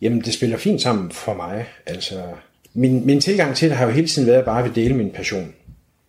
Jamen, 0.00 0.20
det 0.20 0.34
spiller 0.34 0.56
fint 0.56 0.82
sammen 0.82 1.10
for 1.10 1.34
mig. 1.34 1.66
Altså, 1.86 2.22
min, 2.74 3.06
min 3.06 3.20
tilgang 3.20 3.56
til 3.56 3.68
det 3.68 3.76
har 3.76 3.86
jo 3.86 3.92
hele 3.92 4.08
tiden 4.08 4.28
været 4.28 4.38
at 4.38 4.44
bare 4.44 4.64
at 4.64 4.74
dele 4.74 4.94
min 4.94 5.10
passion 5.10 5.54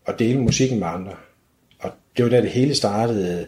at 0.08 0.20
dele 0.20 0.40
musikken 0.40 0.80
med 0.80 0.88
andre. 0.88 1.12
Og 1.80 1.92
det 2.18 2.26
var 2.26 2.32
da 2.32 2.42
det 2.42 2.50
hele 2.50 2.76
startede 2.76 3.48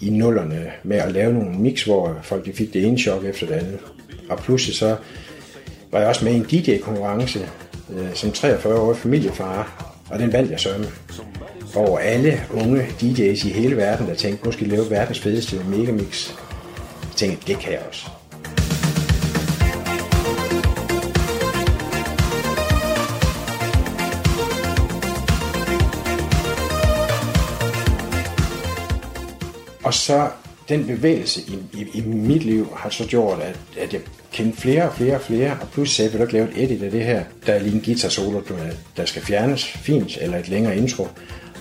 i 0.00 0.10
nullerne 0.10 0.72
med 0.82 0.96
at 0.96 1.12
lave 1.12 1.32
nogle 1.32 1.58
mix, 1.58 1.84
hvor 1.84 2.18
folk 2.22 2.46
de 2.46 2.52
fik 2.52 2.72
det 2.72 2.84
ene 2.84 2.98
chok 2.98 3.24
efter 3.24 3.46
det 3.46 3.54
andet. 3.54 3.78
Og 4.30 4.38
pludselig 4.38 4.76
så 4.76 4.96
var 5.92 5.98
jeg 5.98 6.08
også 6.08 6.24
med 6.24 6.32
i 6.32 6.36
en 6.36 6.44
DJ-konkurrence 6.44 7.48
øh, 7.96 8.14
som 8.14 8.30
43-årig 8.30 8.96
familiefar, 8.96 9.94
og 10.10 10.18
den 10.18 10.32
vandt 10.32 10.50
jeg 10.50 10.60
så 10.60 10.86
Over 11.74 11.98
alle 11.98 12.40
unge 12.50 12.82
DJ's 12.82 13.48
i 13.48 13.50
hele 13.50 13.76
verden, 13.76 14.06
der 14.06 14.14
tænkte, 14.14 14.46
nu 14.46 14.52
skal 14.52 14.66
lave 14.66 14.90
verdens 14.90 15.20
fedeste 15.20 15.60
megamix. 15.68 16.30
Jeg 17.02 17.16
tænkte, 17.16 17.46
det 17.46 17.58
kan 17.58 17.72
jeg 17.72 17.80
også. 17.88 18.06
Og 29.84 29.94
så 29.94 30.28
den 30.68 30.86
bevægelse 30.86 31.40
i, 31.40 31.78
i, 31.78 31.86
i 31.94 32.00
mit 32.00 32.44
liv 32.44 32.68
har 32.76 32.90
så 32.90 33.06
gjort, 33.06 33.40
at, 33.40 33.58
at 33.80 33.92
jeg 33.92 34.00
kendte 34.32 34.60
flere 34.60 34.88
og 34.88 34.94
flere 34.94 35.14
og 35.14 35.20
flere, 35.20 35.58
og 35.60 35.68
pludselig 35.68 35.96
sagde, 35.96 36.10
vil 36.10 36.18
du 36.18 36.24
ikke 36.24 36.32
lave 36.32 36.50
et 36.50 36.64
edit 36.64 36.82
af 36.82 36.90
det 36.90 37.04
her? 37.04 37.24
Der 37.46 37.52
er 37.52 37.58
lige 37.58 37.74
en 37.74 37.82
guitar 37.84 38.08
solo, 38.08 38.40
der 38.96 39.04
skal 39.04 39.22
fjernes 39.22 39.64
fint, 39.64 40.18
eller 40.20 40.38
et 40.38 40.48
længere 40.48 40.76
intro. 40.76 41.08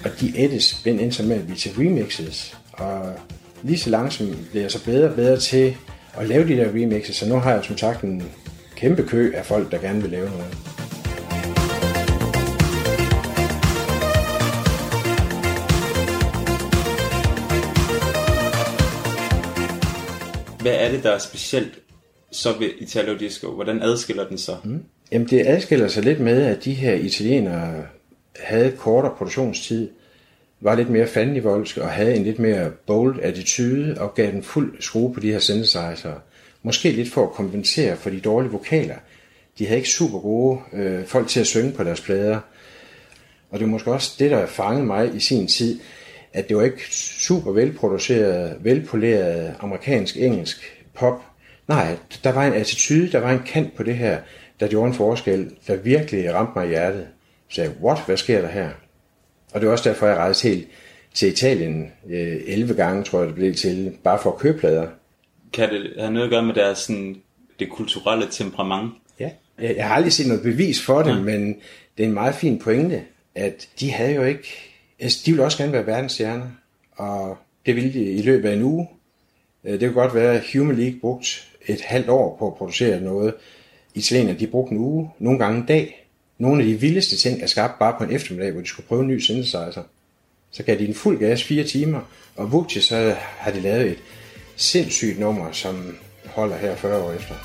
Og 0.04 0.12
de 0.22 0.46
edits 0.46 0.80
blev 0.84 1.00
ind 1.00 1.24
med 1.24 1.36
at 1.36 1.46
blive 1.46 1.58
til 1.58 1.72
remixes. 1.78 2.58
Og 2.74 3.14
lige 3.64 3.78
så 3.78 3.90
langsomt 3.90 4.50
bliver 4.50 4.64
jeg 4.64 4.72
så 4.72 4.84
bedre 4.84 5.10
og 5.10 5.16
bedre 5.16 5.40
til 5.40 5.76
at 6.14 6.28
lave 6.28 6.48
de 6.48 6.58
der 6.58 6.68
remixes, 6.68 7.16
så 7.16 7.30
nu 7.30 7.36
har 7.36 7.52
jeg 7.52 7.64
som 7.64 7.78
sagt 7.78 8.04
en 8.04 8.24
kæmpe 8.76 9.04
kø 9.04 9.32
af 9.36 9.46
folk, 9.46 9.72
der 9.72 9.78
gerne 9.78 10.02
vil 10.02 10.12
lave 10.12 10.30
noget. 10.30 10.58
Hvad 20.64 20.76
er 20.76 20.92
det, 20.92 21.04
der 21.04 21.12
er 21.12 21.20
specielt 21.20 21.80
så 22.32 22.58
ved 22.60 22.70
Italo 22.78 23.18
Disco? 23.18 23.52
Hvordan 23.52 23.82
adskiller 23.82 24.28
den 24.28 24.38
sig? 24.38 24.58
Mm. 24.64 24.84
Jamen 25.12 25.28
det 25.28 25.48
adskiller 25.48 25.88
sig 25.88 26.04
lidt 26.04 26.20
med, 26.20 26.42
at 26.42 26.66
de 26.66 26.74
her 26.74 26.94
italienere 26.94 27.86
havde 28.40 28.72
kortere 28.72 29.16
produktionstid, 29.18 29.90
var 30.62 30.76
lidt 30.76 30.90
mere 30.90 31.08
fandenivoldske 31.08 31.82
og 31.82 31.90
havde 31.90 32.16
en 32.16 32.24
lidt 32.24 32.40
mere 32.40 32.70
bold 32.70 33.20
attitude 33.22 33.96
og 34.00 34.16
gav 34.16 34.32
den 34.32 34.44
fuld 34.44 34.82
skrue 34.82 35.14
på 35.14 35.20
de 35.20 35.32
her 35.32 35.40
synthesizer. 35.40 36.14
Måske 36.62 36.92
lidt 36.92 37.12
for 37.12 37.24
at 37.24 37.34
kompensere 37.34 37.98
for 37.98 38.10
de 38.10 38.20
dårlige 38.20 38.52
vokaler. 38.52 38.96
De 39.60 39.66
havde 39.66 39.78
ikke 39.78 39.90
super 39.90 40.20
gode 40.20 40.60
øh, 40.74 41.06
folk 41.06 41.28
til 41.28 41.40
at 41.40 41.48
synge 41.48 41.72
på 41.72 41.84
deres 41.84 42.02
plader. 42.02 42.40
Og 43.50 43.60
det 43.60 43.66
var 43.66 43.72
måske 43.72 43.92
også 43.92 44.16
det, 44.20 44.32
der 44.32 44.46
fangede 44.46 44.86
mig 44.86 45.16
i 45.16 45.20
sin 45.20 45.48
tid, 45.48 45.80
at 46.34 46.50
det 46.50 46.58
var 46.58 46.64
ikke 46.64 46.90
super 46.90 47.52
velproduceret, 47.52 48.58
velpoleret 48.60 49.56
amerikansk-engelsk 49.60 50.84
pop. 50.94 51.22
Nej, 51.68 51.98
der 52.24 52.32
var 52.32 52.48
en 52.48 52.54
attitude, 52.54 53.12
der 53.12 53.20
var 53.20 53.32
en 53.32 53.42
kant 53.46 53.76
på 53.76 53.84
det 53.84 53.96
her, 53.96 54.20
der 54.60 54.68
gjorde 54.68 54.88
en 54.88 54.94
forskel, 54.94 55.52
der 55.68 55.76
virkelig 55.76 56.34
ramte 56.34 56.52
mig 56.56 56.66
i 56.66 56.70
hjertet. 56.70 57.08
Så 57.50 57.62
jeg, 57.62 57.72
what, 57.84 58.00
hvad 58.06 58.18
sker 58.18 58.42
der 58.42 58.48
her? 58.48 58.70
Og 59.54 59.62
det 59.62 59.68
var 59.68 59.72
også 59.72 59.90
derfor, 59.90 60.08
jeg 60.08 60.18
rejste 60.18 60.48
helt 60.48 60.68
til 61.14 61.28
Italien 61.28 61.92
øh, 62.10 62.42
11 62.46 62.74
gange, 62.74 63.04
tror 63.04 63.20
jeg 63.20 63.28
det 63.28 63.36
blev 63.36 63.54
til, 63.54 63.98
bare 64.04 64.20
for 64.24 64.32
at 64.32 64.38
købe 64.38 64.60
plader. 64.60 64.88
Kan 65.54 65.70
det 65.70 65.94
have 66.00 66.12
noget 66.12 66.26
at 66.26 66.32
gøre 66.32 66.44
med 66.44 66.54
deres, 66.54 66.78
sådan, 66.78 67.16
det 67.60 67.70
kulturelle 67.70 68.28
temperament? 68.32 68.92
Ja, 69.20 69.30
jeg, 69.62 69.76
jeg 69.76 69.88
har 69.88 69.96
aldrig 69.96 70.14
set 70.14 70.28
noget 70.28 70.44
bevis 70.44 70.82
for 70.82 71.04
det, 71.04 71.16
ja. 71.16 71.22
men 71.22 71.48
det 71.98 72.04
er 72.04 72.08
en 72.08 72.14
meget 72.14 72.36
fin 72.36 72.60
pointe, 72.60 73.02
at 73.36 73.70
de 73.80 73.92
havde 73.92 74.14
jo 74.14 74.24
ikke, 74.24 74.73
de 75.26 75.32
ville 75.32 75.44
også 75.44 75.58
gerne 75.58 75.74
være 75.74 75.88
verdensstjerner, 75.88 76.48
og 76.92 77.38
det 77.66 77.76
ville 77.76 77.94
de 77.94 78.12
i 78.12 78.22
løbet 78.22 78.50
af 78.50 78.54
en 78.54 78.62
uge. 78.62 78.90
Øh, 79.64 79.80
det 79.80 79.82
kunne 79.82 80.02
godt 80.02 80.16
være, 80.16 80.34
at 80.34 80.44
Human 80.54 80.76
League 80.76 81.00
brugt 81.00 81.50
et 81.68 81.82
halvt 81.82 82.10
år 82.10 82.36
på 82.40 82.48
at 82.48 82.56
producere 82.56 83.02
noget. 83.02 83.34
Italienerne, 83.96 84.40
de 84.40 84.48
brugte 84.48 84.72
en 84.72 84.78
uge, 84.78 85.10
nogle 85.20 85.40
gange 85.40 85.60
en 85.60 85.66
dag. 85.66 86.08
Nogle 86.38 86.62
af 86.62 86.68
de 86.68 86.80
vildeste 86.80 87.18
ting 87.18 87.42
er 87.42 87.48
skabt 87.48 87.80
bare 87.80 87.96
på 87.98 88.04
en 88.04 88.12
eftermiddag, 88.12 88.52
hvor 88.52 88.62
de 88.62 88.68
skulle 88.68 88.88
prøve 88.88 89.02
en 89.02 89.08
ny 89.08 89.20
synthesizer. 89.20 89.66
Altså. 89.66 89.84
Så 90.52 90.64
gav 90.64 90.80
de 90.80 90.88
en 90.88 90.94
fuld 90.94 91.20
gas 91.20 91.44
fire 91.44 91.64
timer, 91.64 92.02
og 92.36 92.52
Vukti 92.52 92.82
så 92.82 93.16
har 93.18 93.52
de 93.52 93.60
lavet 93.60 93.92
et 93.92 93.98
sindssygt 94.56 95.20
nummer, 95.20 95.52
som 95.52 95.98
holder 96.26 96.58
her 96.58 96.76
40 96.76 97.04
år 97.04 97.12
efter. 97.12 97.36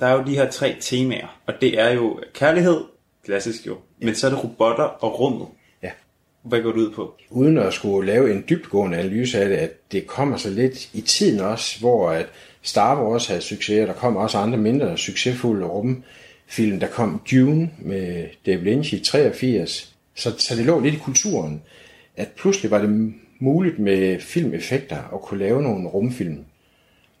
Der 0.00 0.06
er 0.06 0.12
jo 0.12 0.24
de 0.26 0.34
her 0.34 0.50
tre 0.50 0.76
temaer, 0.80 1.40
og 1.46 1.54
det 1.60 1.80
er 1.80 1.90
jo 1.90 2.20
kærlighed, 2.34 2.80
klassisk 3.24 3.66
jo, 3.66 3.76
ja. 4.00 4.06
men 4.06 4.14
så 4.14 4.26
er 4.26 4.30
det 4.30 4.44
robotter 4.44 4.84
og 4.84 5.20
rummet. 5.20 5.46
Ja. 5.82 5.90
Hvad 6.42 6.62
går 6.62 6.72
det 6.72 6.78
ud 6.78 6.90
på? 6.90 7.14
Uden 7.30 7.58
at 7.58 7.72
skulle 7.72 8.12
lave 8.12 8.32
en 8.32 8.44
dybtgående 8.48 8.98
analyse 8.98 9.40
af 9.40 9.48
det, 9.48 9.56
at 9.56 9.92
det 9.92 10.06
kommer 10.06 10.36
så 10.36 10.50
lidt 10.50 10.90
i 10.94 11.00
tiden 11.00 11.40
også, 11.40 11.80
hvor 11.80 12.10
at 12.10 12.26
Star 12.62 13.02
Wars 13.02 13.26
havde 13.26 13.40
succes, 13.40 13.80
og 13.80 13.86
der 13.86 13.92
kom 13.92 14.16
også 14.16 14.38
andre 14.38 14.58
mindre 14.58 14.98
succesfulde 14.98 15.66
rumfilm. 15.66 16.80
Der 16.80 16.86
kom 16.86 17.22
Dune 17.30 17.70
med 17.78 18.26
David 18.46 18.64
Lynch 18.64 18.94
i 18.94 18.98
83, 18.98 19.94
så, 20.14 20.38
så 20.38 20.56
det 20.56 20.64
lå 20.64 20.80
lidt 20.80 20.94
i 20.94 20.98
kulturen, 20.98 21.62
at 22.16 22.28
pludselig 22.28 22.70
var 22.70 22.78
det 22.78 23.14
muligt 23.38 23.78
med 23.78 24.20
filmeffekter 24.20 25.14
at 25.14 25.22
kunne 25.22 25.40
lave 25.40 25.62
nogle 25.62 25.88
rumfilm. 25.88 26.44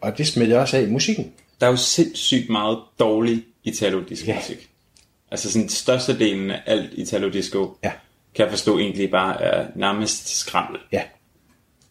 Og 0.00 0.18
det 0.18 0.26
smed 0.26 0.46
jeg 0.46 0.58
også 0.58 0.76
af 0.76 0.82
i 0.82 0.90
musikken. 0.90 1.32
Der 1.60 1.66
er 1.66 1.70
jo 1.70 1.76
sindssygt 1.76 2.50
meget 2.50 2.78
dårlig 2.98 3.44
Italo-disco 3.64 4.32
musik. 4.34 4.56
Ja. 4.56 4.64
Altså 5.30 5.52
sådan 5.52 5.68
størstedelen 5.68 6.50
af 6.50 6.62
alt 6.66 6.90
Italo-disco, 6.92 7.76
ja. 7.84 7.92
kan 8.34 8.44
jeg 8.44 8.50
forstå 8.50 8.78
egentlig 8.78 9.10
bare 9.10 9.42
er 9.42 9.66
nærmest 9.76 10.28
skrammel. 10.28 10.80
Ja. 10.92 11.02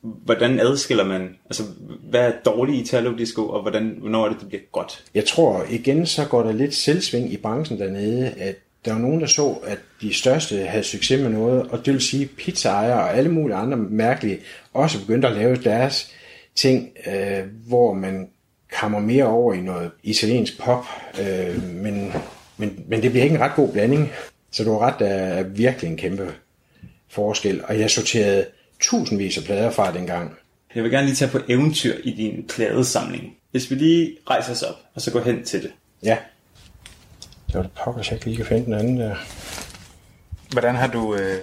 Hvordan 0.01 0.59
adskiller 0.59 1.03
man, 1.03 1.35
altså 1.45 1.63
hvad 2.09 2.21
er 2.21 2.31
dårlig 2.45 2.79
Italo-disco, 2.79 3.49
og 3.49 3.61
hvordan, 3.61 3.97
hvornår 3.99 4.25
er 4.25 4.29
det, 4.29 4.39
det 4.39 4.47
bliver 4.47 4.63
godt? 4.71 5.03
Jeg 5.13 5.25
tror 5.25 5.65
igen, 5.69 6.05
så 6.05 6.25
går 6.25 6.43
der 6.43 6.51
lidt 6.51 6.75
selvsving 6.75 7.33
i 7.33 7.37
branchen 7.37 7.79
dernede, 7.79 8.29
at 8.29 8.55
der 8.85 8.93
var 8.93 8.99
nogen, 8.99 9.21
der 9.21 9.27
så, 9.27 9.49
at 9.63 9.79
de 10.01 10.13
største 10.13 10.57
havde 10.57 10.83
succes 10.83 11.21
med 11.21 11.29
noget, 11.29 11.67
og 11.67 11.85
det 11.85 11.93
vil 11.93 12.01
sige 12.01 12.25
pizzaejere 12.25 13.03
og 13.03 13.17
alle 13.17 13.31
mulige 13.31 13.55
andre 13.55 13.77
mærkelige, 13.77 14.39
også 14.73 14.99
begyndte 14.99 15.27
at 15.27 15.35
lave 15.35 15.55
deres 15.55 16.11
ting, 16.55 16.89
øh, 17.07 17.43
hvor 17.67 17.93
man 17.93 18.29
kommer 18.79 18.99
mere 18.99 19.25
over 19.25 19.53
i 19.53 19.61
noget 19.61 19.91
italiensk 20.03 20.59
pop, 20.59 20.85
øh, 21.21 21.63
men, 21.63 22.13
men, 22.57 22.83
men 22.87 23.01
det 23.01 23.11
bliver 23.11 23.23
ikke 23.23 23.35
en 23.35 23.41
ret 23.41 23.55
god 23.55 23.71
blanding. 23.71 24.11
Så 24.51 24.63
du 24.63 24.71
har 24.71 24.79
ret, 24.79 24.99
der 24.99 25.07
er 25.07 25.43
virkelig 25.43 25.91
en 25.91 25.97
kæmpe 25.97 26.33
forskel. 27.09 27.63
Og 27.67 27.79
jeg 27.79 27.91
sorterede 27.91 28.45
tusindvis 28.79 29.37
af 29.37 29.43
plader 29.43 29.71
fra 29.71 29.93
dengang. 29.93 30.35
Jeg 30.75 30.83
vil 30.83 30.91
gerne 30.91 31.05
lige 31.05 31.15
tage 31.15 31.31
på 31.31 31.39
eventyr 31.47 31.93
i 32.03 32.11
din 32.11 32.47
pladesamling. 32.49 33.33
Hvis 33.51 33.71
vi 33.71 33.75
lige 33.75 34.17
rejser 34.29 34.51
os 34.51 34.63
op, 34.63 34.75
og 34.95 35.01
så 35.01 35.11
går 35.11 35.21
hen 35.21 35.43
til 35.43 35.63
det. 35.63 35.71
Ja. 36.03 36.17
Det 37.47 37.55
var 37.55 37.61
det 37.61 37.71
pokker, 37.83 38.01
så 38.01 38.11
jeg 38.11 38.15
ikke 38.15 38.25
lige 38.25 38.37
kan 38.37 38.45
finde 38.45 38.65
den 38.65 38.73
anden 38.73 38.97
der. 38.97 39.15
Hvordan 40.51 40.75
har 40.75 40.87
du... 40.87 41.15
Øh, 41.15 41.37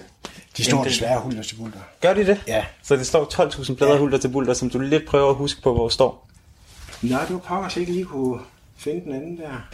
de 0.57 0.63
står 0.63 0.83
desværre 0.83 1.19
hulter 1.19 1.43
til 1.43 1.55
bulter. 1.55 1.79
Gør 2.01 2.13
de 2.13 2.25
det? 2.25 2.41
Ja. 2.47 2.65
Så 2.83 2.95
det 2.95 3.07
står 3.07 3.25
12.000 3.25 3.75
plader 3.75 3.93
ja. 3.93 3.99
hulter 3.99 4.17
til 4.17 4.27
bulter, 4.27 4.53
som 4.53 4.69
du 4.69 4.79
lidt 4.79 5.05
prøver 5.05 5.29
at 5.29 5.35
huske 5.35 5.61
på, 5.61 5.73
hvor 5.73 5.89
står. 5.89 6.24
Nej, 7.09 7.25
det 7.25 7.35
var 7.49 7.77
ikke 7.77 7.91
lige 7.91 8.05
kunne 8.05 8.39
finde 8.75 9.05
den 9.05 9.13
anden 9.13 9.37
der. 9.37 9.67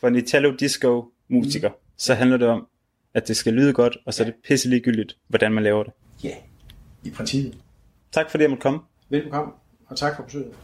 For 0.00 0.08
en 0.08 0.16
Italo-disco-musiker, 0.16 1.68
mm. 1.68 1.74
så 1.96 2.14
handler 2.14 2.36
det 2.36 2.48
om, 2.48 2.66
at 3.14 3.28
det 3.28 3.36
skal 3.36 3.52
lyde 3.52 3.72
godt, 3.72 3.96
og 4.06 4.14
så 4.14 4.22
er 4.22 4.24
det 4.24 4.34
pisse 4.48 4.68
ligegyldigt, 4.68 5.16
hvordan 5.28 5.52
man 5.52 5.64
laver 5.64 5.82
det. 5.82 5.92
Ja, 6.24 6.28
yeah. 6.28 6.38
i 7.04 7.10
princippet. 7.10 7.58
Tak 8.12 8.30
fordi 8.30 8.42
jeg 8.42 8.50
måtte 8.50 8.62
komme. 8.62 8.80
Velkommen, 9.08 9.54
og 9.86 9.96
tak 9.96 10.16
for 10.16 10.22
besøget. 10.22 10.54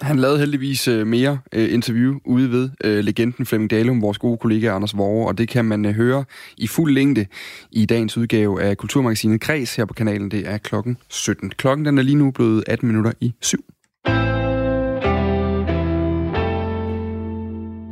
Han 0.00 0.18
lavede 0.18 0.38
heldigvis 0.38 0.88
øh, 0.88 1.06
mere 1.06 1.38
øh, 1.52 1.74
interview 1.74 2.18
ude 2.24 2.50
ved 2.50 2.70
øh, 2.84 3.04
legenden 3.04 3.46
Flemming 3.46 3.70
Dalum, 3.70 4.02
vores 4.02 4.18
gode 4.18 4.38
kollega 4.38 4.74
Anders 4.74 4.96
Vore, 4.96 5.28
og 5.28 5.38
det 5.38 5.48
kan 5.48 5.64
man 5.64 5.84
høre 5.84 6.24
i 6.56 6.66
fuld 6.66 6.94
længde 6.94 7.26
i 7.70 7.86
dagens 7.86 8.16
udgave 8.16 8.62
af 8.62 8.76
Kulturmagasinet 8.76 9.40
Kreds 9.40 9.76
her 9.76 9.84
på 9.84 9.94
kanalen. 9.94 10.30
Det 10.30 10.48
er 10.48 10.58
klokken 10.58 10.96
17. 11.08 11.50
Klokken 11.50 11.86
den 11.86 11.98
er 11.98 12.02
lige 12.02 12.16
nu 12.16 12.30
blevet 12.30 12.64
18 12.66 12.88
minutter 12.88 13.12
i 13.20 13.32
7. 13.40 13.64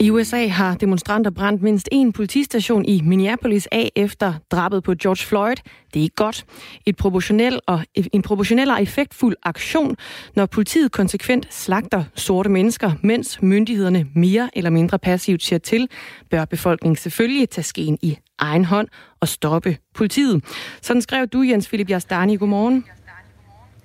I 0.04 0.10
USA 0.10 0.46
har 0.46 0.74
demonstranter 0.74 1.30
brændt 1.30 1.62
mindst 1.62 1.88
en 1.92 2.12
politistation 2.12 2.84
i 2.84 3.00
Minneapolis 3.04 3.68
af 3.72 3.92
efter 3.96 4.34
drabet 4.50 4.82
på 4.82 4.94
George 5.02 5.26
Floyd. 5.26 5.56
Det 5.94 6.00
er 6.00 6.02
ikke 6.02 6.16
godt. 6.16 6.44
Et 6.86 6.96
proportionel 6.96 7.60
og, 7.66 7.80
e- 7.98 8.06
en 8.12 8.22
proportionel 8.22 8.70
og 8.70 8.82
effektfuld 8.82 9.36
aktion, 9.42 9.96
når 10.36 10.46
politiet 10.46 10.92
konsekvent 10.92 11.54
slagter 11.54 12.04
sorte 12.14 12.50
mennesker, 12.50 12.92
mens 13.02 13.42
myndighederne 13.42 14.06
mere 14.14 14.50
eller 14.52 14.70
mindre 14.70 14.98
passivt 14.98 15.42
ser 15.42 15.58
til, 15.58 15.88
bør 16.30 16.44
befolkningen 16.44 16.96
selvfølgelig 16.96 17.50
tage 17.50 17.64
skeen 17.64 17.98
i 18.02 18.18
egen 18.38 18.64
hånd 18.64 18.88
og 19.20 19.28
stoppe 19.28 19.76
politiet. 19.94 20.44
Sådan 20.82 21.02
skrev 21.02 21.26
du, 21.26 21.42
Jens 21.42 21.68
Philip 21.68 21.90
Jastani. 21.90 22.36
Godmorgen. 22.36 22.84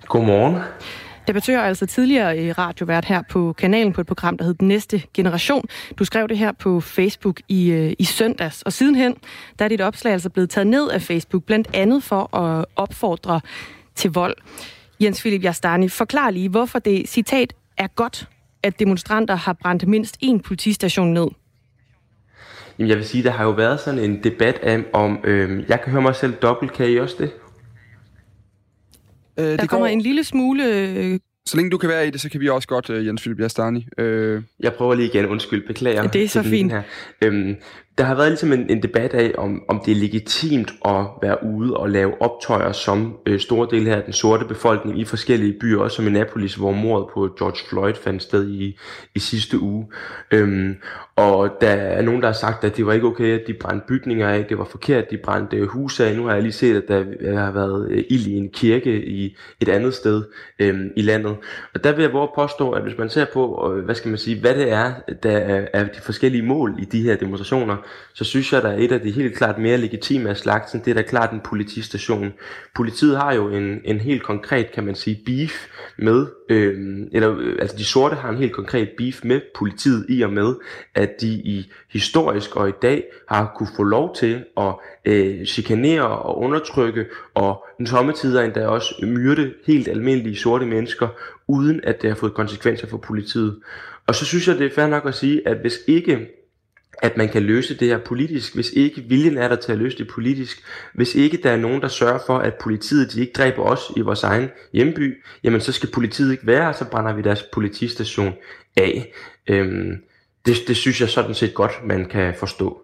Godmorgen. 0.07 0.55
Debattør 1.29 1.61
altså 1.61 1.85
tidligere 1.85 2.51
radiovært 2.51 3.05
her 3.05 3.21
på 3.29 3.53
kanalen 3.53 3.93
på 3.93 4.01
et 4.01 4.07
program, 4.07 4.37
der 4.37 4.45
hed 4.45 4.53
Den 4.53 4.67
Næste 4.67 5.03
Generation. 5.13 5.65
Du 5.99 6.05
skrev 6.05 6.27
det 6.27 6.37
her 6.37 6.51
på 6.51 6.81
Facebook 6.81 7.41
i, 7.47 7.71
øh, 7.71 7.93
i 7.99 8.03
søndags, 8.03 8.61
og 8.61 8.73
sidenhen 8.73 9.15
der 9.59 9.65
er 9.65 9.69
dit 9.69 9.81
opslag 9.81 10.13
altså 10.13 10.29
blevet 10.29 10.49
taget 10.49 10.67
ned 10.67 10.89
af 10.89 11.01
Facebook, 11.01 11.43
blandt 11.43 11.67
andet 11.73 12.03
for 12.03 12.35
at 12.37 12.65
opfordre 12.75 13.41
til 13.95 14.11
vold. 14.11 14.35
Jens 14.99 15.21
Philip 15.21 15.43
Jastani, 15.43 15.89
forklar 15.89 16.29
lige, 16.29 16.49
hvorfor 16.49 16.79
det 16.79 17.09
citat 17.09 17.53
er 17.77 17.87
godt, 17.87 18.27
at 18.63 18.79
demonstranter 18.79 19.35
har 19.35 19.53
brændt 19.53 19.87
mindst 19.87 20.17
én 20.23 20.41
politistation 20.41 21.13
ned. 21.13 21.27
Jamen 22.79 22.89
jeg 22.89 22.97
vil 22.97 23.05
sige, 23.05 23.23
der 23.23 23.31
har 23.31 23.43
jo 23.43 23.51
været 23.51 23.79
sådan 23.79 23.99
en 23.99 24.23
debat 24.23 24.59
om, 24.63 24.85
om 24.93 25.19
øh, 25.23 25.63
jeg 25.69 25.81
kan 25.81 25.91
høre 25.91 26.01
mig 26.01 26.15
selv 26.15 26.33
dobbelt, 26.33 26.73
kan 26.73 26.89
I 26.89 26.97
også 26.97 27.15
det? 27.19 27.31
Øh, 29.39 29.45
der 29.45 29.57
det 29.57 29.69
kommer 29.69 29.87
går... 29.87 29.93
en 29.93 30.01
lille 30.01 30.23
smule... 30.23 30.65
Øh... 30.65 31.19
Så 31.45 31.57
længe 31.57 31.71
du 31.71 31.77
kan 31.77 31.89
være 31.89 32.07
i 32.07 32.11
det, 32.11 32.21
så 32.21 32.29
kan 32.29 32.41
vi 32.41 32.49
også 32.49 32.67
godt, 32.67 32.89
uh, 32.89 33.05
Jens 33.05 33.21
Philip 33.21 33.39
Jastani. 33.39 33.87
Øh... 33.97 34.41
Jeg 34.59 34.73
prøver 34.73 34.95
lige 34.95 35.07
igen, 35.07 35.25
undskyld, 35.25 35.67
beklager. 35.67 36.01
Ja, 36.01 36.07
det 36.07 36.23
er 36.23 36.27
så 36.27 36.43
fint. 36.43 36.71
Her. 36.71 36.81
Øhm, 37.21 37.55
der 37.99 38.05
har 38.05 38.15
været 38.15 38.29
ligesom 38.29 38.53
en, 38.53 38.69
en 38.69 38.83
debat 38.83 39.13
af, 39.13 39.31
om, 39.37 39.63
om 39.67 39.81
det 39.85 39.91
er 39.91 39.95
legitimt 39.95 40.71
at 40.85 41.05
være 41.21 41.43
ude 41.43 41.77
og 41.77 41.89
lave 41.89 42.21
optøjer 42.21 42.71
som 42.71 43.17
øh, 43.25 43.39
store 43.39 43.67
dele 43.71 43.95
af 43.95 44.03
den 44.03 44.13
sorte 44.13 44.45
befolkning 44.45 44.99
i 44.99 45.05
forskellige 45.05 45.59
byer, 45.61 45.79
også 45.79 45.95
som 45.95 46.07
i 46.07 46.09
Napoli, 46.09 46.49
hvor 46.57 46.71
mordet 46.71 47.07
på 47.13 47.29
George 47.39 47.57
Floyd 47.69 47.93
fandt 47.93 48.23
sted 48.23 48.49
i, 48.49 48.79
i 49.15 49.19
sidste 49.19 49.59
uge. 49.59 49.87
Øhm, 50.31 50.75
og 51.15 51.57
der 51.61 51.69
er 51.69 52.01
nogen, 52.01 52.21
der 52.21 52.27
har 52.27 52.33
sagt, 52.33 52.63
at 52.63 52.77
det 52.77 52.85
var 52.85 52.93
ikke 52.93 53.07
okay, 53.07 53.39
at 53.39 53.47
de 53.47 53.53
brændte 53.53 53.87
bygninger 53.87 54.29
af, 54.29 54.45
det 54.45 54.57
var 54.57 54.63
forkert, 54.63 55.03
at 55.03 55.11
de 55.11 55.17
brændte 55.17 55.57
øh, 55.57 55.67
huse 55.67 56.05
af. 56.05 56.15
Nu 56.15 56.25
har 56.25 56.33
jeg 56.33 56.41
lige 56.41 56.51
set, 56.51 56.75
at 56.75 56.83
der 56.87 57.03
øh, 57.19 57.37
har 57.37 57.51
været 57.51 57.91
øh, 57.91 58.03
ild 58.09 58.27
i 58.27 58.37
en 58.37 58.49
kirke 58.49 59.05
i 59.05 59.37
et 59.61 59.69
andet 59.69 59.93
sted 59.93 60.23
øhm, 60.59 60.91
i 60.95 61.01
landet. 61.01 61.35
Og 61.73 61.83
der 61.83 61.91
vil 61.91 62.01
jeg 62.01 62.13
våge 62.13 62.27
påstå, 62.35 62.71
at 62.71 62.83
hvis 62.83 62.97
man 62.97 63.09
ser 63.09 63.25
på, 63.33 63.73
øh, 63.73 63.85
hvad 63.85 63.95
skal 63.95 64.09
man 64.09 64.17
sige, 64.17 64.39
hvad 64.39 64.55
det 64.55 64.71
er, 64.71 64.93
der 65.23 65.65
er 65.73 65.83
de 65.83 66.01
forskellige 66.01 66.43
mål 66.43 66.75
i 66.79 66.85
de 66.85 67.01
her 67.01 67.15
demonstrationer, 67.15 67.75
så 68.13 68.23
synes 68.23 68.53
jeg, 68.53 68.61
der 68.61 68.69
er 68.69 68.77
et 68.77 68.91
af 68.91 69.01
de 69.01 69.11
helt 69.11 69.37
klart 69.37 69.57
mere 69.57 69.77
legitime 69.77 70.29
af 70.29 70.37
slagsen, 70.37 70.81
det 70.85 70.91
er 70.91 70.95
da 70.95 71.01
klart 71.01 71.31
en 71.31 71.39
politistation. 71.39 72.33
Politiet 72.75 73.17
har 73.17 73.33
jo 73.33 73.49
en, 73.49 73.81
en 73.85 73.99
helt 73.99 74.23
konkret, 74.23 74.71
kan 74.71 74.83
man 74.83 74.95
sige, 74.95 75.21
beef 75.25 75.67
med, 75.97 76.25
øh, 76.49 76.99
eller 77.11 77.35
øh, 77.39 77.55
altså 77.59 77.77
de 77.77 77.85
sorte 77.85 78.15
har 78.15 78.29
en 78.29 78.37
helt 78.37 78.53
konkret 78.53 78.89
beef 78.97 79.23
med 79.23 79.41
politiet 79.55 80.05
i 80.09 80.21
og 80.21 80.33
med, 80.33 80.55
at 80.95 81.21
de 81.21 81.27
i 81.27 81.71
historisk 81.89 82.55
og 82.55 82.69
i 82.69 82.73
dag 82.81 83.03
har 83.27 83.53
kunne 83.57 83.69
få 83.75 83.83
lov 83.83 84.15
til 84.15 84.43
at 84.57 84.73
øh, 85.05 85.45
chikanere 85.45 86.07
og 86.07 86.37
undertrykke 86.37 87.05
og 87.33 87.65
den 87.77 87.85
tomme 87.85 88.13
tider 88.13 88.41
endda 88.41 88.67
også 88.67 88.95
myrde 89.03 89.53
helt 89.67 89.87
almindelige 89.87 90.37
sorte 90.37 90.65
mennesker, 90.65 91.07
uden 91.47 91.81
at 91.83 92.01
det 92.01 92.09
har 92.09 92.15
fået 92.15 92.33
konsekvenser 92.33 92.87
for 92.87 92.97
politiet. 92.97 93.59
Og 94.07 94.15
så 94.15 94.25
synes 94.25 94.47
jeg, 94.47 94.57
det 94.57 94.65
er 94.65 94.75
fair 94.75 94.87
nok 94.87 95.05
at 95.05 95.15
sige, 95.15 95.47
at 95.47 95.57
hvis 95.57 95.79
ikke 95.87 96.38
at 97.01 97.17
man 97.17 97.29
kan 97.29 97.43
løse 97.43 97.77
det 97.77 97.87
her 97.87 97.97
politisk, 97.97 98.55
hvis 98.55 98.71
ikke 98.71 99.01
viljen 99.01 99.37
er 99.37 99.47
der 99.47 99.55
til 99.55 99.71
at 99.71 99.77
løse 99.77 99.97
det 99.97 100.07
politisk, 100.07 100.63
hvis 100.93 101.15
ikke 101.15 101.39
der 101.43 101.51
er 101.51 101.57
nogen, 101.57 101.81
der 101.81 101.87
sørger 101.87 102.19
for, 102.25 102.37
at 102.37 102.53
politiet 102.61 103.13
de 103.13 103.21
ikke 103.21 103.33
dræber 103.33 103.63
os 103.63 103.81
i 103.97 104.01
vores 104.01 104.23
egen 104.23 104.49
hjemby, 104.73 105.23
jamen 105.43 105.61
så 105.61 105.71
skal 105.71 105.89
politiet 105.91 106.31
ikke 106.31 106.47
være, 106.47 106.69
og 106.69 106.75
så 106.75 106.85
brænder 106.85 107.13
vi 107.13 107.21
deres 107.21 107.43
politistation 107.53 108.33
af. 108.77 109.13
Øhm, 109.49 109.91
det, 110.45 110.57
det 110.67 110.77
synes 110.77 111.01
jeg 111.01 111.09
sådan 111.09 111.35
set 111.35 111.53
godt, 111.53 111.71
man 111.85 112.05
kan 112.05 112.33
forstå. 112.39 112.81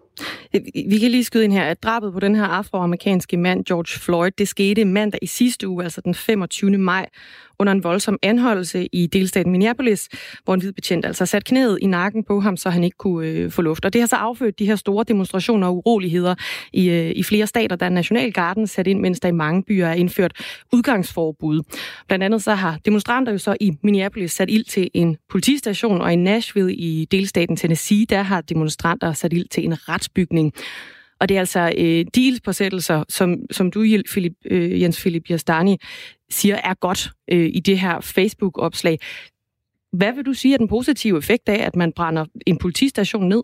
Øh, 0.54 0.60
vi 0.90 0.98
kan 0.98 1.10
lige 1.10 1.24
skyde 1.24 1.44
ind 1.44 1.52
her, 1.52 1.64
at 1.64 1.82
drabet 1.82 2.12
på 2.12 2.20
den 2.20 2.34
her 2.34 2.44
afroamerikanske 2.44 3.36
mand, 3.36 3.64
George 3.64 4.00
Floyd, 4.00 4.30
det 4.38 4.48
skete 4.48 4.84
mandag 4.84 5.18
i 5.22 5.26
sidste 5.26 5.68
uge, 5.68 5.84
altså 5.84 6.00
den 6.00 6.14
25. 6.14 6.78
maj, 6.78 7.06
under 7.58 7.72
en 7.72 7.84
voldsom 7.84 8.18
anholdelse 8.22 8.88
i 8.92 9.06
delstaten 9.06 9.52
Minneapolis, 9.52 10.08
hvor 10.44 10.54
en 10.54 10.60
hvid 10.60 10.72
betjent 10.72 11.04
altså 11.04 11.26
sat 11.26 11.44
knæet 11.44 11.78
i 11.82 11.86
nakken 11.86 12.24
på 12.24 12.40
ham, 12.40 12.56
så 12.56 12.70
han 12.70 12.84
ikke 12.84 12.96
kunne 12.96 13.28
øh, 13.28 13.50
få 13.50 13.62
luft. 13.62 13.84
Og 13.84 13.92
det 13.92 14.00
har 14.00 14.08
så 14.08 14.16
affødt 14.16 14.58
de 14.58 14.66
her 14.66 14.76
store 14.76 15.04
demonstrationer 15.08 15.66
og 15.66 15.76
uroligheder 15.76 16.34
i, 16.72 16.88
øh, 16.88 17.12
i 17.16 17.22
flere 17.22 17.46
stater, 17.46 17.76
der 17.76 17.86
er 17.86 17.90
Nationalgarden 17.90 18.66
sat 18.66 18.86
ind, 18.86 19.00
mens 19.00 19.20
der 19.20 19.28
i 19.28 19.32
mange 19.32 19.62
byer 19.62 19.86
er 19.86 19.94
indført 19.94 20.32
udgangsforbud. 20.72 21.62
Blandt 22.08 22.24
andet 22.24 22.42
så 22.42 22.54
har 22.54 22.78
demonstranter 22.84 23.32
jo 23.32 23.38
så 23.38 23.56
i 23.60 23.72
Minneapolis 23.82 24.32
sat 24.32 24.50
ild 24.50 24.64
til 24.64 24.90
en 24.94 25.16
politistation, 25.30 26.00
og 26.00 26.12
i 26.12 26.16
Nashville 26.16 26.74
i 26.74 27.04
delstaten 27.04 27.56
Tennessee, 27.56 28.04
der 28.04 28.22
har 28.22 28.40
demonstranter 28.40 29.12
sat 29.12 29.32
ild 29.32 29.48
til 29.48 29.64
en 29.64 29.88
retsbygning. 29.88 30.45
Og 31.20 31.28
det 31.28 31.34
er 31.34 31.40
altså 31.40 31.72
øh, 31.78 32.04
dealspåsættelser, 32.14 33.04
som, 33.08 33.36
som 33.50 33.70
du, 33.70 33.84
Philip, 34.10 34.32
øh, 34.44 34.80
Jens 34.80 35.00
Philip 35.00 35.30
Jastani, 35.30 35.78
siger 36.30 36.56
er 36.56 36.74
godt 36.74 37.10
øh, 37.32 37.50
i 37.54 37.60
det 37.60 37.78
her 37.78 38.00
Facebook-opslag. 38.00 38.98
Hvad 39.92 40.12
vil 40.12 40.26
du 40.26 40.32
sige 40.32 40.54
er 40.54 40.58
den 40.58 40.68
positive 40.68 41.18
effekt 41.18 41.48
af, 41.48 41.66
at 41.66 41.76
man 41.76 41.92
brænder 41.92 42.24
en 42.46 42.58
politistation 42.58 43.28
ned? 43.28 43.42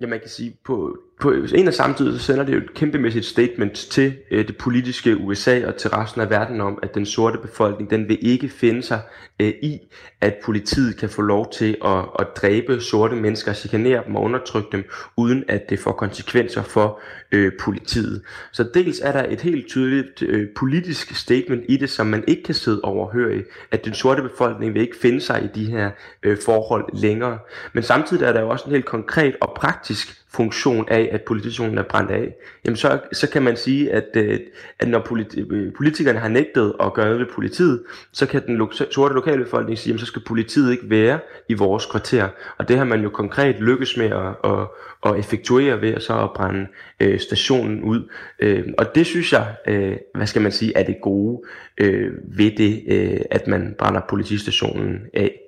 Ja, 0.00 0.06
man 0.06 0.20
kan 0.20 0.28
sige, 0.28 0.56
på, 0.64 0.98
på 1.20 1.30
en 1.54 1.68
og 1.68 1.74
samme 1.74 1.96
tid, 1.96 2.18
så 2.18 2.24
sender 2.24 2.44
det 2.44 2.52
jo 2.52 2.58
et 2.58 2.74
kæmpemæssigt 2.74 3.26
statement 3.26 3.74
til 3.74 4.14
øh, 4.30 4.46
det 4.46 4.56
politiske 4.56 5.16
USA 5.16 5.66
og 5.66 5.76
til 5.76 5.90
resten 5.90 6.20
af 6.20 6.30
verden 6.30 6.60
om, 6.60 6.78
at 6.82 6.94
den 6.94 7.06
sorte 7.06 7.38
befolkning, 7.38 7.90
den 7.90 8.08
vil 8.08 8.18
ikke 8.20 8.48
finde 8.48 8.82
sig 8.82 9.00
øh, 9.40 9.48
i, 9.48 9.78
at 10.20 10.34
politiet 10.44 10.96
kan 10.96 11.08
få 11.08 11.22
lov 11.22 11.52
til 11.52 11.76
at, 11.84 12.04
at 12.18 12.26
dræbe 12.36 12.80
sorte 12.80 13.16
mennesker, 13.16 13.52
chikanere 13.52 14.02
dem 14.06 14.16
og 14.16 14.22
undertrykke 14.22 14.68
dem, 14.72 14.84
uden 15.16 15.44
at 15.48 15.70
det 15.70 15.78
får 15.78 15.92
konsekvenser 15.92 16.62
for 16.62 17.00
øh, 17.32 17.52
politiet. 17.60 18.22
Så 18.52 18.68
dels 18.74 19.00
er 19.00 19.12
der 19.12 19.24
et 19.28 19.40
helt 19.40 19.68
tydeligt 19.68 20.22
øh, 20.22 20.48
politisk 20.56 21.14
statement 21.14 21.64
i 21.68 21.76
det, 21.76 21.90
som 21.90 22.06
man 22.06 22.24
ikke 22.26 22.42
kan 22.42 22.54
sidde 22.54 22.80
overhøre 22.82 23.42
at 23.70 23.84
den 23.84 23.94
sorte 23.94 24.22
befolkning 24.22 24.74
vil 24.74 24.82
ikke 24.82 24.96
finde 25.02 25.20
sig 25.20 25.44
i 25.44 25.60
de 25.60 25.70
her 25.70 25.90
øh, 26.22 26.38
forhold 26.44 26.84
længere. 26.92 27.38
Men 27.72 27.82
samtidig 27.82 28.24
er 28.24 28.32
der 28.32 28.40
jo 28.40 28.48
også 28.48 28.64
en 28.64 28.70
helt 28.70 28.84
konkret 28.84 29.36
og 29.40 29.52
praktisk 29.56 30.16
funktion 30.32 30.88
af, 30.88 31.08
at 31.12 31.22
politistationen 31.22 31.78
er 31.78 31.82
brændt 31.82 32.10
af, 32.10 32.34
jamen 32.64 32.76
så, 32.76 33.00
så 33.12 33.30
kan 33.30 33.42
man 33.42 33.56
sige, 33.56 33.92
at, 33.92 34.08
øh, 34.14 34.40
at 34.78 34.88
når 34.88 35.00
politi- 35.00 35.46
øh, 35.50 35.72
politikerne 35.76 36.18
har 36.18 36.28
nægtet 36.28 36.74
at 36.80 36.94
gøre 36.94 37.04
noget 37.04 37.20
ved 37.20 37.26
politiet, 37.34 37.82
så 38.12 38.26
kan 38.26 38.46
den 38.46 38.56
lo- 38.56 38.90
sorte 38.90 39.14
lokalbefolkning 39.14 39.78
sige, 39.78 39.90
jamen 39.90 39.98
så 39.98 40.06
skal 40.06 40.22
politiet 40.26 40.72
ikke 40.72 40.90
være 40.90 41.18
i 41.48 41.54
vores 41.54 41.86
kvarter. 41.86 42.28
Og 42.58 42.68
det 42.68 42.76
har 42.76 42.84
man 42.84 43.02
jo 43.02 43.08
konkret 43.08 43.56
lykkes 43.60 43.96
med 43.96 44.06
at, 44.06 44.50
at, 44.50 44.66
at 45.06 45.18
effektuere 45.18 45.80
ved 45.80 45.94
at 45.94 46.02
så 46.02 46.18
at 46.22 46.30
brænde 46.36 46.66
øh, 47.00 47.20
stationen 47.20 47.82
ud. 47.82 48.08
Øh, 48.38 48.64
og 48.78 48.94
det 48.94 49.06
synes 49.06 49.32
jeg, 49.32 49.54
øh, 49.68 49.96
hvad 50.14 50.26
skal 50.26 50.42
man 50.42 50.52
sige, 50.52 50.72
er 50.76 50.82
det 50.82 50.96
gode 51.02 51.42
øh, 51.78 52.12
ved 52.24 52.50
det, 52.56 52.82
øh, 52.88 53.20
at 53.30 53.46
man 53.46 53.74
brænder 53.78 54.00
politistationen 54.08 55.00
af. 55.14 55.40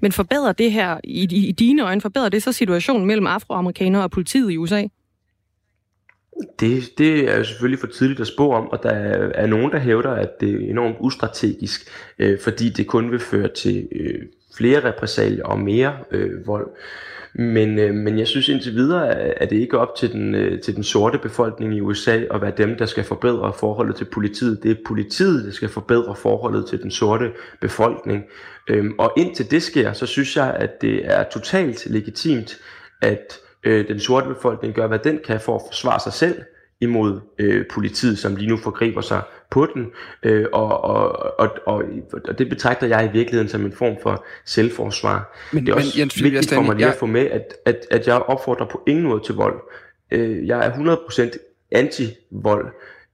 Men 0.00 0.12
forbedrer 0.12 0.52
det 0.52 0.72
her, 0.72 1.00
i, 1.04 1.48
i 1.48 1.52
dine 1.52 1.82
øjne, 1.82 2.00
forbedrer 2.00 2.28
det 2.28 2.42
så 2.42 2.52
situationen 2.52 3.06
mellem 3.06 3.26
afroamerikanere 3.26 4.02
og 4.02 4.10
politiet 4.10 4.50
i 4.50 4.56
USA? 4.56 4.86
Det, 6.60 6.98
det 6.98 7.30
er 7.30 7.38
jo 7.38 7.44
selvfølgelig 7.44 7.80
for 7.80 7.86
tidligt 7.86 8.20
at 8.20 8.26
spå 8.26 8.52
om, 8.52 8.68
og 8.68 8.82
der 8.82 8.90
er 9.34 9.46
nogen, 9.46 9.72
der 9.72 9.78
hævder, 9.78 10.10
at 10.10 10.40
det 10.40 10.54
er 10.54 10.70
enormt 10.70 10.96
ustrategisk, 11.00 11.90
øh, 12.18 12.38
fordi 12.40 12.68
det 12.68 12.86
kun 12.86 13.10
vil 13.10 13.20
føre 13.20 13.48
til 13.48 13.88
øh, 13.92 14.22
flere 14.56 14.84
repressalier 14.84 15.44
og 15.44 15.60
mere 15.60 15.96
øh, 16.10 16.46
vold. 16.46 16.68
Men, 17.34 17.78
øh, 17.78 17.94
men 17.94 18.18
jeg 18.18 18.26
synes 18.26 18.48
indtil 18.48 18.74
videre, 18.74 19.14
at 19.14 19.50
det 19.50 19.56
ikke 19.56 19.76
er 19.76 19.80
op 19.80 19.96
til 19.96 20.12
den, 20.12 20.34
øh, 20.34 20.60
til 20.60 20.76
den 20.76 20.84
sorte 20.84 21.18
befolkning 21.18 21.74
i 21.74 21.80
USA 21.80 22.20
at 22.30 22.42
være 22.42 22.52
dem, 22.56 22.76
der 22.76 22.86
skal 22.86 23.04
forbedre 23.04 23.52
forholdet 23.52 23.96
til 23.96 24.04
politiet. 24.04 24.62
Det 24.62 24.70
er 24.70 24.74
politiet, 24.86 25.44
der 25.44 25.50
skal 25.50 25.68
forbedre 25.68 26.16
forholdet 26.16 26.66
til 26.66 26.82
den 26.82 26.90
sorte 26.90 27.30
befolkning. 27.60 28.24
Øhm, 28.68 28.94
og 28.98 29.12
indtil 29.16 29.50
det 29.50 29.62
sker, 29.62 29.92
så 29.92 30.06
synes 30.06 30.36
jeg, 30.36 30.54
at 30.54 30.82
det 30.82 31.06
er 31.06 31.22
totalt 31.22 31.86
legitimt, 31.86 32.58
at 33.02 33.38
øh, 33.64 33.88
den 33.88 34.00
sorte 34.00 34.28
befolkning 34.28 34.74
gør, 34.74 34.86
hvad 34.86 34.98
den 34.98 35.18
kan 35.24 35.40
for 35.40 35.54
at 35.54 35.62
forsvare 35.68 36.00
sig 36.00 36.12
selv 36.12 36.42
imod 36.82 37.20
øh, 37.38 37.64
politiet, 37.70 38.18
som 38.18 38.36
lige 38.36 38.48
nu 38.48 38.56
forgriber 38.56 39.00
sig 39.00 39.22
på 39.50 39.66
den, 39.74 39.86
øh, 40.22 40.46
og, 40.52 40.84
og, 40.84 41.08
og, 41.38 41.50
og, 41.66 41.84
og 42.28 42.38
det 42.38 42.48
betragter 42.48 42.86
jeg 42.86 43.04
i 43.04 43.12
virkeligheden 43.12 43.48
som 43.48 43.64
en 43.64 43.72
form 43.72 43.96
for 44.02 44.24
selvforsvar. 44.44 45.36
Men, 45.52 45.66
det 45.66 45.72
er 45.72 45.76
også 45.76 46.00
Jens, 46.00 46.22
vigtigt 46.22 46.54
for 46.54 46.62
mig 46.62 46.76
lige 46.76 46.88
at 46.88 46.94
få 46.94 47.06
med, 47.06 47.20
at, 47.20 47.54
at, 47.66 47.86
at 47.90 48.06
jeg 48.06 48.14
opfordrer 48.16 48.66
på 48.66 48.82
ingen 48.86 49.04
måde 49.04 49.22
til 49.24 49.34
vold. 49.34 49.60
Øh, 50.10 50.46
jeg 50.46 50.66
er 50.66 50.72
100% 50.72 51.38
anti-vold. 51.72 52.72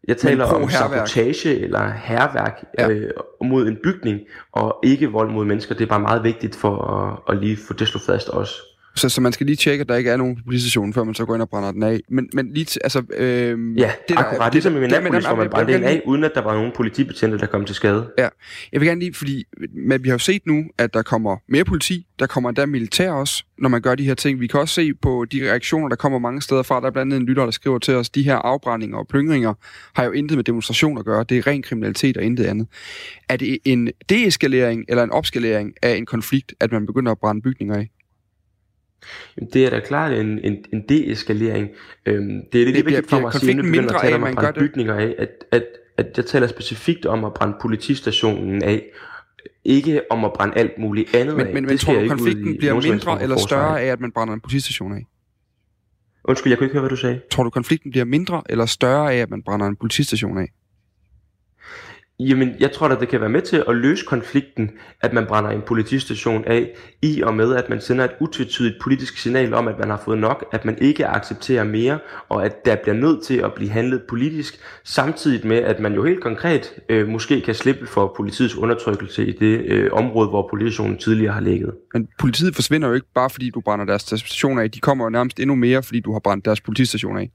Jeg 0.09 0.17
taler 0.17 0.45
om 0.45 0.71
sabotage 0.71 1.61
eller 1.61 1.93
herværk 1.93 2.65
ja. 2.79 2.89
øh, 2.89 3.11
mod 3.45 3.69
en 3.69 3.79
bygning, 3.85 4.21
og 4.53 4.79
ikke 4.83 5.07
vold 5.07 5.31
mod 5.31 5.45
mennesker. 5.45 5.75
Det 5.75 5.85
er 5.85 5.89
bare 5.89 6.01
meget 6.01 6.25
vigtigt 6.25 6.57
for 6.57 6.77
at, 6.83 7.35
at 7.35 7.43
lige 7.43 7.57
få 7.57 7.73
det 7.73 7.89
slået 7.89 8.03
fast 8.07 8.29
også. 8.29 8.55
Så, 8.99 9.09
så 9.09 9.21
man 9.21 9.33
skal 9.33 9.47
lige 9.47 9.57
tjekke, 9.57 9.83
at 9.83 9.89
der 9.89 9.97
ikke 9.97 10.11
er 10.11 10.17
nogen 10.17 10.37
på 10.37 10.43
politistationen, 10.45 10.95
før 10.95 11.05
man 11.05 11.15
så 11.15 11.25
går 11.25 11.35
ind 11.35 11.43
og 11.43 11.49
brænder 11.49 11.73
den 11.73 11.83
af. 11.83 12.01
Men, 12.09 12.29
men 12.33 12.53
lige 12.53 12.65
til, 12.65 12.81
altså... 12.85 13.03
Øh, 13.17 13.79
ja, 13.79 13.93
det 14.09 14.15
akkurat. 14.19 14.41
Der, 14.41 14.51
ligesom 14.51 14.77
i 14.77 14.81
Minneapolis, 14.81 15.27
hvor 15.27 15.37
man 15.37 15.51
brændte 15.51 15.75
den 15.75 15.85
af, 15.85 16.03
uden 16.07 16.25
at 16.25 16.31
der 16.35 16.43
var 16.43 16.55
nogen 16.55 16.73
politibetjente, 16.77 17.39
der 17.39 17.47
kom 17.47 17.65
til 17.65 17.75
skade. 17.75 18.11
Ja, 18.19 18.29
jeg 18.73 18.81
vil 18.81 18.89
gerne 18.89 19.01
lige, 19.01 19.15
fordi 19.15 19.45
men 19.75 20.05
vi 20.05 20.09
har 20.09 20.15
jo 20.15 20.19
set 20.19 20.47
nu, 20.47 20.65
at 20.79 20.95
der 20.95 21.03
kommer 21.03 21.37
mere 21.49 21.65
politi, 21.65 22.07
der 22.19 22.27
kommer 22.27 22.51
der 22.51 22.67
militær 22.67 23.11
også, 23.11 23.45
når 23.59 23.69
man 23.69 23.83
gør 23.83 23.95
de 23.95 24.05
her 24.05 24.15
ting. 24.15 24.41
Vi 24.41 24.47
kan 24.47 24.61
også 24.61 24.75
se 24.75 24.95
på 24.95 25.27
de 25.33 25.51
reaktioner, 25.51 25.89
der 25.89 25.97
kommer 25.97 26.19
mange 26.19 26.43
steder 26.43 26.63
fra. 26.63 26.81
Der 26.81 26.87
er 26.87 26.91
blandt 26.91 27.13
andet 27.13 27.21
en 27.21 27.29
lytter, 27.29 27.45
der 27.45 27.51
skriver 27.51 27.79
til 27.79 27.95
os, 27.95 28.11
de 28.11 28.23
her 28.23 28.37
afbrændinger 28.37 28.99
og 28.99 29.09
plyngringer 29.09 29.55
har 29.95 30.05
jo 30.05 30.11
intet 30.11 30.39
med 30.39 30.45
demonstration 30.45 30.99
at 30.99 31.05
gøre. 31.05 31.25
Det 31.29 31.39
er 31.39 31.47
ren 31.47 31.63
kriminalitet 31.63 32.17
og 32.17 32.23
intet 32.23 32.45
andet. 32.45 32.67
Er 33.29 33.37
det 33.37 33.59
en 33.65 33.91
deeskalering 34.09 34.85
eller 34.89 35.03
en 35.03 35.11
opskalering 35.11 35.75
af 35.83 35.97
en 35.97 36.07
konflikt, 36.07 36.55
at 36.61 36.73
man 36.73 36.87
begynder 36.87 37.13
at 37.13 37.19
brænde 37.19 37.43
bygninger 37.43 37.77
af? 37.77 37.91
Det 39.53 39.67
er 39.67 39.71
da 39.71 39.81
klart 39.81 40.13
en, 40.13 40.45
en, 40.45 40.65
en 40.73 40.85
deeskalering. 40.89 41.69
Øhm, 42.07 42.43
det 42.53 42.61
er 42.61 42.65
lidt 42.65 42.77
det, 42.77 42.87
vigtigt 42.87 43.11
for 43.11 43.21
mig 43.21 43.35
at 43.35 43.41
sige, 43.41 43.55
nu 43.55 43.63
begynder 43.63 43.95
at 43.95 44.01
tale 44.01 44.17
om 44.17 44.25
at 44.25 44.35
brænde 44.35 44.61
bygninger 44.61 44.95
af, 44.95 45.15
at, 45.19 45.29
at, 45.53 45.65
at 45.97 46.07
jeg 46.17 46.27
taler 46.27 46.47
specifikt 46.47 47.07
om 47.07 47.25
at 47.25 47.35
brænde 47.35 47.57
politistationen 47.61 48.63
af, 48.63 48.83
ikke 49.65 50.01
om 50.11 50.25
at 50.25 50.33
brænde 50.33 50.57
alt 50.57 50.79
muligt 50.79 51.15
andet 51.15 51.37
men, 51.37 51.47
af. 51.47 51.55
Men, 51.55 51.67
men 51.67 51.79
tror 51.79 51.93
du, 51.95 52.09
konflikten 52.09 52.59
bliver 52.59 52.75
mindre 52.75 53.23
eller 53.23 53.37
større 53.37 53.81
af, 53.81 53.87
at 53.87 54.01
man 54.01 54.13
brænder 54.13 54.35
en 54.35 54.41
politistation 54.41 54.93
af? 54.93 55.07
Undskyld, 56.25 56.51
jeg 56.51 56.59
kunne 56.59 56.67
ikke 56.67 56.73
høre, 56.73 56.83
hvad 56.83 56.91
du 56.91 56.97
sagde. 56.97 57.21
Tror 57.31 57.45
du, 57.45 57.51
konflikten 57.51 57.91
bliver 57.91 58.05
mindre 58.05 58.43
eller 58.49 58.67
større 58.67 59.13
af, 59.13 59.17
at 59.17 59.31
man 59.31 59.43
brænder 59.43 59.67
en 59.67 59.77
politistation 59.77 60.39
af? 60.39 60.49
Jamen, 62.21 62.55
jeg 62.61 62.73
tror 62.73 62.89
at 62.89 63.01
det 63.01 63.09
kan 63.09 63.21
være 63.21 63.31
med 63.31 63.43
til 63.43 63.65
at 63.69 63.77
løse 63.77 64.05
konflikten, 64.05 64.71
at 65.01 65.13
man 65.13 65.27
brænder 65.27 65.51
en 65.51 65.63
politistation 65.63 66.45
af, 66.45 66.71
i 67.03 67.23
og 67.23 67.35
med, 67.35 67.55
at 67.55 67.69
man 67.69 67.81
sender 67.81 68.05
et 68.05 68.11
utvetydigt 68.21 68.83
politisk 68.83 69.19
signal 69.19 69.55
om, 69.55 69.69
at 69.69 69.79
man 69.79 69.91
har 69.91 70.03
fået 70.05 70.19
nok, 70.19 70.45
at 70.53 70.65
man 70.65 70.79
ikke 70.81 71.07
accepterer 71.07 71.65
mere, 71.65 71.99
og 72.29 72.45
at 72.45 72.65
der 72.65 72.77
bliver 72.83 72.95
nødt 72.95 73.25
til 73.25 73.35
at 73.35 73.55
blive 73.55 73.71
handlet 73.71 74.03
politisk, 74.09 74.61
samtidig 74.85 75.47
med, 75.47 75.57
at 75.57 75.81
man 75.81 75.95
jo 75.95 76.05
helt 76.05 76.21
konkret 76.23 76.75
øh, 76.89 77.09
måske 77.09 77.41
kan 77.41 77.55
slippe 77.55 77.87
for 77.87 78.15
politiets 78.17 78.57
undertrykkelse 78.57 79.27
i 79.27 79.33
det 79.33 79.65
øh, 79.67 79.91
område, 79.93 80.29
hvor 80.29 80.49
politistationen 80.51 80.99
tidligere 80.99 81.33
har 81.33 81.41
ligget. 81.41 81.75
Men 81.95 82.09
politiet 82.19 82.55
forsvinder 82.55 82.89
jo 82.89 82.95
ikke 82.95 83.07
bare, 83.15 83.31
fordi 83.31 83.51
du 83.51 83.61
brænder 83.61 83.85
deres 83.85 84.03
stationer 84.03 84.63
af. 84.63 84.71
De 84.71 84.81
kommer 84.81 85.05
jo 85.05 85.11
nærmest 85.11 85.41
endnu 85.41 85.55
mere, 85.55 85.83
fordi 85.83 86.01
du 86.01 86.13
har 86.13 86.21
brændt 86.21 86.45
deres 86.45 86.61
politistation 86.61 87.19
af. 87.19 87.31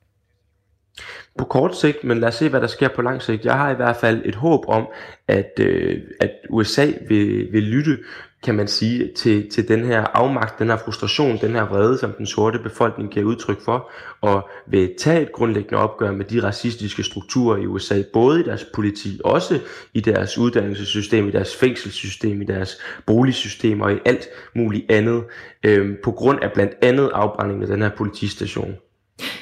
På 1.38 1.46
kort 1.46 1.78
sigt, 1.78 2.04
men 2.04 2.20
lad 2.20 2.28
os 2.28 2.36
se, 2.36 2.50
hvad 2.50 2.62
der 2.62 2.68
sker 2.68 2.88
på 2.88 3.02
lang 3.02 3.22
sigt. 3.22 3.46
Jeg 3.46 3.58
har 3.58 3.72
i 3.72 3.76
hvert 3.76 3.96
fald 3.96 4.22
et 4.26 4.36
håb 4.36 4.66
om, 4.68 4.88
at, 5.28 5.52
øh, 5.60 6.02
at 6.20 6.32
USA 6.50 6.92
vil, 7.08 7.48
vil 7.52 7.64
lytte 7.64 7.98
kan 8.44 8.56
man 8.56 8.68
sige, 8.68 9.12
til, 9.16 9.50
til 9.50 9.68
den 9.68 9.86
her 9.86 10.02
afmagt, 10.02 10.60
den 10.60 10.70
her 10.70 10.78
frustration, 10.78 11.38
den 11.42 11.52
her 11.52 11.68
vrede, 11.68 11.98
som 11.98 12.14
den 12.18 12.26
sorte 12.26 12.60
befolkning 12.60 13.12
giver 13.12 13.26
udtryk 13.26 13.62
for, 13.62 13.92
og 14.22 14.50
vil 14.68 14.94
tage 15.00 15.22
et 15.22 15.32
grundlæggende 15.32 15.78
opgør 15.78 16.12
med 16.12 16.26
de 16.26 16.44
racistiske 16.44 17.04
strukturer 17.04 17.58
i 17.58 17.66
USA, 17.66 18.04
både 18.14 18.40
i 18.40 18.44
deres 18.44 18.66
politi, 18.74 19.20
også 19.24 19.60
i 19.94 20.00
deres 20.00 20.38
uddannelsessystem, 20.38 21.28
i 21.28 21.32
deres 21.32 21.56
fængselssystem, 21.56 22.42
i 22.42 22.46
deres 22.46 22.78
boligsystem 23.06 23.82
og 23.82 23.94
i 23.94 24.00
alt 24.06 24.28
muligt 24.56 24.92
andet, 24.92 25.24
øh, 25.64 25.98
på 26.04 26.12
grund 26.12 26.44
af 26.44 26.52
blandt 26.54 26.74
andet 26.82 27.10
afbrændingen 27.14 27.62
af 27.64 27.68
den 27.68 27.82
her 27.82 27.92
politistation. 27.98 28.76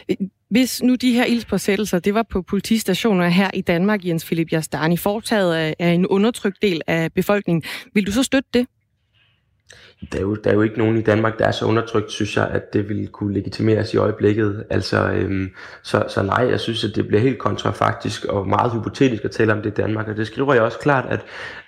Øh, 0.10 0.18
hvis 0.52 0.84
nu 0.84 0.96
de 0.96 1.14
her 1.14 1.26
ildspåsættelser, 1.26 2.00
det 2.00 2.14
var 2.14 2.24
på 2.24 2.42
politistationer 2.42 3.28
her 3.28 3.50
i 3.54 3.62
Danmark, 3.62 4.06
Jens 4.06 4.26
Philip 4.26 4.52
Jastani, 4.52 4.98
foretaget 4.98 5.76
af 5.80 5.90
en 5.94 6.08
undertrykt 6.08 6.62
del 6.62 6.82
af 6.88 7.14
befolkningen, 7.14 7.64
vil 7.94 8.08
du 8.08 8.12
så 8.12 8.24
støtte 8.24 8.50
det? 8.54 8.68
Der 10.12 10.18
er, 10.18 10.22
jo, 10.22 10.36
der 10.36 10.50
er 10.50 10.54
jo 10.54 10.62
ikke 10.62 10.78
nogen 10.78 10.98
i 10.98 11.02
Danmark, 11.02 11.40
der 11.40 11.46
er 11.46 11.52
så 11.52 11.66
undertrykt, 11.66 12.12
synes 12.12 12.38
jeg, 12.38 12.48
at 12.48 12.74
det 12.74 12.90
ville 12.90 13.08
kunne 13.08 13.34
legitimeres 13.34 13.94
i 13.94 13.98
øjeblikket. 13.98 14.64
Altså, 14.70 15.12
øhm, 15.12 15.52
så, 15.84 16.04
så 16.08 16.22
nej, 16.24 16.48
jeg 16.50 16.60
synes, 16.60 16.84
at 16.84 16.96
det 16.96 17.08
bliver 17.08 17.22
helt 17.22 17.40
kontrafaktisk 17.40 18.26
og 18.26 18.48
meget 18.48 18.72
hypotetisk 18.74 19.26
at 19.26 19.32
tale 19.32 19.54
om 19.54 19.62
det 19.62 19.70
i 19.70 19.74
Danmark. 19.74 20.08
Og 20.08 20.18
det 20.18 20.28
skriver 20.28 20.54
jeg 20.54 20.64
også 20.64 20.80
klart, 20.80 21.06
at, 21.10 21.20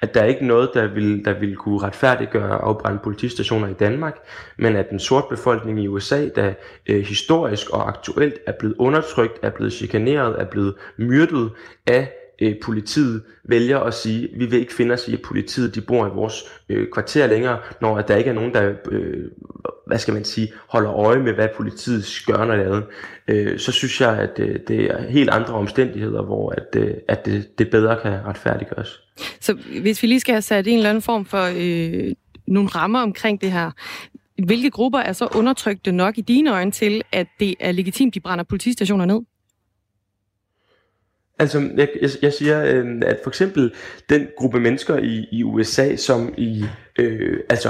at 0.02 0.14
der 0.14 0.22
er 0.22 0.26
ikke 0.26 0.46
noget, 0.46 0.70
der 0.74 0.94
ville, 0.94 1.24
der 1.24 1.40
vil 1.40 1.56
kunne 1.56 1.80
retfærdiggøre 1.80 2.62
afbrænde 2.62 3.00
politistationer 3.04 3.68
i 3.68 3.74
Danmark, 3.74 4.18
men 4.58 4.76
at 4.76 4.90
den 4.90 5.00
sort 5.00 5.26
befolkning 5.30 5.84
i 5.84 5.88
USA, 5.88 6.30
der 6.36 6.54
øh, 6.90 7.06
historisk 7.06 7.70
og 7.70 7.88
aktuelt 7.88 8.36
er 8.48 8.54
blevet 8.60 8.76
undertrykt, 8.78 9.40
er 9.42 9.50
blevet 9.50 9.74
chikaneret, 9.74 10.42
er 10.42 10.46
blevet 10.46 10.74
myrdet 10.98 11.52
af 11.88 12.12
øh, 12.42 12.56
politiet 12.64 13.24
vælger 13.44 13.80
at 13.80 13.94
sige, 13.94 14.30
vi 14.36 14.46
vil 14.46 14.60
ikke 14.60 14.74
finde 14.74 14.94
os 14.94 15.08
i, 15.08 15.14
at 15.14 15.22
politiet 15.22 15.76
de 15.76 15.82
bor 15.82 16.08
i 16.08 16.10
vores 16.10 16.44
øh, 16.70 16.88
kvarter 16.92 17.28
længere, 17.28 17.60
når 17.82 17.98
at 17.98 18.08
der 18.08 18.16
ikke 18.16 18.30
er 18.30 18.34
nogen, 18.34 18.54
der 18.54 18.74
øh, 18.92 19.24
hvad 19.88 19.98
skal 19.98 20.14
man 20.14 20.26
sige, 20.26 20.52
holder 20.68 20.94
øje 20.94 21.20
med, 21.20 21.34
hvad 21.34 21.48
politiet 21.58 22.24
gør 22.28 22.46
når 22.46 22.56
det 22.56 22.84
øh, 23.28 23.60
så 23.60 23.72
synes 23.72 24.02
jeg, 24.02 24.20
at 24.20 24.40
øh, 24.40 24.60
det 24.68 24.86
er 24.86 25.10
helt 25.10 25.30
andre 25.30 25.54
omstændigheder, 25.54 26.24
hvor 26.24 26.50
at, 26.50 26.76
øh, 26.76 26.94
at 27.08 27.26
det, 27.26 27.60
det 27.60 27.70
bedre 27.70 28.00
kan 28.02 28.26
retfærdiggøres. 28.26 29.02
Så 29.40 29.58
hvis 29.82 30.04
vi 30.04 30.08
lige 30.08 30.20
skal 30.20 30.34
have 30.34 30.42
sat 30.42 30.68
en 30.68 30.78
eller 30.78 30.90
anden 30.90 31.02
form 31.02 31.26
for 31.26 31.50
øh, 31.58 32.14
nogle 32.48 32.70
rammer 32.70 33.00
omkring 33.00 33.42
det 33.42 33.52
her, 33.52 33.72
hvilke 34.46 34.70
grupper 34.70 35.00
er 35.00 35.14
så 35.14 35.28
undertrykte 35.36 35.92
nok 35.92 36.18
i 36.18 36.22
dine 36.22 36.52
øjne 36.52 36.72
til, 36.72 37.02
at 37.12 37.28
det 37.40 37.56
er 37.60 37.72
legitimt, 37.72 38.16
de 38.16 38.20
brænder 38.20 38.44
politistationer 38.44 39.06
ned? 39.06 39.20
Altså, 41.40 41.70
jeg, 41.78 41.90
jeg, 42.02 42.10
jeg 42.22 42.34
siger, 42.34 42.64
øh, 42.64 43.02
at 43.06 43.20
for 43.24 43.30
eksempel 43.30 43.74
den 44.10 44.28
gruppe 44.38 44.60
mennesker 44.60 44.98
i, 44.98 45.28
i 45.32 45.44
USA, 45.44 45.96
som 45.96 46.34
i 46.38 46.66
øh, 47.00 47.40
altså 47.50 47.70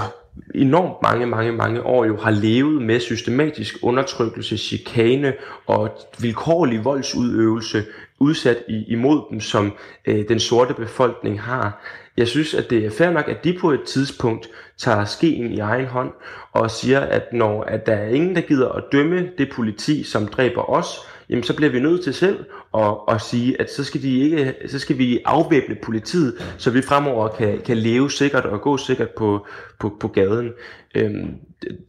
enormt 0.56 1.02
mange, 1.04 1.26
mange, 1.26 1.52
mange 1.52 1.84
år 1.84 2.06
jo 2.06 2.18
har 2.18 2.32
levet 2.32 2.82
med 2.82 3.00
systematisk 3.00 3.78
undertrykkelse, 3.82 4.58
chikane 4.58 5.34
og 5.66 5.90
vilkårlig 6.20 6.86
voldsudøvelse 6.86 7.84
udsat 8.20 8.58
i, 8.68 8.84
imod 8.88 9.22
dem, 9.32 9.40
som 9.40 9.74
øh, 10.06 10.28
den 10.30 10.40
sorte 10.40 10.74
befolkning 10.74 11.42
har. 11.42 11.84
Jeg 12.18 12.28
synes, 12.28 12.54
at 12.54 12.70
det 12.70 12.86
er 12.86 12.92
fair 12.92 13.12
nok, 13.12 13.28
at 13.28 13.44
de 13.44 13.58
på 13.62 13.72
et 13.72 13.84
tidspunkt 13.84 14.50
tager 14.78 15.06
skeen 15.06 15.52
i 15.52 15.60
egen 15.60 15.86
hånd 15.86 16.12
og 16.52 16.72
siger, 16.72 17.00
at 17.00 17.24
når 17.34 17.64
at 17.64 17.86
der 17.86 17.94
er 17.94 18.10
ingen, 18.10 18.36
der 18.36 18.42
gider 18.42 18.70
at 18.70 18.84
dømme 18.92 19.30
det 19.38 19.50
politi, 19.50 20.04
som 20.04 20.28
dræber 20.28 20.70
os, 20.70 20.88
jamen 21.34 21.44
så 21.44 21.56
bliver 21.56 21.72
vi 21.72 21.80
nødt 21.80 22.04
til 22.04 22.14
selv 22.14 22.46
at, 22.78 22.96
at 23.08 23.22
sige, 23.22 23.62
at 23.62 23.72
så 23.72 23.84
skal, 23.84 24.02
de 24.02 24.20
ikke, 24.20 24.54
så 24.68 24.80
skal 24.80 24.98
vi 24.98 25.20
afvæbne 25.26 25.76
politiet, 25.84 26.56
så 26.58 26.72
vi 26.72 26.82
fremover 26.82 27.28
kan, 27.28 27.62
kan 27.66 27.78
leve 27.78 28.12
sikkert 28.12 28.46
og 28.46 28.62
gå 28.62 28.78
sikkert 28.78 29.10
på, 29.10 29.48
på, 29.80 29.98
på 30.00 30.08
gaden. 30.08 30.52
Øhm, 30.96 31.36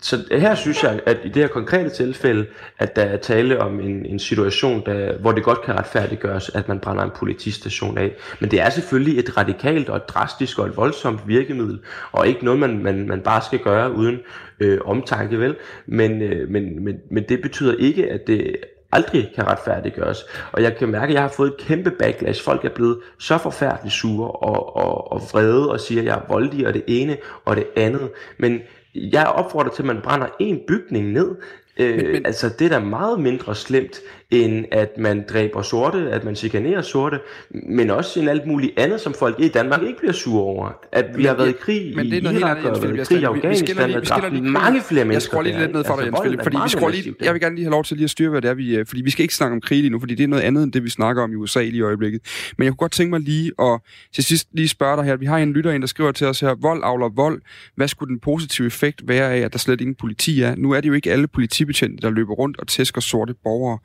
så 0.02 0.24
her 0.30 0.54
synes 0.54 0.82
jeg, 0.82 1.00
at 1.06 1.18
i 1.24 1.28
det 1.28 1.36
her 1.36 1.48
konkrete 1.48 1.90
tilfælde, 1.90 2.46
at 2.78 2.96
der 2.96 3.02
er 3.02 3.16
tale 3.16 3.60
om 3.60 3.80
en, 3.80 4.06
en 4.06 4.18
situation, 4.18 4.82
der, 4.86 5.18
hvor 5.18 5.32
det 5.32 5.44
godt 5.44 5.62
kan 5.62 5.74
retfærdiggøres, 5.74 6.48
at 6.48 6.68
man 6.68 6.80
brænder 6.80 7.04
en 7.04 7.10
politistation 7.16 7.98
af. 7.98 8.12
Men 8.40 8.50
det 8.50 8.60
er 8.60 8.70
selvfølgelig 8.70 9.18
et 9.18 9.36
radikalt 9.36 9.88
og 9.88 9.96
et 9.96 10.08
drastisk 10.08 10.58
og 10.58 10.66
et 10.66 10.76
voldsomt 10.76 11.20
virkemiddel, 11.28 11.78
og 12.12 12.28
ikke 12.28 12.44
noget, 12.44 12.60
man, 12.60 12.82
man, 12.82 13.08
man 13.08 13.20
bare 13.20 13.42
skal 13.42 13.58
gøre 13.58 13.92
uden 13.92 14.18
øh, 14.60 14.78
omtanke, 14.84 15.40
vel? 15.40 15.56
Men, 15.86 16.22
øh, 16.22 16.50
men, 16.50 16.84
men, 16.84 16.96
men 17.10 17.24
det 17.28 17.42
betyder 17.42 17.74
ikke, 17.78 18.10
at 18.10 18.26
det 18.26 18.56
aldrig 18.94 19.32
kan 19.34 19.46
retfærdiggøres. 19.46 20.24
Og 20.52 20.62
jeg 20.62 20.76
kan 20.76 20.88
mærke, 20.88 21.10
at 21.10 21.14
jeg 21.14 21.22
har 21.22 21.28
fået 21.28 21.48
et 21.48 21.56
kæmpe 21.56 21.90
backlash. 21.90 22.44
Folk 22.44 22.64
er 22.64 22.74
blevet 22.74 22.98
så 23.18 23.38
forfærdeligt 23.38 23.94
sure 23.94 24.30
og, 24.30 24.76
og, 24.76 25.12
og 25.12 25.20
vrede 25.32 25.70
og 25.70 25.80
siger, 25.80 26.00
at 26.00 26.06
jeg 26.06 26.14
er 26.14 26.28
voldelig 26.28 26.66
og 26.66 26.74
det 26.74 26.84
ene 26.86 27.16
og 27.44 27.56
det 27.56 27.66
andet. 27.76 28.10
Men 28.38 28.60
jeg 28.94 29.26
opfordrer 29.26 29.70
til, 29.70 29.82
at 29.82 29.86
man 29.86 30.00
brænder 30.02 30.26
en 30.40 30.60
bygning 30.68 31.12
ned. 31.12 31.36
Øh, 31.76 31.96
men, 31.96 32.12
men, 32.12 32.26
altså, 32.26 32.48
det 32.48 32.64
er 32.64 32.68
da 32.68 32.84
meget 32.84 33.20
mindre 33.20 33.54
slemt, 33.54 34.00
end 34.30 34.64
at 34.72 34.98
man 34.98 35.24
dræber 35.28 35.62
sorte, 35.62 35.98
at 35.98 36.24
man 36.24 36.36
chikanerer 36.36 36.82
sorte, 36.82 37.18
men 37.50 37.90
også 37.90 38.20
en 38.20 38.28
alt 38.28 38.46
muligt 38.46 38.78
andet, 38.78 39.00
som 39.00 39.14
folk 39.14 39.40
i 39.40 39.48
Danmark 39.48 39.82
ikke 39.82 39.98
bliver 39.98 40.12
sure 40.12 40.42
over. 40.42 40.72
At 40.92 41.04
vi 41.08 41.16
men, 41.16 41.26
har 41.26 41.34
været 41.34 41.48
i 41.48 41.52
krig 41.60 41.96
men, 41.96 42.06
i 42.06 42.10
det 42.10 42.26
er 42.26 42.30
Irak, 42.30 42.56
og 42.56 42.82
været 42.82 43.00
i 43.00 43.04
krig 43.04 43.20
i 43.20 43.24
Afghanistan, 43.24 43.94
og 43.94 44.02
dræbt 44.02 44.42
mange 44.42 44.82
flere 44.82 45.04
mennesker. 45.04 45.14
Jeg 45.14 45.22
skruer 45.22 45.42
lige 45.42 45.58
lidt 45.58 45.72
ned 45.72 45.84
for 45.84 45.96
dig, 45.96 46.04
altså, 46.04 46.22
Jens 46.22 46.26
Philip, 46.26 46.42
fordi 46.42 46.56
vi 46.64 46.68
skruer 46.68 46.90
lige, 46.90 47.14
jeg 47.20 47.32
vil 47.32 47.40
gerne 47.40 47.54
lige 47.54 47.64
have 47.64 47.70
lov 47.70 47.84
til 47.84 47.96
lige 47.96 48.04
at 48.04 48.10
styre, 48.10 48.30
hvad 48.30 48.42
det 48.42 48.50
er, 48.50 48.54
vi, 48.54 48.76
øh, 48.76 48.86
fordi 48.86 49.02
vi 49.02 49.10
skal 49.10 49.22
ikke 49.22 49.34
snakke 49.34 49.54
om 49.54 49.60
krig 49.60 49.78
lige 49.78 49.90
nu, 49.90 50.00
fordi 50.00 50.14
det 50.14 50.24
er 50.24 50.28
noget 50.28 50.42
andet, 50.42 50.62
end 50.62 50.72
det 50.72 50.84
vi 50.84 50.90
snakker 50.90 51.22
om 51.22 51.32
i 51.32 51.34
USA 51.34 51.60
lige 51.60 51.76
i 51.76 51.82
øjeblikket. 51.82 52.20
Men 52.58 52.64
jeg 52.64 52.72
kunne 52.72 52.76
godt 52.76 52.92
tænke 52.92 53.10
mig 53.10 53.20
lige 53.20 53.52
at 53.60 53.80
til 54.12 54.24
sidst 54.24 54.48
lige 54.52 54.68
spørge 54.68 54.96
dig 54.96 55.04
her, 55.04 55.16
vi 55.16 55.26
har 55.26 55.38
en 55.38 55.52
lytter 55.52 55.72
ind, 55.72 55.82
der 55.82 55.86
skriver 55.86 56.12
til 56.12 56.26
os 56.26 56.40
her, 56.40 56.54
vold 56.54 56.80
avler 56.84 57.08
vold. 57.08 57.42
Hvad 57.76 57.88
skulle 57.88 58.08
den 58.08 58.20
positive 58.20 58.66
effekt 58.66 59.08
være 59.08 59.32
af, 59.32 59.38
at 59.38 59.52
der 59.52 59.58
slet 59.58 59.80
ingen 59.80 59.94
politi 59.94 60.42
er? 60.42 60.54
Nu 60.54 60.70
er 60.72 60.80
det 60.80 60.88
jo 60.88 60.92
ikke 60.92 61.12
alle 61.12 61.26
politibetjente, 61.26 62.02
der 62.02 62.10
løber 62.10 62.34
rundt 62.34 62.58
og 62.58 62.68
tæsker 62.68 63.00
sorte 63.00 63.34
borgere. 63.44 63.78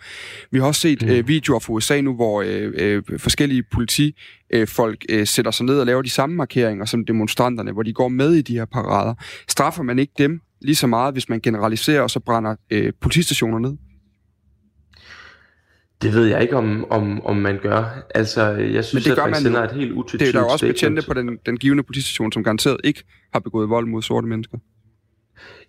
Vi 0.52 0.60
har 0.60 0.66
også 0.66 0.82
set 0.82 1.02
mm. 1.02 1.10
øh, 1.10 1.28
videoer 1.28 1.60
fra 1.60 1.74
USA 1.74 2.02
nu, 2.02 2.16
hvor 2.16 2.42
øh, 2.42 2.74
øh, 2.76 3.04
forskellige 3.18 3.64
politifolk 3.64 5.06
øh, 5.10 5.28
sætter 5.28 5.52
sig 5.52 5.66
ned 5.66 5.80
og 5.80 5.86
laver 5.86 6.02
de 6.02 6.10
samme 6.10 6.36
markeringer 6.36 6.86
som 6.86 7.06
demonstranterne, 7.06 7.72
hvor 7.72 7.84
de 7.84 7.94
går 7.94 8.08
med 8.08 8.34
i 8.34 8.42
de 8.42 8.54
her 8.54 8.66
parader. 8.66 9.14
Straffer 9.48 9.84
man 9.84 10.00
ikke 10.00 10.14
dem 10.18 10.42
lige 10.62 10.76
så 10.76 10.88
meget, 10.88 11.14
hvis 11.14 11.30
man 11.30 11.40
generaliserer 11.40 12.02
og 12.02 12.10
så 12.10 12.20
brænder 12.20 12.56
øh, 12.70 12.94
politistationer 13.02 13.60
ned? 13.60 13.78
Det 16.02 16.14
ved 16.14 16.26
jeg 16.26 16.42
ikke, 16.42 16.56
om, 16.56 16.92
om, 16.92 17.26
om 17.26 17.36
man 17.36 17.60
gør. 17.62 18.08
Altså, 18.16 18.42
jeg 18.52 18.86
synes, 18.86 18.94
Men 19.06 19.10
det 19.10 19.18
gør 19.18 19.24
at 19.24 19.30
man, 19.30 19.42
sender 19.42 19.64
et 19.64 19.72
helt 19.72 19.92
utvetydigt 19.92 20.34
Det 20.34 20.40
er 20.40 20.44
der 20.44 20.52
også 20.52 20.68
betjente 20.68 21.02
på 21.08 21.14
den, 21.14 21.38
den 21.46 21.58
givende 21.58 21.84
politistation, 21.84 22.32
som 22.32 22.44
garanteret 22.44 22.78
ikke 22.84 23.04
har 23.34 23.40
begået 23.40 23.70
vold 23.70 23.88
mod 23.88 24.02
sorte 24.02 24.28
mennesker. 24.28 24.58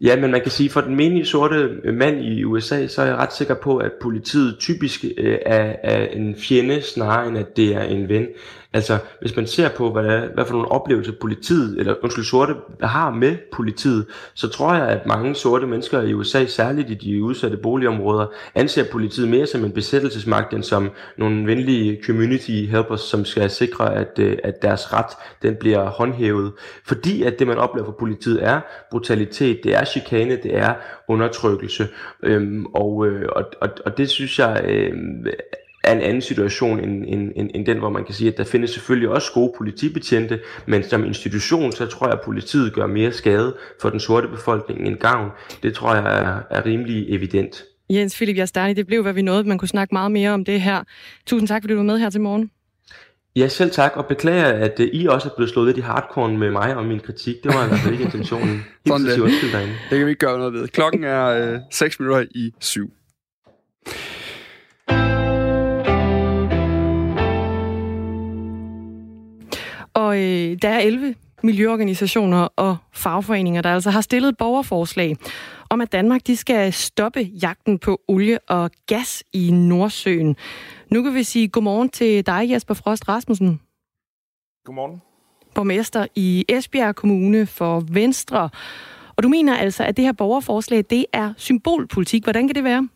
Ja, 0.00 0.20
men 0.20 0.30
man 0.30 0.40
kan 0.40 0.50
sige, 0.50 0.70
for 0.70 0.80
den 0.80 0.96
menige 0.96 1.26
sorte 1.26 1.68
øh, 1.84 1.94
mand 1.94 2.24
i 2.24 2.44
USA, 2.44 2.86
så 2.86 3.02
er 3.02 3.06
jeg 3.06 3.16
ret 3.16 3.32
sikker 3.32 3.54
på, 3.54 3.76
at 3.76 3.92
politiet 4.02 4.56
typisk 4.58 5.04
øh, 5.18 5.38
er, 5.46 5.76
er 5.82 6.06
en 6.06 6.36
fjende 6.36 6.82
snarere 6.82 7.28
end 7.28 7.38
at 7.38 7.56
det 7.56 7.74
er 7.74 7.82
en 7.82 8.08
ven. 8.08 8.26
Altså, 8.72 8.98
hvis 9.20 9.36
man 9.36 9.46
ser 9.46 9.68
på, 9.68 9.92
hvad, 9.92 10.20
hvad 10.34 10.44
for 10.44 10.52
nogle 10.52 10.72
oplevelser 10.72 11.12
politiet, 11.20 11.78
eller 11.78 11.94
undskyld, 12.02 12.24
sorte 12.24 12.54
har 12.82 13.10
med 13.10 13.36
politiet, 13.52 14.06
så 14.34 14.48
tror 14.48 14.74
jeg, 14.74 14.88
at 14.88 15.06
mange 15.06 15.34
sorte 15.34 15.66
mennesker 15.66 16.02
i 16.02 16.14
USA, 16.14 16.46
særligt 16.46 16.90
i 16.90 16.94
de 16.94 17.22
udsatte 17.22 17.56
boligområder, 17.56 18.26
anser 18.54 18.84
politiet 18.92 19.28
mere 19.28 19.46
som 19.46 19.64
en 19.64 19.72
besættelsesmagt, 19.72 20.54
end 20.54 20.62
som 20.62 20.90
nogle 21.16 21.46
venlige 21.46 22.02
community 22.06 22.50
helpers, 22.50 23.00
som 23.00 23.24
skal 23.24 23.50
sikre, 23.50 23.94
at, 23.94 24.18
øh, 24.18 24.38
at 24.44 24.62
deres 24.62 24.92
ret 24.92 25.16
den 25.42 25.56
bliver 25.60 25.90
håndhævet. 25.90 26.52
Fordi 26.86 27.22
at 27.22 27.38
det, 27.38 27.46
man 27.46 27.58
oplever 27.58 27.86
fra 27.86 27.94
politiet, 27.98 28.44
er 28.44 28.60
brutalitet, 28.90 29.60
det 29.64 29.74
er 29.74 29.84
chikane, 29.84 30.36
det 30.36 30.56
er 30.56 30.74
undertrykkelse. 31.08 31.88
Øhm, 32.22 32.66
og, 32.66 33.06
øh, 33.06 33.28
og, 33.36 33.44
og, 33.60 33.68
og 33.84 33.98
det 33.98 34.10
synes 34.10 34.38
jeg 34.38 34.64
øh, 34.64 34.92
er 35.84 35.92
en 35.92 36.00
anden 36.00 36.22
situation 36.22 36.80
end, 36.80 37.04
end, 37.08 37.32
end, 37.36 37.50
end 37.54 37.66
den, 37.66 37.78
hvor 37.78 37.90
man 37.90 38.04
kan 38.04 38.14
sige, 38.14 38.30
at 38.30 38.38
der 38.38 38.44
findes 38.44 38.70
selvfølgelig 38.70 39.08
også 39.08 39.32
gode 39.32 39.52
politibetjente, 39.58 40.40
men 40.66 40.82
som 40.82 41.04
institution, 41.04 41.72
så 41.72 41.86
tror 41.86 42.06
jeg, 42.06 42.14
at 42.14 42.20
politiet 42.24 42.72
gør 42.72 42.86
mere 42.86 43.12
skade 43.12 43.56
for 43.80 43.90
den 43.90 44.00
sorte 44.00 44.28
befolkning 44.28 44.86
end 44.86 44.96
gavn. 44.96 45.30
Det 45.62 45.74
tror 45.74 45.94
jeg 45.94 46.04
er, 46.04 46.56
er 46.56 46.66
rimelig 46.66 47.14
evident. 47.14 47.64
Jens 47.90 48.16
Philip 48.16 48.36
Jastani, 48.36 48.74
det 48.74 48.86
blev, 48.86 49.02
hvad 49.02 49.12
vi 49.12 49.22
nåede. 49.22 49.44
Man 49.44 49.58
kunne 49.58 49.68
snakke 49.68 49.94
meget 49.94 50.12
mere 50.12 50.30
om 50.30 50.44
det 50.44 50.60
her. 50.60 50.82
Tusind 51.26 51.48
tak, 51.48 51.62
fordi 51.62 51.72
du 51.72 51.78
var 51.78 51.84
med 51.84 51.98
her 51.98 52.10
til 52.10 52.20
morgen. 52.20 52.50
Ja, 53.36 53.48
selv 53.48 53.70
tak, 53.70 53.92
og 53.96 54.06
beklager, 54.06 54.46
at 54.46 54.80
uh, 54.80 54.86
I 54.86 55.06
også 55.06 55.28
er 55.28 55.32
blevet 55.36 55.50
slået 55.50 55.66
lidt 55.66 55.76
i 55.76 55.80
hardcore 55.80 56.32
med 56.32 56.50
mig 56.50 56.76
og 56.76 56.84
min 56.84 57.00
kritik. 57.00 57.36
Det 57.42 57.54
var 57.54 57.64
i 57.64 57.68
hvert 57.68 57.80
fald 57.80 57.92
ikke 57.92 58.04
intentionen. 58.04 58.64
Sådan 58.86 59.06
det. 59.06 59.18
det 59.90 59.98
kan 59.98 60.06
vi 60.06 60.10
ikke 60.10 60.26
gøre 60.26 60.38
noget 60.38 60.52
ved. 60.52 60.68
Klokken 60.68 61.04
er 61.04 61.26
øh, 61.26 61.58
6 61.70 62.00
minutter 62.00 62.26
i 62.34 62.54
7. 62.60 62.92
Og 69.94 70.16
øh, 70.16 70.58
der 70.62 70.68
er 70.68 70.78
11 70.78 71.14
miljøorganisationer 71.42 72.48
og 72.56 72.76
fagforeninger, 72.92 73.62
der 73.62 73.74
altså 73.74 73.90
har 73.90 74.00
stillet 74.00 74.36
borgerforslag 74.36 75.16
om, 75.70 75.80
at 75.80 75.92
Danmark 75.92 76.26
de 76.26 76.36
skal 76.36 76.72
stoppe 76.72 77.20
jagten 77.20 77.78
på 77.78 78.00
olie 78.08 78.38
og 78.48 78.70
gas 78.86 79.24
i 79.32 79.50
Nordsøen. 79.50 80.36
Nu 80.90 81.02
kan 81.02 81.14
vi 81.14 81.22
sige 81.22 81.48
godmorgen 81.48 81.88
til 81.88 82.26
dig, 82.26 82.50
Jesper 82.50 82.74
Frost 82.74 83.08
Rasmussen. 83.08 83.60
Godmorgen. 84.64 85.02
Borgmester 85.54 86.06
i 86.14 86.44
Esbjerg 86.48 86.94
Kommune 86.94 87.46
for 87.46 87.84
Venstre. 87.92 88.50
Og 89.16 89.22
du 89.22 89.28
mener 89.28 89.56
altså, 89.56 89.84
at 89.84 89.96
det 89.96 90.04
her 90.04 90.12
borgerforslag, 90.12 90.84
det 90.90 91.06
er 91.12 91.32
symbolpolitik. 91.36 92.22
Hvordan 92.22 92.48
kan 92.48 92.54
det 92.54 92.64
være? 92.64 92.88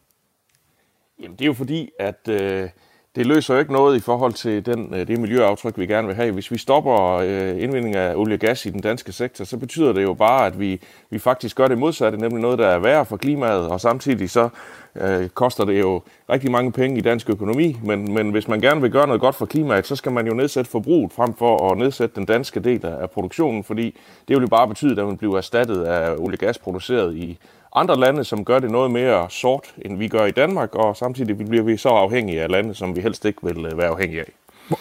Jamen, 1.23 1.37
det 1.37 1.45
er 1.45 1.47
jo 1.47 1.53
fordi, 1.53 1.91
at 1.99 2.29
øh, 2.29 2.69
det 3.17 3.27
løser 3.27 3.55
jo 3.55 3.61
ikke 3.61 3.73
noget 3.73 3.97
i 3.97 4.01
forhold 4.01 4.33
til 4.33 4.67
den, 4.67 4.95
øh, 4.95 5.07
det 5.07 5.21
miljøaftryk, 5.21 5.79
vi 5.79 5.87
gerne 5.87 6.07
vil 6.07 6.17
have. 6.17 6.33
Hvis 6.33 6.51
vi 6.51 6.59
stopper 6.59 7.13
øh, 7.13 7.63
indvinding 7.63 7.97
af 7.97 8.15
olie 8.17 8.35
og 8.35 8.41
gas 8.41 8.67
i 8.67 8.71
den 8.71 8.81
danske 8.81 9.13
sektor, 9.13 9.45
så 9.45 9.57
betyder 9.57 9.93
det 9.93 10.03
jo 10.03 10.15
bare, 10.15 10.47
at 10.47 10.61
vi, 10.61 10.81
vi 11.11 11.19
faktisk 11.19 11.57
gør 11.57 11.69
det 11.69 11.79
modsatte, 11.79 12.19
nemlig 12.19 12.41
noget, 12.41 12.59
der 12.59 12.67
er 12.67 12.79
værre 12.79 13.07
for 13.07 13.17
klimaet, 13.17 13.69
og 13.69 13.81
samtidig 13.81 14.31
så 14.31 14.49
øh, 14.97 15.29
koster 15.29 15.65
det 15.65 15.81
jo 15.81 16.03
rigtig 16.31 16.51
mange 16.51 16.73
penge 16.73 16.99
i 16.99 17.01
dansk 17.01 17.31
økonomi. 17.31 17.77
Men, 17.85 18.15
men 18.15 18.31
hvis 18.31 18.49
man 18.49 18.61
gerne 18.61 18.81
vil 18.81 18.91
gøre 18.91 19.07
noget 19.07 19.21
godt 19.21 19.35
for 19.35 19.47
klimaet, 19.47 19.87
så 19.87 19.97
skal 19.97 20.13
man 20.13 20.27
jo 20.27 20.35
nedsætte 20.35 20.71
forbruget 20.71 21.13
frem 21.13 21.35
for 21.35 21.71
at 21.71 21.79
nedsætte 21.79 22.15
den 22.17 22.25
danske 22.25 22.61
del 22.61 22.87
af 22.87 23.11
produktionen, 23.11 23.65
fordi 23.65 23.85
det 24.29 24.37
vil 24.37 24.43
jo 24.43 24.49
bare 24.49 24.69
betyde, 24.69 25.01
at 25.01 25.07
man 25.07 25.17
bliver 25.17 25.37
erstattet 25.37 25.85
af 25.85 26.15
olie 26.19 26.35
og 26.35 26.39
gas 26.39 26.59
produceret 26.59 27.17
i 27.17 27.39
andre 27.75 28.01
lande, 28.01 28.25
som 28.25 28.45
gør 28.45 28.59
det 28.59 28.71
noget 28.71 28.91
mere 28.91 29.31
sort, 29.31 29.75
end 29.85 29.99
vi 29.99 30.09
gør 30.09 30.25
i 30.25 30.31
Danmark, 30.31 30.75
og 30.75 30.97
samtidig 30.97 31.39
bliver 31.39 31.63
vi 31.63 31.77
så 31.77 31.89
afhængige 31.89 32.43
af 32.43 32.51
lande, 32.51 32.75
som 32.75 32.97
vi 32.97 33.01
helst 33.01 33.25
ikke 33.25 33.39
vil 33.43 33.67
øh, 33.67 33.79
være 33.79 33.89
afhængige 33.89 34.21
af. 34.21 34.33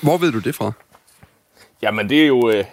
Hvor 0.01 0.17
ved 0.17 0.31
du 0.31 0.39
det 0.39 0.55
fra? 0.55 0.71
Jamen 1.81 2.09
det 2.09 2.23
er 2.23 2.27
jo, 2.27 2.49
øh, 2.49 2.65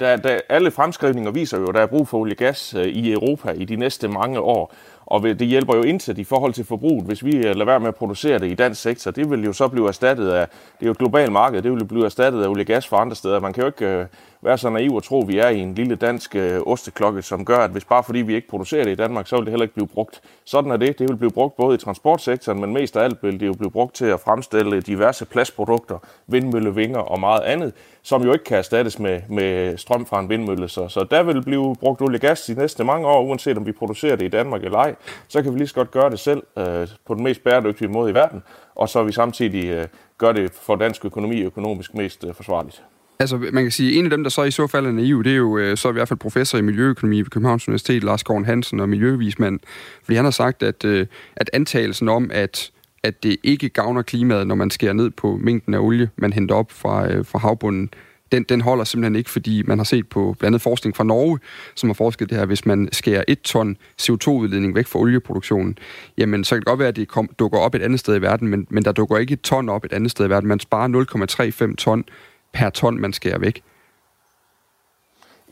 der, 0.00 0.16
der, 0.16 0.40
alle 0.48 0.70
fremskrivninger 0.70 1.30
viser 1.30 1.58
jo, 1.58 1.66
at 1.68 1.74
der 1.74 1.80
er 1.80 1.86
brug 1.86 2.08
for 2.08 2.18
olie 2.18 2.34
gas 2.34 2.74
øh, 2.74 2.86
i 2.86 3.12
Europa 3.12 3.50
i 3.50 3.64
de 3.64 3.76
næste 3.76 4.08
mange 4.08 4.40
år. 4.40 4.74
Og 5.06 5.22
det 5.22 5.46
hjælper 5.46 5.76
jo 5.76 5.82
indsat 5.82 6.18
i 6.18 6.24
forhold 6.24 6.52
til 6.52 6.64
forbruget. 6.64 7.06
Hvis 7.06 7.24
vi 7.24 7.36
øh, 7.36 7.44
lader 7.44 7.64
være 7.64 7.80
med 7.80 7.88
at 7.88 7.94
producere 7.94 8.38
det 8.38 8.50
i 8.50 8.54
dansk 8.54 8.82
sektor, 8.82 9.10
det 9.10 9.30
vil 9.30 9.44
jo 9.44 9.52
så 9.52 9.68
blive 9.68 9.88
erstattet 9.88 10.28
af, 10.30 10.48
det 10.48 10.82
er 10.82 10.86
jo 10.86 10.92
et 10.92 10.98
globalt 10.98 11.32
marked, 11.32 11.62
det 11.62 11.72
vil 11.72 11.78
jo 11.78 11.86
blive 11.86 12.04
erstattet 12.04 12.42
af 12.42 12.48
olie 12.48 12.62
og 12.62 12.66
gas 12.66 12.86
fra 12.86 13.00
andre 13.00 13.16
steder. 13.16 13.40
Man 13.40 13.52
kan 13.52 13.60
jo 13.60 13.66
ikke 13.66 13.86
øh, 13.86 14.06
være 14.42 14.58
så 14.58 14.70
naiv 14.70 14.94
og 14.94 15.02
tro, 15.02 15.22
at 15.22 15.28
vi 15.28 15.38
er 15.38 15.48
i 15.48 15.58
en 15.58 15.74
lille 15.74 15.96
dansk 15.96 16.36
øh, 16.36 16.60
osteklokke, 16.66 17.22
som 17.22 17.44
gør, 17.44 17.58
at 17.58 17.70
hvis 17.70 17.84
bare 17.84 18.04
fordi 18.04 18.18
vi 18.18 18.34
ikke 18.34 18.48
producerer 18.48 18.84
det 18.84 18.90
i 18.90 18.94
Danmark, 18.94 19.26
så 19.26 19.36
vil 19.36 19.44
det 19.44 19.52
heller 19.52 19.64
ikke 19.64 19.74
blive 19.74 19.86
brugt. 19.86 20.20
Sådan 20.44 20.70
er 20.70 20.76
det. 20.76 20.98
Det 20.98 21.08
vil 21.08 21.16
blive 21.16 21.30
brugt 21.30 21.56
både 21.56 21.74
i 21.74 21.78
transportsektoren, 21.78 22.60
men 22.60 22.72
mest 22.72 22.96
af 22.96 23.04
alt 23.04 23.22
vil 23.22 23.40
det 23.40 23.46
jo 23.46 23.52
blive 23.52 23.70
brugt 23.70 23.94
til 23.94 24.04
at 24.04 24.20
fremstille 24.20 24.80
diverse 24.80 25.24
plastprodukter, 25.24 25.98
vindmøllevinger 26.26 26.98
og 26.98 27.20
meget 27.20 27.40
andet, 27.40 27.72
som 28.02 28.22
jo 28.22 28.32
ikke 28.32 28.44
kan 28.44 28.58
erstattes 28.58 28.98
med, 28.98 29.20
med 29.28 29.76
strøm 29.76 30.06
fra 30.06 30.20
en 30.20 30.28
vindmølle. 30.28 30.68
Så, 30.68 30.88
så 30.88 31.06
der 31.10 31.22
vil 31.22 31.42
blive 31.42 31.76
brugt 31.80 32.02
olie 32.02 32.16
og 32.16 32.20
gas 32.20 32.40
de 32.40 32.54
næste 32.54 32.84
mange 32.84 33.06
år, 33.06 33.22
uanset 33.22 33.56
om 33.56 33.66
vi 33.66 33.72
producerer 33.72 34.16
det 34.16 34.24
i 34.24 34.28
Danmark 34.28 34.64
eller 34.64 34.78
ej. 34.78 34.91
Så 35.28 35.42
kan 35.42 35.52
vi 35.52 35.58
lige 35.58 35.68
så 35.68 35.74
godt 35.74 35.90
gøre 35.90 36.10
det 36.10 36.18
selv 36.18 36.42
øh, 36.58 36.88
på 37.06 37.14
den 37.14 37.22
mest 37.22 37.44
bæredygtige 37.44 37.88
måde 37.88 38.10
i 38.10 38.14
verden, 38.14 38.42
og 38.74 38.88
så 38.88 39.02
vi 39.02 39.12
samtidig 39.12 39.64
øh, 39.64 39.86
gør 40.18 40.32
det 40.32 40.52
for 40.52 40.76
dansk 40.76 41.04
økonomi 41.04 41.42
økonomisk 41.42 41.94
mest 41.94 42.24
øh, 42.24 42.34
forsvarligt. 42.34 42.82
Altså, 43.20 43.36
man 43.36 43.64
kan 43.64 43.70
sige, 43.70 43.98
en 43.98 44.04
af 44.04 44.10
dem, 44.10 44.22
der 44.22 44.30
så 44.30 44.42
i 44.42 44.50
så 44.50 44.66
fald 44.66 44.86
er 44.86 44.90
naiv, 44.92 45.24
det 45.24 45.32
er 45.32 45.36
jo 45.36 45.76
så 45.76 45.82
så 45.82 45.88
i 45.88 45.92
hvert 45.92 46.08
fald 46.08 46.18
professor 46.18 46.58
i 46.58 46.62
miljøøkonomi 46.62 47.18
ved 47.18 47.30
Københavns 47.30 47.68
Universitet, 47.68 48.04
Lars 48.04 48.24
Gården 48.24 48.44
Hansen 48.44 48.80
og 48.80 48.88
miljøvismand, 48.88 49.60
fordi 50.04 50.16
han 50.16 50.24
har 50.24 50.32
sagt, 50.32 50.62
at, 50.62 50.84
øh, 50.84 51.06
at 51.36 51.50
antagelsen 51.52 52.08
om, 52.08 52.30
at 52.34 52.70
at 53.02 53.22
det 53.22 53.36
ikke 53.42 53.68
gavner 53.68 54.02
klimaet, 54.02 54.46
når 54.46 54.54
man 54.54 54.70
skærer 54.70 54.92
ned 54.92 55.10
på 55.10 55.38
mængden 55.40 55.74
af 55.74 55.78
olie, 55.78 56.10
man 56.16 56.32
henter 56.32 56.54
op 56.54 56.72
fra, 56.72 57.12
øh, 57.12 57.26
fra 57.26 57.38
havbunden, 57.38 57.90
den, 58.32 58.42
den 58.42 58.60
holder 58.60 58.84
simpelthen 58.84 59.16
ikke, 59.16 59.30
fordi 59.30 59.62
man 59.66 59.78
har 59.78 59.84
set 59.84 60.08
på 60.08 60.34
blandt 60.38 60.46
andet 60.46 60.62
forskning 60.62 60.96
fra 60.96 61.04
Norge, 61.04 61.38
som 61.74 61.88
har 61.88 61.94
forsket 61.94 62.30
det 62.30 62.38
her, 62.38 62.46
hvis 62.46 62.66
man 62.66 62.88
skærer 62.92 63.24
et 63.28 63.40
ton 63.40 63.76
CO2-udledning 64.02 64.74
væk 64.74 64.86
fra 64.86 64.98
olieproduktionen, 64.98 65.78
jamen 66.18 66.44
så 66.44 66.54
kan 66.54 66.60
det 66.60 66.66
godt 66.66 66.78
være, 66.78 66.88
at 66.88 66.96
det 66.96 67.08
kom, 67.08 67.28
dukker 67.38 67.58
op 67.58 67.74
et 67.74 67.82
andet 67.82 68.00
sted 68.00 68.16
i 68.16 68.22
verden, 68.22 68.48
men, 68.48 68.66
men 68.70 68.84
der 68.84 68.92
dukker 68.92 69.18
ikke 69.18 69.32
et 69.32 69.40
ton 69.40 69.68
op 69.68 69.84
et 69.84 69.92
andet 69.92 70.10
sted 70.10 70.26
i 70.26 70.30
verden. 70.30 70.48
Man 70.48 70.60
sparer 70.60 71.68
0,35 71.68 71.74
ton 71.74 72.04
per 72.52 72.70
ton, 72.70 73.00
man 73.00 73.12
skærer 73.12 73.38
væk. 73.38 73.62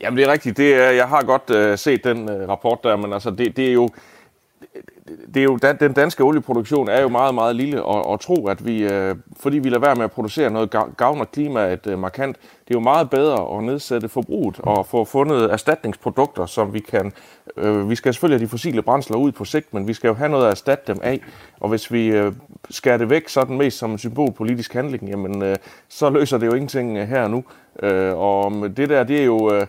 Jamen 0.01 0.17
det 0.17 0.27
er 0.27 0.31
rigtigt. 0.31 0.57
Det 0.57 0.73
er, 0.75 0.89
jeg 0.89 1.07
har 1.07 1.21
godt 1.21 1.49
øh, 1.55 1.77
set 1.77 2.03
den 2.03 2.29
øh, 2.29 2.49
rapport 2.49 2.79
der, 2.83 2.95
men 2.95 3.13
altså 3.13 3.31
det, 3.31 3.57
det 3.57 3.67
er 3.67 3.73
jo 3.73 3.89
det 5.33 5.39
er 5.39 5.43
jo, 5.43 5.57
den 5.79 5.93
danske 5.93 6.23
olieproduktion 6.23 6.89
er 6.89 7.01
jo 7.01 7.09
meget, 7.09 7.35
meget 7.35 7.55
lille, 7.55 7.83
og, 7.83 8.05
og 8.05 8.19
tro, 8.19 8.47
at 8.47 8.65
vi, 8.65 8.83
øh, 8.83 9.15
fordi 9.39 9.59
vi 9.59 9.69
lader 9.69 9.79
være 9.79 9.95
med 9.95 10.03
at 10.03 10.11
producere 10.11 10.49
noget 10.49 10.75
gavner 10.97 11.25
klimaet 11.25 11.87
øh, 11.87 11.99
markant, 11.99 12.37
det 12.37 12.75
er 12.75 12.79
jo 12.79 12.83
meget 12.83 13.09
bedre 13.09 13.57
at 13.57 13.63
nedsætte 13.63 14.09
forbruget 14.09 14.59
og 14.59 14.85
få 14.85 15.05
fundet 15.05 15.51
erstatningsprodukter, 15.51 16.45
som 16.45 16.73
vi 16.73 16.79
kan, 16.79 17.13
øh, 17.57 17.89
vi 17.89 17.95
skal 17.95 18.13
selvfølgelig 18.13 18.39
have 18.39 18.45
de 18.45 18.49
fossile 18.49 18.81
brændsler 18.81 19.17
ud 19.17 19.31
på 19.31 19.45
sigt, 19.45 19.73
men 19.73 19.87
vi 19.87 19.93
skal 19.93 20.07
jo 20.07 20.13
have 20.13 20.29
noget 20.29 20.45
at 20.45 20.51
erstatte 20.51 20.93
dem 20.93 21.01
af, 21.03 21.21
og 21.59 21.69
hvis 21.69 21.91
vi 21.91 22.07
øh, 22.07 22.33
skærer 22.69 22.97
det 22.97 23.09
væk 23.09 23.29
sådan 23.29 23.57
mest 23.57 23.77
som 23.77 23.91
en 23.91 23.97
symbolpolitisk 23.97 24.73
handling, 24.73 25.09
jamen 25.09 25.43
øh, 25.43 25.55
så 25.89 26.09
løser 26.09 26.37
det 26.37 26.47
jo 26.47 26.53
ingenting 26.53 26.97
øh, 26.97 27.07
her 27.07 27.23
og 27.23 27.31
nu, 27.31 27.43
øh, 27.83 28.17
og 28.17 28.51
det 28.77 28.89
der, 28.89 29.03
det 29.03 29.21
er 29.21 29.25
jo... 29.25 29.53
Øh, 29.53 29.67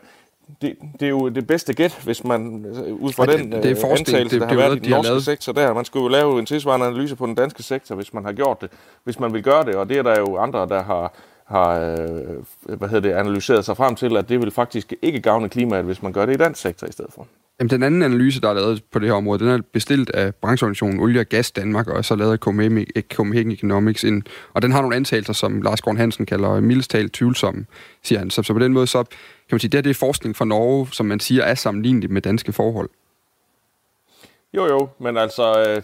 det, 0.63 0.77
det 1.01 1.07
er 1.07 1.11
jo 1.11 1.29
det 1.29 1.47
bedste 1.47 1.75
gæt, 1.75 1.99
hvis 2.05 2.25
man 2.25 2.67
ud 3.01 3.13
fra 3.13 3.31
ja, 3.31 3.37
den 3.37 3.53
det, 3.53 3.63
det 3.63 3.71
er 3.71 3.87
øh, 3.87 3.99
antagelse, 3.99 4.41
der 4.41 4.47
har 4.47 4.55
været 4.55 4.77
i 4.77 4.79
den 4.79 4.91
norske 4.91 5.21
sektor 5.21 5.53
der. 5.53 5.75
Man 5.75 5.85
skulle 5.85 6.03
jo 6.03 6.09
lave 6.09 6.39
en 6.39 6.47
tilsvarende 6.47 6.87
analyse 6.87 7.17
på 7.17 7.27
den 7.27 7.35
danske 7.35 7.63
sektor, 7.63 7.95
hvis 7.95 8.15
man 8.15 8.25
har 8.25 8.33
gjort 8.33 8.61
det, 8.61 8.71
hvis 9.05 9.21
man 9.21 9.33
vil 9.33 9.43
gøre 9.43 9.65
det, 9.65 9.75
og 9.75 9.89
det 9.89 9.99
er 9.99 10.03
der 10.03 10.19
jo 10.19 10.37
andre, 10.37 10.69
der 10.69 10.83
har, 10.83 11.15
har 11.45 11.81
øh, 11.81 12.77
hvad 12.77 12.89
hedder 12.89 13.09
det, 13.09 13.19
analyseret 13.19 13.65
sig 13.65 13.77
frem 13.77 13.95
til, 13.95 14.17
at 14.17 14.29
det 14.29 14.41
vil 14.41 14.51
faktisk 14.51 14.93
ikke 15.03 15.21
gavne 15.21 15.49
klimaet, 15.49 15.85
hvis 15.85 16.03
man 16.03 16.13
gør 16.13 16.27
det 16.27 16.35
i 16.35 16.37
dansk 16.37 16.61
sektor 16.61 16.87
i 16.87 16.93
stedet 16.93 17.13
for. 17.13 17.27
Jamen, 17.61 17.71
den 17.71 17.83
anden 17.83 18.03
analyse, 18.03 18.41
der 18.41 18.49
er 18.49 18.55
lavet 18.55 18.85
på 18.93 18.99
det 18.99 19.09
her 19.09 19.15
område, 19.15 19.39
den 19.39 19.49
er 19.49 19.61
bestilt 19.73 20.11
af 20.11 20.35
brancheorganisationen 20.35 21.01
Olie 21.01 21.21
og 21.21 21.27
Gas 21.27 21.51
Danmark, 21.51 21.89
og 21.89 22.05
så 22.05 22.17
lavet 22.17 22.33
af 22.33 22.39
Copenhagen 23.09 23.51
Economics. 23.53 24.05
Ind, 24.05 24.23
og 24.53 24.63
den 24.63 24.73
har 24.73 24.81
nogle 24.81 24.97
antagelser, 24.97 25.33
som 25.33 25.63
Lars 25.63 25.81
Gård 25.81 25.97
Hansen 25.97 26.27
kalder 26.27 26.61
mildestalt 26.61 27.13
tvivlsomme, 27.13 27.67
siger 28.03 28.19
han. 28.19 28.31
Så, 28.31 28.43
så 28.43 28.53
på 28.53 28.59
den 28.59 28.73
måde, 28.73 28.87
så 28.87 29.03
kan 29.03 29.17
man 29.51 29.61
sige, 29.61 29.71
det 29.71 29.79
er 29.79 29.83
det 29.83 29.97
forskning 29.97 30.37
fra 30.37 30.45
Norge, 30.45 30.89
som 30.93 31.07
man 31.07 31.21
siger 31.21 31.43
er 31.43 31.55
sammenlignelig 31.55 32.13
med 32.13 32.23
danske 32.23 32.53
forhold. 32.53 32.89
Jo, 34.55 34.67
jo, 34.67 34.89
men 34.99 35.17
altså, 35.17 35.65
øh, 35.69 35.83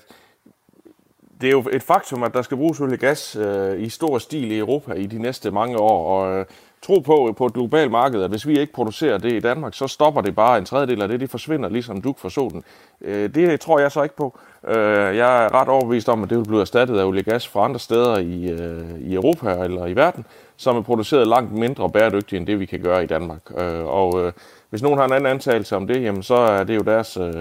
det 1.41 1.47
er 1.47 1.51
jo 1.51 1.69
et 1.73 1.83
faktum, 1.83 2.23
at 2.23 2.35
der 2.35 2.43
skal 2.43 2.57
bruges 2.57 2.81
olie 2.81 2.95
og 2.95 2.99
gas 2.99 3.37
øh, 3.37 3.83
i 3.83 3.89
stor 3.89 4.19
stil 4.19 4.53
i 4.53 4.59
Europa 4.59 4.93
i 4.93 5.07
de 5.07 5.19
næste 5.19 5.51
mange 5.51 5.77
år, 5.77 6.21
og 6.21 6.39
øh, 6.39 6.47
tro 6.89 7.01
på 7.01 7.35
på 7.37 7.47
et 7.47 7.53
globalt 7.53 7.91
marked, 7.91 8.23
at 8.23 8.31
hvis 8.31 8.47
vi 8.47 8.59
ikke 8.59 8.73
producerer 8.73 9.19
det 9.19 9.33
i 9.33 9.41
Danmark, 9.41 9.75
så 9.75 9.87
stopper 9.87 10.21
det 10.21 10.35
bare 10.35 10.59
en 10.59 10.65
tredjedel 10.65 11.03
af 11.03 11.09
det, 11.09 11.21
det 11.21 11.31
forsvinder 11.31 11.69
ligesom 11.69 12.01
duk 12.03 12.19
for 12.19 12.29
solen. 12.29 12.63
Øh, 13.01 13.35
det 13.35 13.61
tror 13.61 13.79
jeg 13.79 13.93
så 13.93 14.03
ikke 14.03 14.17
på. 14.17 14.39
Øh, 14.69 15.17
jeg 15.17 15.45
er 15.45 15.55
ret 15.55 15.69
overbevist 15.69 16.09
om, 16.09 16.23
at 16.23 16.31
det 16.31 16.39
vil 16.39 16.45
blive 16.45 16.61
erstattet 16.61 16.99
af 16.99 17.05
olie 17.05 17.23
gas 17.23 17.49
fra 17.49 17.65
andre 17.65 17.81
steder 17.81 18.19
i, 18.19 18.51
øh, 18.51 19.01
i 19.01 19.15
Europa 19.15 19.65
eller 19.65 19.87
i 19.87 19.97
verden, 19.97 20.25
som 20.57 20.77
er 20.77 20.83
produceret 20.83 21.27
langt 21.27 21.53
mindre 21.53 21.91
bæredygtigt 21.91 22.39
end 22.39 22.47
det, 22.47 22.61
vi 22.61 22.67
kan 22.67 22.81
gøre 22.81 23.05
i 23.05 23.07
Danmark. 23.07 23.41
Øh, 23.59 23.87
og 23.87 24.25
øh, 24.25 24.33
hvis 24.71 24.83
nogen 24.83 24.99
har 24.99 25.05
en 25.05 25.13
anden 25.13 25.31
antagelse 25.31 25.77
om 25.77 25.87
det, 25.87 26.03
jamen 26.03 26.23
så 26.23 26.35
er 26.35 26.65
det 26.65 26.77
jo 26.77 26.81
deres 26.81 27.17
øh, 27.17 27.35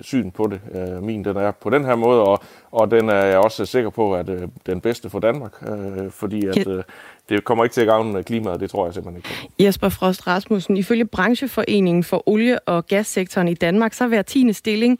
syn 0.00 0.30
på 0.30 0.46
det. 0.46 0.60
Øh, 0.74 1.02
min 1.02 1.24
den 1.24 1.36
er 1.36 1.50
på 1.50 1.70
den 1.70 1.84
her 1.84 1.94
måde, 1.94 2.22
og, 2.22 2.38
og 2.70 2.90
den 2.90 3.08
er 3.08 3.24
jeg 3.24 3.38
også 3.38 3.66
sikker 3.66 3.90
på, 3.90 4.14
at 4.14 4.28
øh, 4.28 4.48
den 4.66 4.80
bedste 4.80 5.10
for 5.10 5.18
Danmark, 5.18 5.52
øh, 5.62 6.10
fordi 6.10 6.46
at 6.46 6.66
øh, 6.66 6.82
det 7.28 7.44
kommer 7.44 7.64
ikke 7.64 7.74
til 7.74 7.80
at 7.80 7.86
gavne 7.86 8.22
klimaet, 8.22 8.60
det 8.60 8.70
tror 8.70 8.86
jeg 8.86 8.94
simpelthen 8.94 9.16
ikke. 9.16 9.64
Jesper 9.64 9.88
Frost 9.88 10.26
Rasmussen, 10.26 10.76
ifølge 10.76 11.04
brancheforeningen 11.04 12.04
for 12.04 12.28
olie- 12.28 12.58
og 12.68 12.86
gassektoren 12.86 13.48
i 13.48 13.54
Danmark, 13.54 13.92
så 13.92 14.04
er 14.04 14.08
hver 14.08 14.22
tiende 14.22 14.54
stilling 14.54 14.98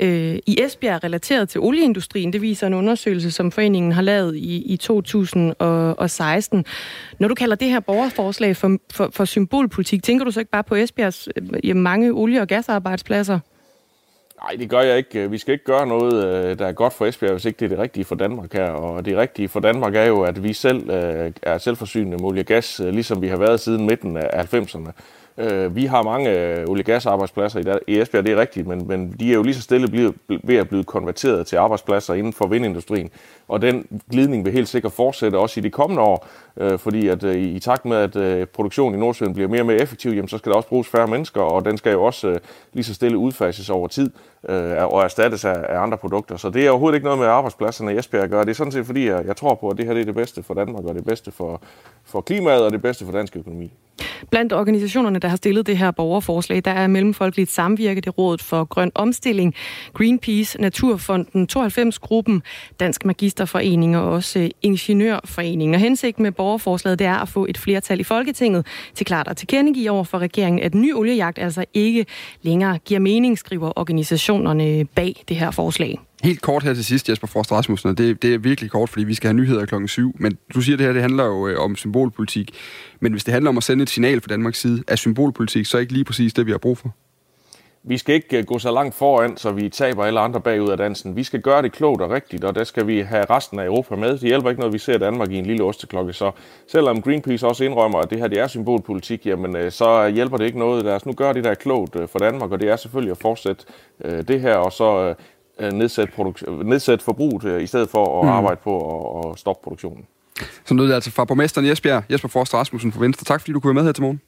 øh, 0.00 0.38
i 0.46 0.62
Esbjerg 0.62 1.04
relateret 1.04 1.48
til 1.48 1.60
olieindustrien. 1.60 2.32
Det 2.32 2.42
viser 2.42 2.66
en 2.66 2.74
undersøgelse, 2.74 3.30
som 3.30 3.50
foreningen 3.50 3.92
har 3.92 4.02
lavet 4.02 4.36
i, 4.36 4.72
i 4.72 4.76
2016. 4.76 6.64
Når 7.18 7.28
du 7.28 7.34
kalder 7.34 7.56
det 7.56 7.68
her 7.68 7.80
borgerforslag 7.80 8.56
for, 8.56 8.78
for, 8.92 9.10
for 9.12 9.24
symbolpolitik, 9.24 10.02
tænker 10.02 10.24
du 10.24 10.30
så 10.30 10.40
ikke 10.40 10.50
bare 10.50 10.64
på 10.64 10.74
Esbjergs 10.74 11.28
øh, 11.64 11.76
mange 11.76 12.12
olie- 12.12 12.40
og 12.40 12.48
gasarbejdspladser? 12.48 13.38
Nej, 14.44 14.56
det 14.58 14.70
gør 14.70 14.80
jeg 14.80 14.98
ikke. 14.98 15.30
Vi 15.30 15.38
skal 15.38 15.52
ikke 15.52 15.64
gøre 15.64 15.86
noget, 15.86 16.24
øh, 16.24 16.58
der 16.58 16.66
er 16.66 16.72
godt 16.72 16.92
for 16.92 17.06
Esbjerg, 17.06 17.32
hvis 17.32 17.44
ikke 17.44 17.56
det 17.56 17.64
er 17.64 17.68
det 17.68 17.78
rigtige 17.78 18.04
for 18.04 18.14
Danmark 18.14 18.52
her. 18.52 18.70
Og 18.70 19.04
det 19.04 19.16
rigtige 19.16 19.48
for 19.48 19.60
Danmark 19.60 19.94
er 19.94 20.04
jo, 20.04 20.22
at 20.22 20.42
vi 20.42 20.52
selv 20.52 20.90
øh, 20.90 21.32
er 21.42 21.58
selvforsynende 21.58 22.16
med 22.16 22.24
olie 22.24 22.42
og 22.42 22.46
gas, 22.46 22.80
øh, 22.80 22.92
ligesom 22.92 23.22
vi 23.22 23.28
har 23.28 23.36
været 23.36 23.60
siden 23.60 23.86
midten 23.86 24.16
af 24.16 24.54
90'erne. 24.54 24.90
Vi 25.68 25.84
har 25.84 26.02
mange 26.02 26.30
olie- 26.68 26.82
og 26.82 26.86
gasarbejdspladser 26.86 27.78
i 27.86 28.00
Esbjerg, 28.00 28.24
det 28.24 28.32
er 28.32 28.40
rigtigt, 28.40 28.66
men, 28.66 28.88
men 28.88 29.14
de 29.20 29.30
er 29.30 29.34
jo 29.34 29.42
lige 29.42 29.54
så 29.54 29.62
stille 29.62 29.88
blevet, 29.88 30.14
ved 30.28 30.56
at 30.56 30.68
blive 30.68 30.84
konverteret 30.84 31.46
til 31.46 31.56
arbejdspladser 31.56 32.14
inden 32.14 32.32
for 32.32 32.46
vindindustrien. 32.46 33.10
Og 33.48 33.62
den 33.62 34.00
glidning 34.10 34.44
vil 34.44 34.52
helt 34.52 34.68
sikkert 34.68 34.92
fortsætte 34.92 35.36
også 35.36 35.60
i 35.60 35.62
de 35.62 35.70
kommende 35.70 36.02
år, 36.02 36.26
fordi 36.76 37.08
at 37.08 37.22
i 37.22 37.58
takt 37.58 37.84
med, 37.84 38.16
at 38.16 38.48
produktionen 38.48 38.98
i 38.98 39.00
Nordsøen 39.00 39.34
bliver 39.34 39.48
mere 39.48 39.62
og 39.62 39.66
mere 39.66 39.78
effektiv, 39.78 40.10
jamen, 40.10 40.28
så 40.28 40.38
skal 40.38 40.50
der 40.50 40.56
også 40.56 40.68
bruges 40.68 40.88
færre 40.88 41.06
mennesker, 41.06 41.40
og 41.40 41.64
den 41.64 41.76
skal 41.76 41.92
jo 41.92 42.04
også 42.04 42.38
lige 42.72 42.84
så 42.84 42.94
stille 42.94 43.18
udfases 43.18 43.70
over 43.70 43.88
tid 43.88 44.10
øh, 44.48 44.92
og 44.92 45.02
erstattes 45.02 45.44
af, 45.44 45.64
af 45.68 45.78
andre 45.78 45.98
produkter. 45.98 46.36
Så 46.36 46.50
det 46.50 46.66
er 46.66 46.70
overhovedet 46.70 46.96
ikke 46.96 47.04
noget 47.04 47.18
med 47.18 47.26
arbejdspladserne 47.26 47.94
i 47.94 47.98
Esbjerg 47.98 48.24
at 48.24 48.30
gøre. 48.30 48.44
Det 48.44 48.50
er 48.50 48.54
sådan 48.54 48.72
set 48.72 48.86
fordi, 48.86 49.08
jeg, 49.08 49.26
jeg 49.26 49.36
tror 49.36 49.54
på, 49.54 49.68
at 49.68 49.76
det 49.78 49.86
her 49.86 49.94
det 49.94 50.00
er 50.00 50.04
det 50.04 50.14
bedste 50.14 50.42
for 50.42 50.54
Danmark, 50.54 50.84
og 50.84 50.94
det 50.94 51.04
bedste 51.04 51.32
for, 51.32 51.62
for 52.04 52.20
klimaet, 52.20 52.62
og 52.62 52.72
det 52.72 52.82
bedste 52.82 53.04
for 53.04 53.12
dansk 53.12 53.36
økonomi. 53.36 53.72
Blandt 54.30 54.52
organisationerne, 54.52 55.18
der 55.18 55.28
har 55.28 55.36
stillet 55.36 55.66
det 55.66 55.78
her 55.78 55.90
borgerforslag, 55.90 56.62
der 56.64 56.70
er 56.70 56.86
Mellemfolkeligt 56.86 57.50
Samvirke, 57.50 58.00
det 58.00 58.18
Rådet 58.18 58.42
for 58.42 58.64
Grøn 58.64 58.92
Omstilling, 58.94 59.54
Greenpeace, 59.92 60.60
Naturfonden, 60.60 61.48
92-gruppen, 61.56 62.42
Dansk 62.80 63.04
Magisterforening 63.04 63.96
og 63.96 64.10
også 64.10 64.38
øh, 64.38 64.50
Ingeniørforeningen. 64.62 65.74
Og 65.74 65.80
hensigten 65.80 66.22
med 66.22 66.32
borgerforslaget, 66.32 66.98
det 66.98 67.06
er 67.06 67.14
at 67.14 67.28
få 67.28 67.46
et 67.48 67.58
flertal 67.58 68.00
i 68.00 68.02
Folketinget 68.02 68.66
til 68.94 69.06
klart 69.06 69.28
at 69.28 69.36
tilkendegive 69.36 69.90
over 69.90 70.04
for 70.04 70.18
regeringen, 70.18 70.62
at 70.62 70.74
ny 70.74 70.94
oliejagt 70.94 71.38
altså 71.38 71.64
ikke 71.74 72.06
længere 72.42 72.78
giver 72.78 73.00
mening, 73.00 73.38
skriver 73.38 73.78
intentionerne 74.34 74.84
bag 74.84 75.24
det 75.28 75.36
her 75.36 75.50
forslag. 75.50 76.00
Helt 76.22 76.42
kort 76.42 76.62
her 76.62 76.74
til 76.74 76.84
sidst, 76.84 77.08
Jesper 77.08 77.26
Frost 77.26 77.52
Rasmussen, 77.52 77.88
og 77.88 77.98
det, 77.98 78.22
det 78.22 78.34
er 78.34 78.38
virkelig 78.38 78.70
kort, 78.70 78.88
fordi 78.88 79.04
vi 79.04 79.14
skal 79.14 79.28
have 79.28 79.36
nyheder 79.36 79.66
klokken 79.66 79.88
7, 79.88 80.16
men 80.18 80.38
du 80.54 80.60
siger, 80.60 80.76
at 80.76 80.78
det 80.78 80.86
her 80.86 80.92
det 80.92 81.02
handler 81.02 81.24
jo 81.24 81.48
øh, 81.48 81.60
om 81.60 81.76
symbolpolitik. 81.76 82.50
Men 83.00 83.12
hvis 83.12 83.24
det 83.24 83.32
handler 83.32 83.48
om 83.48 83.56
at 83.56 83.62
sende 83.62 83.82
et 83.82 83.90
signal 83.90 84.20
fra 84.20 84.28
Danmarks 84.28 84.60
side, 84.60 84.82
er 84.88 84.96
symbolpolitik 84.96 85.66
så 85.66 85.78
ikke 85.78 85.92
lige 85.92 86.04
præcis 86.04 86.34
det, 86.34 86.46
vi 86.46 86.50
har 86.50 86.58
brug 86.58 86.78
for? 86.78 86.94
Vi 87.86 87.98
skal 87.98 88.14
ikke 88.14 88.38
øh, 88.38 88.44
gå 88.44 88.58
så 88.58 88.72
langt 88.72 88.94
foran, 88.94 89.36
så 89.36 89.52
vi 89.52 89.68
taber 89.68 90.04
alle 90.04 90.20
andre 90.20 90.40
bagud 90.40 90.68
af 90.68 90.76
dansen. 90.76 91.16
Vi 91.16 91.22
skal 91.22 91.40
gøre 91.40 91.62
det 91.62 91.72
klogt 91.72 92.02
og 92.02 92.10
rigtigt, 92.10 92.44
og 92.44 92.54
der 92.54 92.64
skal 92.64 92.86
vi 92.86 93.00
have 93.00 93.24
resten 93.30 93.58
af 93.58 93.64
Europa 93.64 93.96
med. 93.96 94.12
Det 94.12 94.20
hjælper 94.20 94.50
ikke 94.50 94.60
noget, 94.60 94.72
vi 94.72 94.78
ser 94.78 94.98
Danmark 94.98 95.30
i 95.30 95.38
en 95.38 95.46
lille 95.46 95.64
osteklokke. 95.64 96.12
Så 96.12 96.30
selvom 96.68 97.02
Greenpeace 97.02 97.46
også 97.46 97.64
indrømmer, 97.64 97.98
at 97.98 98.10
det 98.10 98.18
her 98.18 98.28
det 98.28 98.38
er 98.40 98.46
symbolpolitik, 98.46 99.26
jamen 99.26 99.56
øh, 99.56 99.72
så 99.72 100.08
hjælper 100.08 100.36
det 100.36 100.44
ikke 100.44 100.58
noget. 100.58 100.84
Lad 100.84 100.94
os 100.94 101.06
nu 101.06 101.12
gøre 101.12 101.34
det 101.34 101.44
der 101.44 101.54
klogt 101.54 101.96
for 102.10 102.18
Danmark, 102.18 102.50
og 102.50 102.60
det 102.60 102.68
er 102.68 102.76
selvfølgelig 102.76 103.10
at 103.10 103.18
fortsætte 103.18 103.64
det 104.04 104.40
her, 104.40 104.56
og 104.56 104.72
så 104.72 105.14
nedsætte, 105.72 106.12
produk- 106.12 106.64
nedsætte 106.64 107.04
forbruget 107.04 107.62
i 107.62 107.66
stedet 107.66 107.88
for 107.88 108.20
at 108.20 108.24
mm. 108.24 108.32
arbejde 108.32 108.60
på 108.64 109.20
at 109.20 109.38
stoppe 109.38 109.64
produktionen. 109.64 110.06
Så 110.64 110.74
nød 110.74 110.88
det 110.88 110.94
altså 110.94 111.10
fra 111.10 111.24
borgmesteren 111.24 111.66
Jesper, 111.66 112.02
Jesper 112.10 112.28
Forst 112.28 112.54
Rasmussen 112.54 112.92
fra 112.92 113.00
Venstre. 113.00 113.24
Tak 113.24 113.40
fordi 113.40 113.52
du 113.52 113.60
kunne 113.60 113.68
være 113.68 113.82
med 113.82 113.84
her 113.84 113.92
til 113.92 114.02
morgen. 114.02 114.20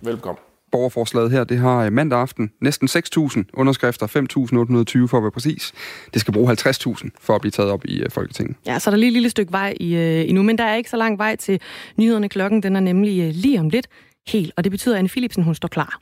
Velkommen. 0.00 0.49
Borgerforslaget 0.72 1.30
her, 1.30 1.44
det 1.44 1.58
har 1.58 1.84
øh, 1.84 1.92
mandag 1.92 2.18
aften 2.18 2.50
næsten 2.60 2.88
6.000 2.88 3.42
underskrifter, 3.54 4.06
5.820 4.06 5.06
for 5.06 5.16
at 5.16 5.22
være 5.22 5.30
præcis. 5.30 5.72
Det 6.14 6.20
skal 6.20 6.34
bruge 6.34 6.52
50.000 6.52 7.08
for 7.20 7.34
at 7.34 7.40
blive 7.40 7.50
taget 7.50 7.70
op 7.70 7.84
i 7.84 8.02
øh, 8.02 8.10
Folketinget. 8.10 8.56
Ja, 8.66 8.78
så 8.78 8.90
er 8.90 8.92
der 8.92 8.98
lige 8.98 9.08
et 9.08 9.12
lille 9.12 9.30
stykke 9.30 9.52
vej 9.52 9.74
i, 9.80 9.94
uh, 9.94 10.28
endnu, 10.28 10.42
men 10.42 10.58
der 10.58 10.64
er 10.64 10.74
ikke 10.74 10.90
så 10.90 10.96
lang 10.96 11.18
vej 11.18 11.36
til 11.36 11.60
nyhederne. 11.96 12.28
Klokken 12.28 12.62
den 12.62 12.76
er 12.76 12.80
nemlig 12.80 13.34
lige 13.34 13.60
om 13.60 13.68
lidt 13.68 13.86
helt, 14.28 14.52
og 14.56 14.64
det 14.64 14.70
betyder, 14.70 14.94
at 14.94 14.98
Anne 14.98 15.08
Philipsen 15.08 15.42
hun 15.42 15.54
står 15.54 15.68
klar. 15.68 16.00